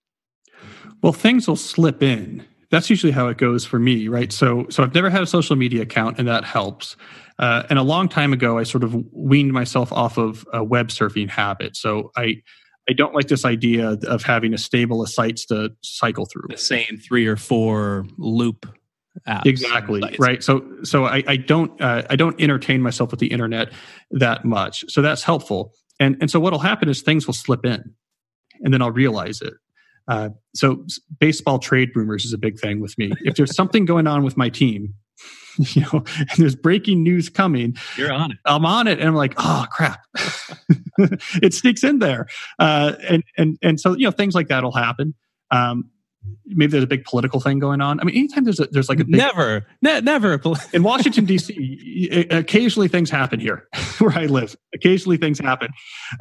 well 1.02 1.14
things 1.14 1.48
will 1.48 1.56
slip 1.56 2.02
in 2.04 2.46
that's 2.72 2.90
usually 2.90 3.12
how 3.12 3.28
it 3.28 3.38
goes 3.38 3.66
for 3.66 3.80
me 3.80 4.08
right 4.08 4.32
so 4.32 4.66
so 4.70 4.84
i've 4.84 4.94
never 4.94 5.10
had 5.10 5.22
a 5.22 5.28
social 5.28 5.56
media 5.56 5.82
account 5.82 6.18
and 6.20 6.28
that 6.28 6.44
helps 6.44 6.96
uh, 7.40 7.64
and 7.70 7.80
a 7.80 7.84
long 7.84 8.10
time 8.10 8.34
ago 8.34 8.58
i 8.58 8.64
sort 8.64 8.84
of 8.84 8.96
weaned 9.12 9.54
myself 9.54 9.92
off 9.94 10.18
of 10.18 10.46
a 10.54 10.64
web 10.64 10.90
surfing 10.90 11.30
habit 11.30 11.76
so 11.76 12.12
i 12.16 12.42
I 12.90 12.94
don't 12.94 13.14
like 13.14 13.28
this 13.28 13.46
idea 13.46 13.98
of 14.08 14.24
having 14.24 14.54
a 14.56 14.58
stable 14.58 15.04
of 15.04 15.10
sites 15.10 15.46
to 15.48 15.70
cycle 15.84 16.26
through. 16.26 16.48
The 16.50 16.58
same 16.58 16.98
three 16.98 17.28
or 17.28 17.36
four 17.36 18.08
loop 18.18 18.66
apps. 19.28 19.46
Exactly 19.46 20.02
right. 20.18 20.44
So 20.44 20.66
so 20.84 21.06
I, 21.06 21.24
I 21.28 21.38
don't 21.38 21.80
uh, 21.80 22.04
I 22.10 22.16
don't 22.16 22.40
entertain 22.42 22.82
myself 22.82 23.12
with 23.12 23.20
the 23.20 23.28
internet 23.28 23.72
that 24.12 24.44
much. 24.44 24.86
So 24.88 25.02
that's 25.02 25.24
helpful. 25.24 25.74
And 26.00 26.18
and 26.20 26.32
so 26.32 26.40
what'll 26.40 26.60
happen 26.60 26.90
is 26.90 27.02
things 27.02 27.28
will 27.28 27.34
slip 27.34 27.64
in, 27.64 27.94
and 28.62 28.74
then 28.74 28.82
I'll 28.82 28.92
realize 28.92 29.42
it. 29.42 29.54
Uh, 30.10 30.30
so 30.56 30.84
baseball 31.20 31.60
trade 31.60 31.90
rumors 31.96 32.26
is 32.26 32.34
a 32.34 32.38
big 32.38 32.60
thing 32.60 32.82
with 32.82 32.98
me. 32.98 33.12
If 33.22 33.36
there's 33.36 33.56
something 33.56 33.86
going 33.86 34.08
on 34.08 34.24
with 34.24 34.36
my 34.36 34.50
team, 34.50 34.96
you 35.58 35.82
know, 35.82 36.04
and 36.18 36.30
there's 36.38 36.56
breaking 36.56 37.04
news 37.04 37.30
coming. 37.30 37.76
You're 37.98 38.12
on 38.12 38.32
it. 38.32 38.38
I'm 38.46 38.66
on 38.66 38.88
it, 38.88 39.00
and 39.00 39.08
I'm 39.08 39.16
like, 39.16 39.34
oh 39.38 39.66
crap, 39.72 40.00
it 40.98 41.54
sneaks 41.54 41.84
in 41.84 42.00
there, 42.00 42.28
uh, 42.60 42.94
and 43.08 43.24
and 43.38 43.58
and 43.62 43.80
so 43.80 43.96
you 43.96 44.06
know 44.06 44.12
things 44.12 44.36
like 44.36 44.48
that 44.48 44.64
will 44.64 44.72
happen. 44.72 45.14
Um, 45.52 45.90
maybe 46.46 46.72
there's 46.72 46.84
a 46.84 46.88
big 46.88 47.04
political 47.04 47.40
thing 47.40 47.60
going 47.60 47.82
on. 47.82 48.00
I 48.00 48.04
mean, 48.04 48.16
anytime 48.16 48.44
there's 48.44 48.60
a, 48.60 48.68
there's 48.68 48.90
like 48.90 49.00
a 49.00 49.06
big, 49.06 49.16
never, 49.16 49.66
ne- 49.82 50.02
never 50.02 50.40
in 50.74 50.84
Washington 50.84 51.26
D.C. 51.26 52.28
occasionally 52.32 52.88
things 52.88 53.10
happen 53.10 53.40
here 53.40 53.68
where 54.00 54.18
I 54.18 54.26
live. 54.26 54.56
Occasionally 54.74 55.18
things 55.18 55.40
happen, 55.40 55.72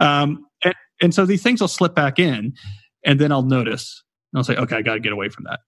um, 0.00 0.44
and 0.64 0.74
and 1.00 1.14
so 1.14 1.26
these 1.26 1.42
things 1.42 1.60
will 1.60 1.68
slip 1.68 1.94
back 1.94 2.18
in, 2.18 2.54
and 3.04 3.20
then 3.20 3.32
I'll 3.32 3.42
notice. 3.42 4.02
And 4.32 4.38
I'll 4.38 4.44
say, 4.44 4.56
okay, 4.56 4.76
I 4.76 4.82
got 4.82 4.94
to 4.94 5.00
get 5.00 5.12
away 5.12 5.28
from 5.28 5.44
that. 5.44 5.60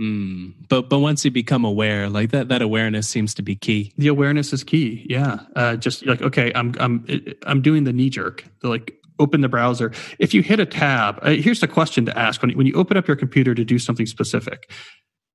Mm, 0.00 0.54
but 0.68 0.88
but 0.88 1.00
once 1.00 1.24
you 1.24 1.30
become 1.30 1.64
aware, 1.64 2.08
like 2.08 2.30
that, 2.30 2.48
that 2.48 2.62
awareness 2.62 3.06
seems 3.06 3.34
to 3.34 3.42
be 3.42 3.54
key. 3.54 3.92
The 3.98 4.08
awareness 4.08 4.52
is 4.52 4.64
key. 4.64 5.06
Yeah, 5.08 5.40
uh, 5.54 5.76
just 5.76 6.06
like 6.06 6.22
okay, 6.22 6.50
I'm 6.54 6.74
I'm 6.80 7.06
I'm 7.46 7.60
doing 7.60 7.84
the 7.84 7.92
knee 7.92 8.08
jerk. 8.08 8.44
like 8.62 8.94
open 9.18 9.42
the 9.42 9.48
browser. 9.48 9.92
If 10.18 10.32
you 10.32 10.42
hit 10.42 10.60
a 10.60 10.66
tab, 10.66 11.18
uh, 11.22 11.30
here's 11.30 11.60
the 11.60 11.68
question 11.68 12.06
to 12.06 12.18
ask 12.18 12.40
when 12.40 12.50
when 12.56 12.66
you 12.66 12.74
open 12.74 12.96
up 12.96 13.06
your 13.06 13.16
computer 13.16 13.54
to 13.54 13.64
do 13.64 13.78
something 13.78 14.06
specific. 14.06 14.70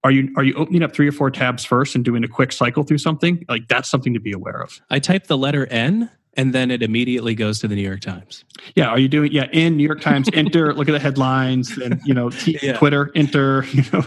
Are 0.03 0.11
you 0.11 0.33
are 0.37 0.43
you 0.43 0.53
opening 0.55 0.83
up 0.83 0.93
three 0.93 1.07
or 1.07 1.11
four 1.11 1.29
tabs 1.31 1.65
first 1.65 1.95
and 1.95 2.03
doing 2.03 2.23
a 2.23 2.27
quick 2.27 2.51
cycle 2.51 2.83
through 2.83 2.99
something? 2.99 3.43
Like 3.47 3.67
that's 3.67 3.89
something 3.89 4.13
to 4.13 4.19
be 4.19 4.31
aware 4.31 4.61
of. 4.61 4.79
I 4.89 4.99
type 4.99 5.27
the 5.27 5.37
letter 5.37 5.67
N 5.67 6.09
and 6.37 6.53
then 6.53 6.71
it 6.71 6.83
immediately 6.83 7.35
goes 7.35 7.59
to 7.59 7.67
the 7.67 7.75
New 7.75 7.81
York 7.81 8.01
Times. 8.01 8.45
Yeah, 8.75 8.87
are 8.87 8.99
you 8.99 9.07
doing 9.07 9.31
yeah 9.31 9.47
in 9.51 9.75
New 9.75 9.83
York 9.83 10.01
Times? 10.01 10.29
enter, 10.33 10.73
look 10.75 10.87
at 10.87 10.91
the 10.91 10.99
headlines, 10.99 11.77
and 11.77 11.99
you 12.05 12.13
know 12.13 12.29
t- 12.29 12.59
yeah. 12.61 12.77
Twitter, 12.77 13.11
enter, 13.15 13.65
you 13.73 13.83
know, 13.91 14.05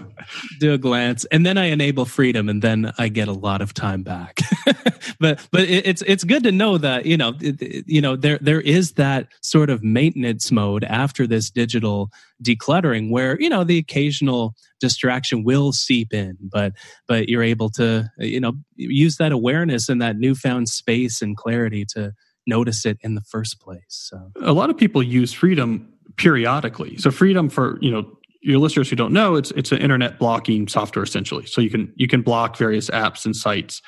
do 0.58 0.72
a 0.72 0.78
glance, 0.78 1.24
and 1.26 1.44
then 1.44 1.58
I 1.58 1.66
enable 1.66 2.04
freedom, 2.04 2.48
and 2.48 2.62
then 2.62 2.92
I 2.96 3.08
get 3.08 3.28
a 3.28 3.32
lot 3.32 3.60
of 3.60 3.74
time 3.74 4.02
back. 4.02 4.38
but 5.20 5.46
but 5.52 5.62
it, 5.62 5.86
it's 5.86 6.02
it's 6.06 6.24
good 6.24 6.42
to 6.42 6.52
know 6.52 6.78
that 6.78 7.06
you 7.06 7.16
know 7.16 7.34
it, 7.40 7.84
you 7.86 8.00
know 8.00 8.16
there 8.16 8.38
there 8.40 8.60
is 8.60 8.92
that 8.92 9.28
sort 9.42 9.70
of 9.70 9.84
maintenance 9.84 10.50
mode 10.50 10.82
after 10.84 11.26
this 11.26 11.50
digital 11.50 12.10
decluttering 12.42 13.10
where 13.10 13.40
you 13.40 13.48
know 13.48 13.62
the 13.62 13.78
occasional 13.78 14.54
distraction 14.80 15.44
will 15.44 15.72
seep 15.72 16.12
in 16.12 16.36
but 16.40 16.72
but 17.06 17.28
you're 17.28 17.42
able 17.42 17.68
to 17.68 18.10
you 18.18 18.40
know 18.40 18.52
use 18.76 19.16
that 19.16 19.30
awareness 19.30 19.88
and 19.88 20.00
that 20.00 20.16
newfound 20.16 20.68
space 20.68 21.22
and 21.22 21.36
clarity 21.36 21.84
to 21.84 22.12
notice 22.46 22.86
it 22.86 22.98
in 23.02 23.14
the 23.14 23.20
first 23.20 23.60
place 23.60 23.84
so. 23.86 24.32
A 24.40 24.52
lot 24.52 24.70
of 24.70 24.76
people 24.76 25.02
use 25.02 25.32
freedom 25.32 25.92
periodically. 26.16 26.96
So 26.98 27.10
freedom 27.10 27.48
for 27.48 27.78
you 27.80 27.90
know 27.90 28.10
your 28.42 28.58
listeners 28.58 28.88
who 28.88 28.96
don't 28.96 29.12
know 29.12 29.36
it's 29.36 29.50
it's 29.52 29.70
an 29.72 29.78
internet 29.78 30.18
blocking 30.18 30.68
software 30.68 31.02
essentially. 31.02 31.46
So 31.46 31.60
you 31.60 31.70
can 31.70 31.92
you 31.96 32.08
can 32.08 32.22
block 32.22 32.56
various 32.56 32.90
apps 32.90 33.24
and 33.24 33.34
sites 33.34 33.82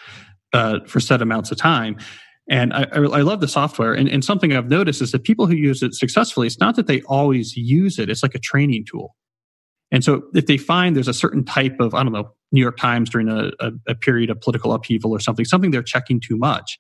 uh, 0.53 0.81
for 0.87 1.01
set 1.01 1.23
amounts 1.23 1.51
of 1.51 1.59
time 1.59 1.97
and 2.49 2.73
I, 2.75 2.87
I, 2.93 3.23
love 3.23 3.41
the 3.41 3.49
software. 3.49 3.95
And, 3.95 4.09
and 4.09 4.25
something 4.25 4.53
I've 4.53 4.69
noticed 4.69 5.01
is 5.01 5.13
that 5.13 5.23
people 5.23 5.47
who 5.47 5.55
use 5.55 5.83
it 5.83 5.95
successfully, 5.95 6.47
it's 6.47 6.59
not 6.59 6.77
that 6.77 6.87
they 6.87 7.03
always 7.03 7.57
use 7.57 7.99
it, 7.99 8.11
it's 8.11 8.23
like 8.23 8.35
a 8.35 8.39
training 8.39 8.85
tool. 8.91 9.15
And 9.91 10.03
so 10.03 10.25
if 10.35 10.47
they 10.47 10.57
find 10.57 10.97
there's 10.97 11.09
a 11.09 11.15
certain 11.15 11.45
type 11.45 11.77
of, 11.79 11.95
I 11.95 12.03
don't 12.03 12.13
know, 12.13 12.33
New 12.51 12.61
York 12.61 12.79
Times 12.79 13.11
during 13.11 13.29
a, 13.29 13.53
a, 13.61 13.73
a 13.89 13.95
period 13.95 14.31
of 14.31 14.41
political 14.41 14.73
upheaval 14.73 15.13
or 15.13 15.21
something, 15.21 15.45
something 15.45 15.71
they're 15.71 15.83
checking 15.83 16.21
too 16.21 16.37
much, 16.37 16.79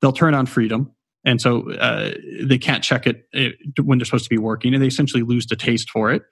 they'll 0.00 0.12
turn 0.12 0.34
on 0.34 0.46
freedom. 0.46 0.94
And 1.24 1.40
so 1.40 1.70
uh, 1.72 2.12
they 2.42 2.58
can't 2.58 2.84
check 2.84 3.06
it 3.06 3.26
uh, 3.34 3.50
when 3.82 3.98
they're 3.98 4.06
supposed 4.06 4.24
to 4.24 4.30
be 4.30 4.38
working 4.38 4.74
and 4.74 4.82
they 4.82 4.86
essentially 4.86 5.22
lose 5.22 5.46
the 5.46 5.56
taste 5.56 5.90
for 5.90 6.12
it 6.12 6.22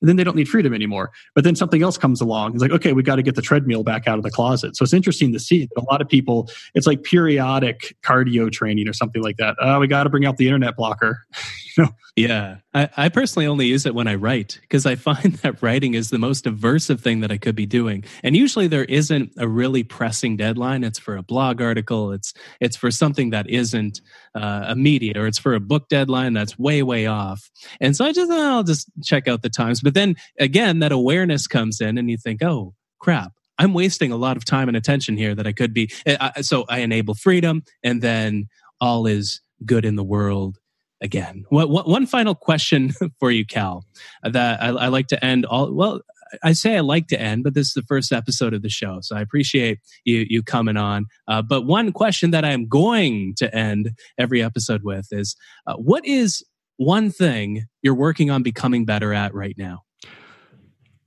and 0.00 0.08
then 0.08 0.16
they 0.16 0.24
don't 0.24 0.36
need 0.36 0.48
freedom 0.48 0.74
anymore. 0.74 1.10
But 1.34 1.44
then 1.44 1.56
something 1.56 1.82
else 1.82 1.96
comes 1.96 2.20
along. 2.20 2.54
It's 2.54 2.62
like, 2.62 2.70
okay, 2.70 2.92
we 2.92 3.02
got 3.02 3.16
to 3.16 3.22
get 3.22 3.34
the 3.34 3.42
treadmill 3.42 3.82
back 3.82 4.06
out 4.06 4.18
of 4.18 4.24
the 4.24 4.30
closet. 4.30 4.76
So 4.76 4.82
it's 4.82 4.92
interesting 4.92 5.32
to 5.32 5.38
see 5.38 5.66
that 5.66 5.80
a 5.80 5.84
lot 5.90 6.00
of 6.00 6.08
people, 6.08 6.48
it's 6.74 6.86
like 6.86 7.02
periodic 7.02 7.96
cardio 8.02 8.50
training 8.50 8.88
or 8.88 8.92
something 8.92 9.22
like 9.22 9.36
that. 9.38 9.56
Oh, 9.60 9.80
we 9.80 9.86
got 9.86 10.04
to 10.04 10.10
bring 10.10 10.26
out 10.26 10.36
the 10.36 10.46
internet 10.46 10.76
blocker. 10.76 11.24
know? 11.82 11.90
Yeah. 12.16 12.56
I, 12.74 12.88
I 12.96 13.08
personally 13.08 13.46
only 13.46 13.66
use 13.66 13.86
it 13.86 13.94
when 13.94 14.06
I 14.06 14.14
write 14.14 14.58
because 14.62 14.86
I 14.86 14.94
find 14.94 15.32
that 15.42 15.62
writing 15.62 15.94
is 15.94 16.10
the 16.10 16.18
most 16.18 16.44
aversive 16.44 17.00
thing 17.00 17.20
that 17.20 17.30
I 17.30 17.36
could 17.38 17.54
be 17.54 17.66
doing. 17.66 18.04
And 18.22 18.36
usually 18.36 18.66
there 18.66 18.84
isn't 18.84 19.32
a 19.36 19.48
really 19.48 19.82
pressing 19.82 20.36
deadline. 20.36 20.84
It's 20.84 20.98
for 20.98 21.16
a 21.16 21.22
blog 21.22 21.60
article. 21.60 22.12
It's 22.12 22.32
it's 22.60 22.76
for 22.76 22.90
something 22.90 23.30
that 23.30 23.48
isn't 23.48 24.00
uh, 24.34 24.66
immediate, 24.70 25.16
or 25.16 25.26
it's 25.26 25.38
for 25.38 25.54
a 25.54 25.60
book 25.60 25.88
deadline 25.88 26.32
that's 26.32 26.58
way 26.58 26.82
way 26.82 27.06
off. 27.06 27.50
And 27.80 27.96
so 27.96 28.04
I 28.04 28.12
just 28.12 28.30
I'll 28.30 28.62
just 28.62 28.90
check 29.02 29.28
out 29.28 29.42
the 29.42 29.50
times. 29.50 29.80
But 29.80 29.94
then 29.94 30.16
again, 30.38 30.78
that 30.80 30.92
awareness 30.92 31.46
comes 31.46 31.80
in, 31.80 31.98
and 31.98 32.10
you 32.10 32.16
think, 32.16 32.42
oh 32.42 32.74
crap, 32.98 33.32
I'm 33.58 33.74
wasting 33.74 34.12
a 34.12 34.16
lot 34.16 34.36
of 34.36 34.44
time 34.44 34.68
and 34.68 34.76
attention 34.76 35.16
here 35.16 35.34
that 35.34 35.46
I 35.46 35.52
could 35.52 35.74
be. 35.74 35.90
Eh, 36.06 36.42
so 36.42 36.64
I 36.68 36.78
enable 36.78 37.14
freedom, 37.14 37.62
and 37.82 38.02
then 38.02 38.46
all 38.80 39.06
is 39.06 39.40
good 39.64 39.84
in 39.84 39.96
the 39.96 40.04
world 40.04 40.58
again. 41.00 41.44
What, 41.48 41.70
what, 41.70 41.88
one 41.88 42.06
final 42.06 42.34
question 42.34 42.92
for 43.20 43.30
you, 43.30 43.44
Cal, 43.44 43.84
that 44.22 44.62
I, 44.62 44.68
I, 44.68 44.88
like 44.88 45.08
to 45.08 45.24
end 45.24 45.46
all. 45.46 45.72
Well, 45.72 46.00
I 46.42 46.52
say 46.52 46.76
I 46.76 46.80
like 46.80 47.08
to 47.08 47.20
end, 47.20 47.44
but 47.44 47.54
this 47.54 47.68
is 47.68 47.74
the 47.74 47.82
first 47.82 48.12
episode 48.12 48.54
of 48.54 48.62
the 48.62 48.68
show, 48.68 48.98
so 49.00 49.16
I 49.16 49.20
appreciate 49.20 49.78
you 50.04 50.26
you 50.28 50.42
coming 50.42 50.76
on. 50.76 51.06
Uh, 51.28 51.42
but 51.42 51.62
one 51.62 51.92
question 51.92 52.30
that 52.32 52.44
I 52.44 52.52
am 52.52 52.66
going 52.66 53.34
to 53.36 53.54
end 53.54 53.90
every 54.18 54.42
episode 54.42 54.82
with 54.82 55.08
is, 55.12 55.36
uh, 55.66 55.74
what 55.76 56.04
is 56.04 56.44
one 56.78 57.10
thing 57.10 57.66
you're 57.82 57.94
working 57.94 58.30
on 58.30 58.42
becoming 58.42 58.84
better 58.84 59.14
at 59.14 59.34
right 59.34 59.54
now? 59.56 59.82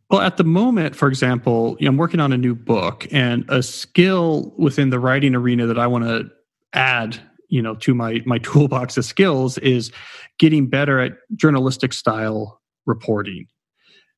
Well, 0.09 0.21
at 0.21 0.37
the 0.37 0.43
moment, 0.43 0.95
for 0.95 1.07
example, 1.07 1.77
you 1.79 1.85
know, 1.85 1.91
I'm 1.91 1.97
working 1.97 2.19
on 2.19 2.33
a 2.33 2.37
new 2.37 2.55
book, 2.55 3.07
and 3.11 3.45
a 3.49 3.61
skill 3.61 4.53
within 4.57 4.89
the 4.89 4.99
writing 4.99 5.35
arena 5.35 5.67
that 5.67 5.77
I 5.77 5.87
want 5.87 6.05
to 6.05 6.31
add 6.73 7.19
you 7.49 7.61
know 7.61 7.75
to 7.75 7.93
my 7.93 8.21
my 8.25 8.37
toolbox 8.49 8.97
of 8.97 9.05
skills 9.05 9.57
is 9.59 9.91
getting 10.37 10.67
better 10.67 10.99
at 10.99 11.13
journalistic 11.35 11.93
style 11.93 12.61
reporting. 12.85 13.45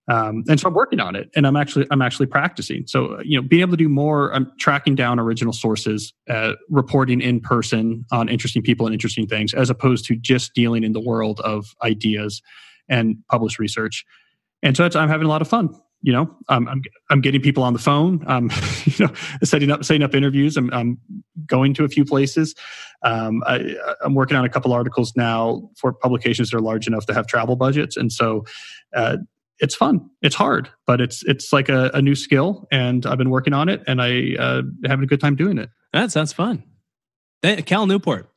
Um, 0.08 0.44
and 0.50 0.60
so 0.60 0.67
i'm 0.67 0.74
working 0.74 1.00
on 1.00 1.15
it 1.15 1.30
and 1.36 1.46
i'm 1.46 1.56
actually 1.56 1.86
i'm 1.91 2.02
actually 2.02 2.26
practicing. 2.26 2.88
So 2.88 3.20
you 3.24 3.39
know 3.39 3.48
being 3.48 3.62
able 3.62 3.72
to 3.72 3.78
do 3.78 3.88
more 3.89 4.34
i'm 4.34 4.52
tracking 4.60 4.96
down 4.96 5.20
original 5.20 5.54
sources 5.54 6.13
uh, 6.30 6.54
reporting 6.70 7.22
in 7.22 7.39
person 7.39 8.06
on 8.12 8.28
interesting 8.28 8.63
people 8.63 8.88
and 8.88 8.94
interesting 8.94 9.28
things 9.28 9.54
as 9.54 9.70
opposed 9.70 10.06
to 10.06 10.15
just 10.15 10.54
dealing 10.54 10.84
in 10.84 10.94
the 10.94 11.00
world 11.00 11.39
of 11.41 11.67
ideas 11.84 12.41
and 12.89 13.15
published 13.30 13.60
research. 13.60 14.04
And 14.63 14.76
so 14.76 14.89
i'm 14.96 15.10
having 15.10 15.28
a 15.28 15.30
lot 15.30 15.41
of 15.41 15.48
fun 15.48 15.70
you 16.01 16.11
know 16.11 16.35
I'm, 16.49 16.67
I'm 16.67 16.81
i'm 17.09 17.21
getting 17.21 17.41
people 17.41 17.63
on 17.63 17.73
the 17.73 17.79
phone 17.79 18.23
i'm 18.27 18.49
you 18.85 19.05
know 19.05 19.13
setting 19.43 19.71
up 19.71 19.83
setting 19.83 20.03
up 20.03 20.15
interviews. 20.15 20.57
I'm, 20.57 20.71
I'm 20.73 20.97
going 21.45 21.73
to 21.75 21.83
a 21.83 21.87
few 21.87 22.05
places. 22.05 22.55
Um, 23.03 23.43
I, 23.45 23.75
am 24.03 24.13
working 24.13 24.37
on 24.37 24.45
a 24.45 24.49
couple 24.49 24.73
articles 24.73 25.13
now 25.15 25.69
for 25.77 25.91
publications 25.91 26.51
that 26.51 26.57
are 26.57 26.61
large 26.61 26.87
enough 26.87 27.05
to 27.07 27.13
have 27.13 27.25
travel 27.25 27.55
budgets. 27.55 27.97
And 27.97 28.11
so 28.11 28.45
uh, 28.95 29.17
it's 29.59 29.75
fun. 29.75 30.09
It's 30.21 30.35
hard 30.35 30.69
but 30.85 31.01
it's 31.01 31.23
it's 31.23 31.51
like 31.51 31.69
a, 31.69 31.91
a, 31.93 32.01
new 32.01 32.15
skill 32.15 32.67
and 32.71 33.05
i've 33.05 33.17
been 33.17 33.29
working 33.29 33.53
on 33.53 33.69
it 33.69 33.81
and 33.87 34.01
i 34.01 34.35
uh, 34.39 34.61
having 34.85 35.03
a 35.03 35.07
good 35.07 35.21
time 35.21 35.35
doing 35.35 35.57
it. 35.57 35.69
That 35.93 36.11
sounds 36.11 36.33
fun. 36.33 36.63
Cal 37.43 37.87
newport 37.87 38.27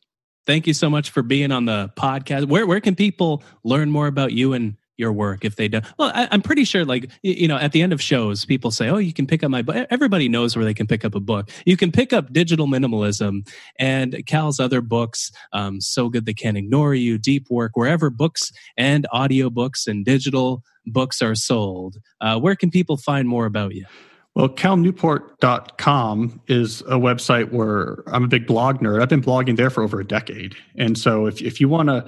thank 0.47 0.67
you 0.67 0.75
so 0.75 0.91
much 0.91 1.11
for 1.11 1.23
being 1.23 1.53
on 1.53 1.65
the 1.65 1.91
podcast. 1.97 2.47
Where 2.47 2.67
where 2.67 2.81
can 2.81 2.95
people 2.95 3.43
learn 3.63 3.91
more 3.91 4.07
about 4.07 4.33
you 4.33 4.53
and 4.53 4.77
your 4.97 5.13
work 5.13 5.45
if 5.45 5.57
they 5.57 5.69
don't. 5.69 5.85
Well, 5.99 6.13
I, 6.15 6.29
am 6.31 6.43
pretty 6.43 6.65
sure, 6.65 6.85
like, 6.85 7.11
you 7.23 7.49
know, 7.49 7.57
at 7.57 7.73
the 7.73 7.83
end 7.83 7.93
of 7.93 8.01
shows, 8.01 8.45
people 8.45 8.71
say, 8.71 8.89
oh, 8.89 8.99
you 8.99 9.13
can 9.13 9.27
pick 9.27 9.43
up 9.43 9.51
my 9.51 9.63
book. 9.63 9.87
Everybody 9.91 10.29
knows 10.29 10.57
where 10.57 10.65
they 10.65 10.75
can 10.75 10.87
pick 10.87 11.05
up 11.05 11.15
a 11.15 11.21
book. 11.21 11.51
You 11.65 11.77
can 11.77 11.93
pick 11.93 12.13
up 12.13 12.33
Digital 12.33 12.67
Minimalism 12.67 13.49
and 13.79 14.25
Cal's 14.27 14.61
other 14.61 14.81
books, 14.81 15.33
um, 15.53 15.81
So 15.81 16.09
Good 16.09 16.27
They 16.27 16.35
Can't 16.35 16.57
Ignore 16.57 16.95
You, 16.95 17.19
Deep 17.19 17.51
Work, 17.51 17.73
wherever 17.75 18.11
books 18.11 18.53
and 18.77 19.07
audiobooks 19.13 19.87
and 19.87 20.05
digital 20.05 20.63
books 20.87 21.23
are 21.23 21.35
sold. 21.35 21.97
Uh, 22.21 22.39
where 22.39 22.57
can 22.57 22.71
people 22.71 22.97
find 22.97 23.29
more 23.29 23.47
about 23.47 23.75
you? 23.75 23.87
Well, 24.35 24.49
calnewport.com 24.49 26.41
is 26.49 26.81
a 26.83 26.97
website 26.97 27.53
where 27.53 28.03
I'm 28.09 28.25
a 28.25 28.29
big 28.29 28.49
blog 28.49 28.81
nerd. 28.81 29.01
I've 29.01 29.09
been 29.09 29.23
blogging 29.23 29.57
there 29.57 29.71
for 29.71 29.85
over 29.85 30.01
a 30.01 30.07
decade. 30.07 30.57
And 30.77 30.99
so 30.99 31.27
if, 31.27 31.41
if 31.41 31.61
you 31.61 31.69
want 31.69 31.89
to 31.89 32.05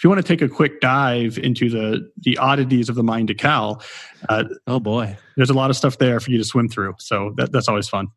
if 0.00 0.04
you 0.04 0.08
want 0.08 0.24
to 0.24 0.26
take 0.26 0.40
a 0.40 0.48
quick 0.48 0.80
dive 0.80 1.36
into 1.36 1.68
the 1.68 2.10
the 2.22 2.38
oddities 2.38 2.88
of 2.88 2.94
the 2.94 3.02
mind 3.02 3.28
of 3.28 3.36
Cal, 3.36 3.82
uh, 4.30 4.44
oh 4.66 4.80
boy, 4.80 5.14
there's 5.36 5.50
a 5.50 5.54
lot 5.54 5.68
of 5.68 5.76
stuff 5.76 5.98
there 5.98 6.18
for 6.20 6.30
you 6.30 6.38
to 6.38 6.44
swim 6.44 6.70
through. 6.70 6.94
So 6.98 7.34
that, 7.36 7.52
that's 7.52 7.68
always 7.68 7.86
fun. 7.86 8.08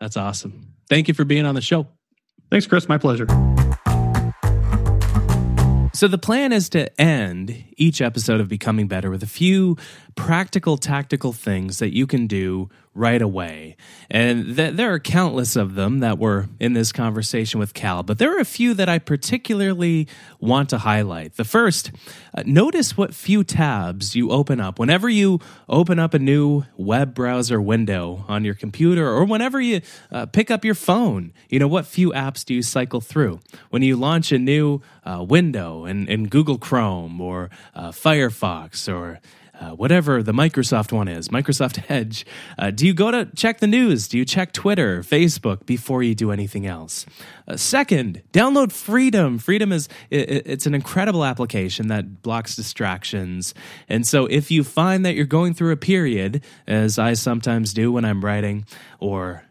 That's 0.00 0.16
awesome. 0.16 0.72
Thank 0.88 1.06
you 1.06 1.12
for 1.12 1.26
being 1.26 1.44
on 1.44 1.54
the 1.54 1.60
show. 1.60 1.86
Thanks, 2.50 2.66
Chris. 2.66 2.88
My 2.88 2.96
pleasure. 2.96 3.26
So, 5.92 6.08
the 6.08 6.16
plan 6.16 6.52
is 6.52 6.70
to 6.70 6.98
end 6.98 7.62
each 7.76 8.00
episode 8.00 8.40
of 8.40 8.48
Becoming 8.48 8.86
Better 8.86 9.10
with 9.10 9.22
a 9.22 9.26
few 9.26 9.76
practical, 10.14 10.78
tactical 10.78 11.34
things 11.34 11.78
that 11.78 11.94
you 11.94 12.06
can 12.06 12.26
do 12.26 12.70
right 12.98 13.22
away. 13.22 13.76
And 14.10 14.56
th- 14.56 14.74
there 14.74 14.92
are 14.92 14.98
countless 14.98 15.54
of 15.54 15.74
them 15.74 16.00
that 16.00 16.18
were 16.18 16.48
in 16.58 16.72
this 16.72 16.92
conversation 16.92 17.60
with 17.60 17.74
Cal, 17.74 18.02
but 18.02 18.18
there 18.18 18.36
are 18.36 18.40
a 18.40 18.44
few 18.44 18.74
that 18.74 18.88
I 18.88 18.98
particularly 18.98 20.08
want 20.40 20.70
to 20.70 20.78
highlight. 20.78 21.36
The 21.36 21.44
first, 21.44 21.92
uh, 22.34 22.42
notice 22.44 22.96
what 22.96 23.14
few 23.14 23.44
tabs 23.44 24.16
you 24.16 24.30
open 24.30 24.60
up. 24.60 24.78
Whenever 24.78 25.08
you 25.08 25.40
open 25.68 25.98
up 25.98 26.14
a 26.14 26.18
new 26.18 26.64
web 26.76 27.14
browser 27.14 27.60
window 27.60 28.24
on 28.28 28.44
your 28.44 28.54
computer 28.54 29.08
or 29.08 29.24
whenever 29.24 29.60
you 29.60 29.80
uh, 30.10 30.26
pick 30.26 30.50
up 30.50 30.64
your 30.64 30.74
phone, 30.74 31.32
you 31.48 31.58
know, 31.58 31.68
what 31.68 31.86
few 31.86 32.10
apps 32.12 32.44
do 32.44 32.54
you 32.54 32.62
cycle 32.62 33.00
through? 33.00 33.40
When 33.70 33.82
you 33.82 33.96
launch 33.96 34.32
a 34.32 34.38
new 34.38 34.80
uh, 35.04 35.24
window 35.26 35.84
in, 35.84 36.08
in 36.08 36.28
Google 36.28 36.58
Chrome 36.58 37.20
or 37.20 37.50
uh, 37.74 37.90
Firefox 37.90 38.92
or 38.92 39.20
uh, 39.60 39.70
whatever 39.70 40.22
the 40.22 40.32
Microsoft 40.32 40.92
one 40.92 41.08
is, 41.08 41.28
Microsoft 41.28 41.84
Edge. 41.90 42.24
Uh, 42.58 42.70
do 42.70 42.86
you 42.86 42.94
go 42.94 43.10
to 43.10 43.26
check 43.34 43.58
the 43.58 43.66
news? 43.66 44.08
Do 44.08 44.18
you 44.18 44.24
check 44.24 44.52
Twitter, 44.52 45.02
Facebook 45.02 45.66
before 45.66 46.02
you 46.02 46.14
do 46.14 46.30
anything 46.30 46.66
else? 46.66 47.06
Uh, 47.46 47.56
second, 47.56 48.22
download 48.32 48.72
Freedom. 48.72 49.38
Freedom 49.38 49.72
is 49.72 49.88
it, 50.10 50.46
it's 50.46 50.66
an 50.66 50.74
incredible 50.74 51.24
application 51.24 51.88
that 51.88 52.22
blocks 52.22 52.54
distractions. 52.54 53.54
And 53.88 54.06
so 54.06 54.26
if 54.26 54.50
you 54.50 54.62
find 54.62 55.04
that 55.04 55.14
you're 55.14 55.26
going 55.26 55.54
through 55.54 55.72
a 55.72 55.76
period, 55.76 56.44
as 56.66 56.98
I 56.98 57.14
sometimes 57.14 57.72
do 57.72 57.90
when 57.90 58.04
I'm 58.04 58.24
writing 58.24 58.64
or 59.00 59.44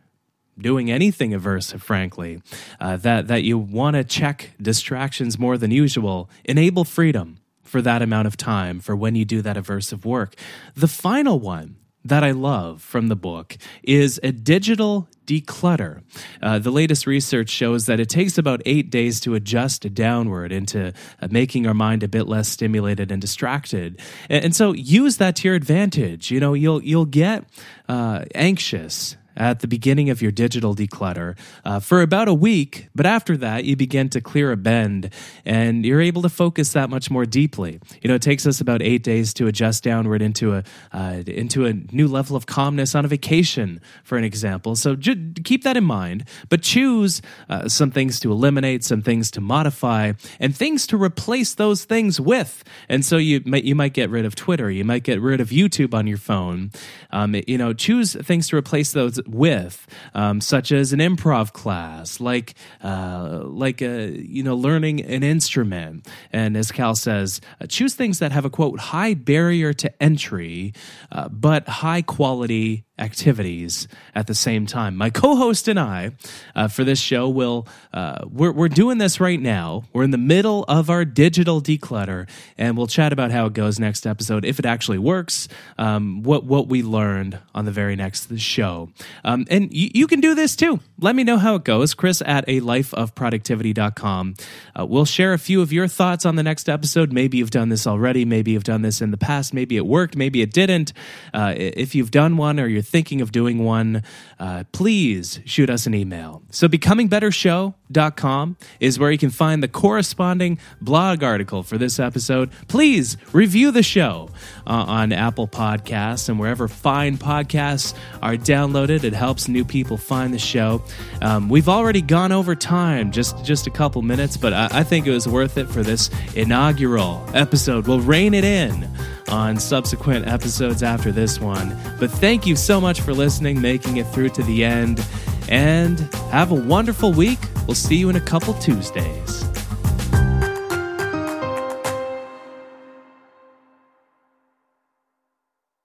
doing 0.58 0.90
anything 0.90 1.32
aversive, 1.32 1.82
frankly, 1.82 2.42
uh, 2.80 2.98
that 2.98 3.28
that 3.28 3.44
you 3.44 3.58
want 3.58 3.96
to 3.96 4.04
check 4.04 4.52
distractions 4.62 5.38
more 5.38 5.58
than 5.58 5.72
usual, 5.72 6.30
enable 6.46 6.84
Freedom 6.84 7.37
for 7.68 7.82
that 7.82 8.02
amount 8.02 8.28
of 8.28 8.38
time 8.38 8.80
for 8.80 8.96
when 8.96 9.16
you 9.16 9.26
do 9.26 9.42
that 9.42 9.58
aversive 9.58 10.06
work. 10.06 10.36
The 10.76 10.88
final 10.88 11.40
one 11.40 11.78
that 12.08 12.24
I 12.24 12.32
love 12.32 12.82
from 12.82 13.08
the 13.08 13.16
book 13.16 13.58
is 13.84 14.20
a 14.24 14.32
digital 14.32 15.10
declutter. 15.26 16.04
Uh, 16.42 16.58
the 16.58 16.72
latest 16.72 17.06
research 17.06 17.50
shows 17.50 17.86
that 17.86 18.00
it 18.00 18.08
takes 18.08 18.38
about 18.38 18.62
eight 18.66 18.90
days 18.90 19.20
to 19.22 19.36
adjust 19.36 19.94
downward 19.94 20.54
into 20.54 20.94
uh, 21.22 21.28
making 21.30 21.68
our 21.68 21.74
mind 21.74 22.04
a 22.04 22.08
bit 22.08 22.28
less 22.28 22.48
stimulated 22.48 23.12
and 23.12 23.22
distracted. 23.22 24.00
And, 24.30 24.46
and, 24.46 24.56
so 24.56 24.72
use 24.72 25.18
that 25.18 25.36
to 25.38 25.50
your 25.50 25.56
advantage. 25.56 26.32
You 26.32 26.40
know, 26.40 26.54
you'll 26.54 26.82
you'll 26.82 27.06
get 27.06 27.44
uh, 27.90 28.24
anxious 28.34 29.18
at 29.38 29.60
the 29.60 29.68
beginning 29.68 30.10
of 30.10 30.22
your 30.22 30.32
digital 30.32 30.76
declutter 30.76 31.38
uh, 31.64 31.80
for 31.80 32.02
about 32.02 32.28
a 32.28 32.34
week, 32.34 32.90
but 32.96 33.06
after 33.06 33.38
that, 33.38 33.64
you 33.64 33.76
begin 33.76 34.10
to 34.10 34.20
clear 34.20 34.52
a 34.52 34.58
bend 34.58 35.14
and 35.46 35.86
you're 35.86 36.02
able 36.02 36.22
to 36.24 36.30
focus 36.30 36.74
that 36.74 36.90
much 36.90 37.10
more 37.10 37.26
deeply. 37.26 37.80
You 38.02 38.10
know, 38.10 38.16
it 38.16 38.22
takes 38.22 38.46
us 38.46 38.60
about 38.60 38.82
eight 38.82 39.04
days 39.04 39.34
to 39.36 39.48
adjust 39.48 39.84
downward 39.84 40.22
into 40.22 40.56
a 40.56 40.64
uh, 40.92 41.24
into 41.28 41.66
a 41.66 41.74
new 41.74 42.08
level 42.08 42.36
of 42.36 42.46
calmness 42.46 42.96
on 42.96 43.06
a 43.06 43.08
vacation, 43.08 43.80
for 44.04 44.18
an 44.18 44.24
example. 44.24 44.76
So 44.76 44.96
ju- 44.96 45.34
keep 45.44 45.64
that 45.64 45.78
in 45.78 45.84
mind, 45.84 46.26
but 46.50 46.62
choose 46.62 47.22
uh, 47.50 47.70
some 47.70 47.92
things 47.92 48.20
to 48.22 48.32
eliminate, 48.32 48.84
some 48.84 49.02
things 49.02 49.30
to 49.32 49.42
modify, 49.42 50.14
and 50.40 50.56
things 50.56 50.88
to 50.88 50.98
replace 51.02 51.54
those 51.54 51.86
things 51.86 52.20
with. 52.20 52.64
And 52.90 53.06
so 53.06 53.18
you 53.18 53.42
might 53.46 53.64
you 53.64 53.76
might 53.76 53.94
get 53.94 54.10
rid 54.10 54.26
of 54.26 54.36
Twitter, 54.36 54.72
you 54.72 54.84
might 54.84 55.04
get 55.04 55.22
rid 55.22 55.40
of 55.40 55.50
YouTube 55.50 55.94
on 55.94 56.08
your 56.08 56.18
phone. 56.18 56.72
Um, 57.12 57.36
you 57.48 57.58
know, 57.58 57.74
choose 57.74 58.14
things 58.14 58.48
to 58.50 58.56
replace 58.56 58.92
those 58.92 59.20
with, 59.28 59.86
um, 60.14 60.42
such 60.42 60.72
as 60.72 60.94
an 60.94 61.00
improv 61.00 61.54
class, 61.54 62.20
like 62.20 62.56
uh, 62.84 63.42
like 63.44 63.82
a, 63.82 64.10
you 64.10 64.44
know 64.44 64.56
learning 64.56 65.02
an 65.02 65.24
instrument. 65.24 66.08
And 66.32 66.58
as 66.58 66.72
Cal 66.72 66.96
says, 66.96 67.42
uh, 67.62 67.68
choose 67.68 67.94
things 67.94 68.20
that 68.20 68.32
have 68.32 68.46
a 68.46 68.50
quote 68.50 68.80
high 68.80 69.14
barrier 69.14 69.74
to 69.74 70.04
entry, 70.04 70.74
uh, 71.12 71.30
but 71.30 71.68
high 71.68 72.02
quality 72.02 72.87
activities 73.00 73.88
at 74.16 74.28
the 74.28 74.34
same 74.36 74.66
time. 74.66 74.96
My 74.96 75.10
co-host 75.10 75.68
and 75.68 75.80
I 75.80 76.12
uh, 76.56 76.68
for 76.68 76.84
this 76.84 77.00
show 77.00 77.30
will 77.30 77.68
uh, 77.94 78.26
we're 78.32 78.52
we're 78.52 78.70
doing 78.70 78.98
this 78.98 79.20
right 79.20 79.40
now. 79.40 79.84
We're 79.94 80.04
in 80.04 80.12
the 80.12 80.18
middle 80.18 80.64
of 80.68 80.90
our 80.90 81.06
digital 81.06 81.62
declutter, 81.62 82.28
and 82.58 82.78
we'll 82.78 82.88
chat 82.88 83.14
about 83.14 83.32
how 83.32 83.46
it 83.46 83.54
goes 83.54 83.80
next 83.80 84.08
episode 84.08 84.46
if 84.46 84.60
it 84.60 84.66
actually 84.66 84.98
works. 84.98 85.48
Um, 85.78 86.24
what 86.24 86.46
what 86.46 86.68
we 86.68 86.84
learned 86.84 87.40
on 87.54 87.66
the 87.66 87.72
very 87.72 87.96
next 87.96 88.38
show, 88.40 88.90
um, 89.24 89.46
and 89.50 89.70
y- 89.72 89.92
you 89.94 90.08
can 90.08 90.20
do 90.20 90.36
this 90.36 90.56
too. 90.56 90.80
Let 91.00 91.16
me 91.16 91.24
know 91.24 91.38
how 91.38 91.56
it 91.56 91.64
goes, 91.64 91.94
Chris 91.94 92.22
at 92.26 92.44
a 92.48 92.60
life 92.62 92.88
lifeofproductivity.com. 92.92 94.36
Uh, 94.80 94.86
we'll 94.86 95.06
share 95.06 95.34
a 95.34 95.38
few 95.40 95.62
of 95.62 95.72
your 95.72 95.88
thoughts 95.88 96.26
on 96.26 96.36
the 96.36 96.44
next 96.44 96.70
episode. 96.70 97.12
Maybe 97.12 97.38
you've 97.38 97.52
done 97.52 97.70
this 97.70 97.88
already. 97.88 98.26
Maybe 98.26 98.52
you've 98.52 98.64
done 98.64 98.82
this 98.82 99.02
in 99.02 99.12
the 99.12 99.18
past. 99.18 99.54
Maybe 99.54 99.78
it 99.78 99.86
worked. 99.86 100.16
Maybe 100.16 100.42
it 100.42 100.52
didn't. 100.54 100.94
Uh, 101.34 101.54
if 101.56 101.96
you've 101.96 102.12
done 102.12 102.38
one 102.38 102.60
or 102.60 102.68
you're 102.68 102.82
thinking 102.88 103.22
of 103.22 103.32
doing 103.32 103.64
one, 103.64 104.04
uh, 104.40 104.64
please 104.72 105.40
shoot 105.46 105.70
us 105.70 105.86
an 105.86 105.94
email. 105.94 106.42
So, 106.52 106.68
becomingbettershow.com 106.68 108.58
is 108.80 109.00
where 109.00 109.12
you 109.12 109.18
can 109.18 109.30
find 109.30 109.62
the 109.62 109.68
corresponding 109.68 110.60
blog 110.82 111.24
article 111.24 111.64
for 111.64 111.78
this 111.78 112.00
episode. 112.00 112.52
Please 112.68 113.18
review 113.34 113.72
the 113.72 113.84
show 113.84 114.30
uh, 114.66 114.86
on 114.88 115.12
Apple 115.12 115.48
Podcasts 115.48 116.30
and 116.30 116.40
wherever 116.40 116.68
fine 116.68 117.18
podcasts 117.18 117.94
are 118.22 118.36
downloaded. 118.36 119.04
It 119.04 119.14
helps 119.14 119.48
new 119.48 119.66
people 119.66 119.98
find 119.98 120.34
the 120.34 120.40
show. 120.40 120.84
Um, 121.22 121.50
we've 121.50 121.70
already 121.70 122.02
gone 122.02 122.32
over 122.32 122.56
time, 122.56 123.12
just 123.12 123.44
just 123.44 123.68
a 123.68 123.72
couple 123.72 124.02
minutes, 124.02 124.38
but 124.38 124.54
I, 124.54 124.70
I 124.72 124.84
think 124.84 125.08
it 125.08 125.12
was 125.12 125.28
worth 125.28 125.58
it 125.58 125.68
for 125.68 125.84
this 125.84 126.10
inaugural 126.36 127.26
episode. 127.34 127.88
We'll 127.88 128.02
rein 128.02 128.34
it 128.34 128.44
in 128.44 128.88
on 129.30 129.58
subsequent 129.58 130.28
episodes 130.28 130.84
after 130.84 131.12
this 131.12 131.40
one. 131.40 131.78
But 132.00 132.12
thank 132.12 132.48
you 132.48 132.56
so 132.78 132.82
much 132.82 133.02
for 133.02 133.12
listening, 133.12 133.60
making 133.60 133.98
it 133.98 134.06
through 134.06 134.30
to 134.30 134.44
the 134.44 134.64
end, 134.64 135.04
and 135.50 136.00
have 136.30 136.52
a 136.52 136.54
wonderful 136.54 137.12
week. 137.12 137.40
We'll 137.66 137.74
see 137.74 137.96
you 137.96 138.08
in 138.08 138.18
a 138.18 138.22
couple 138.22 138.54
Tuesdays. 138.54 139.57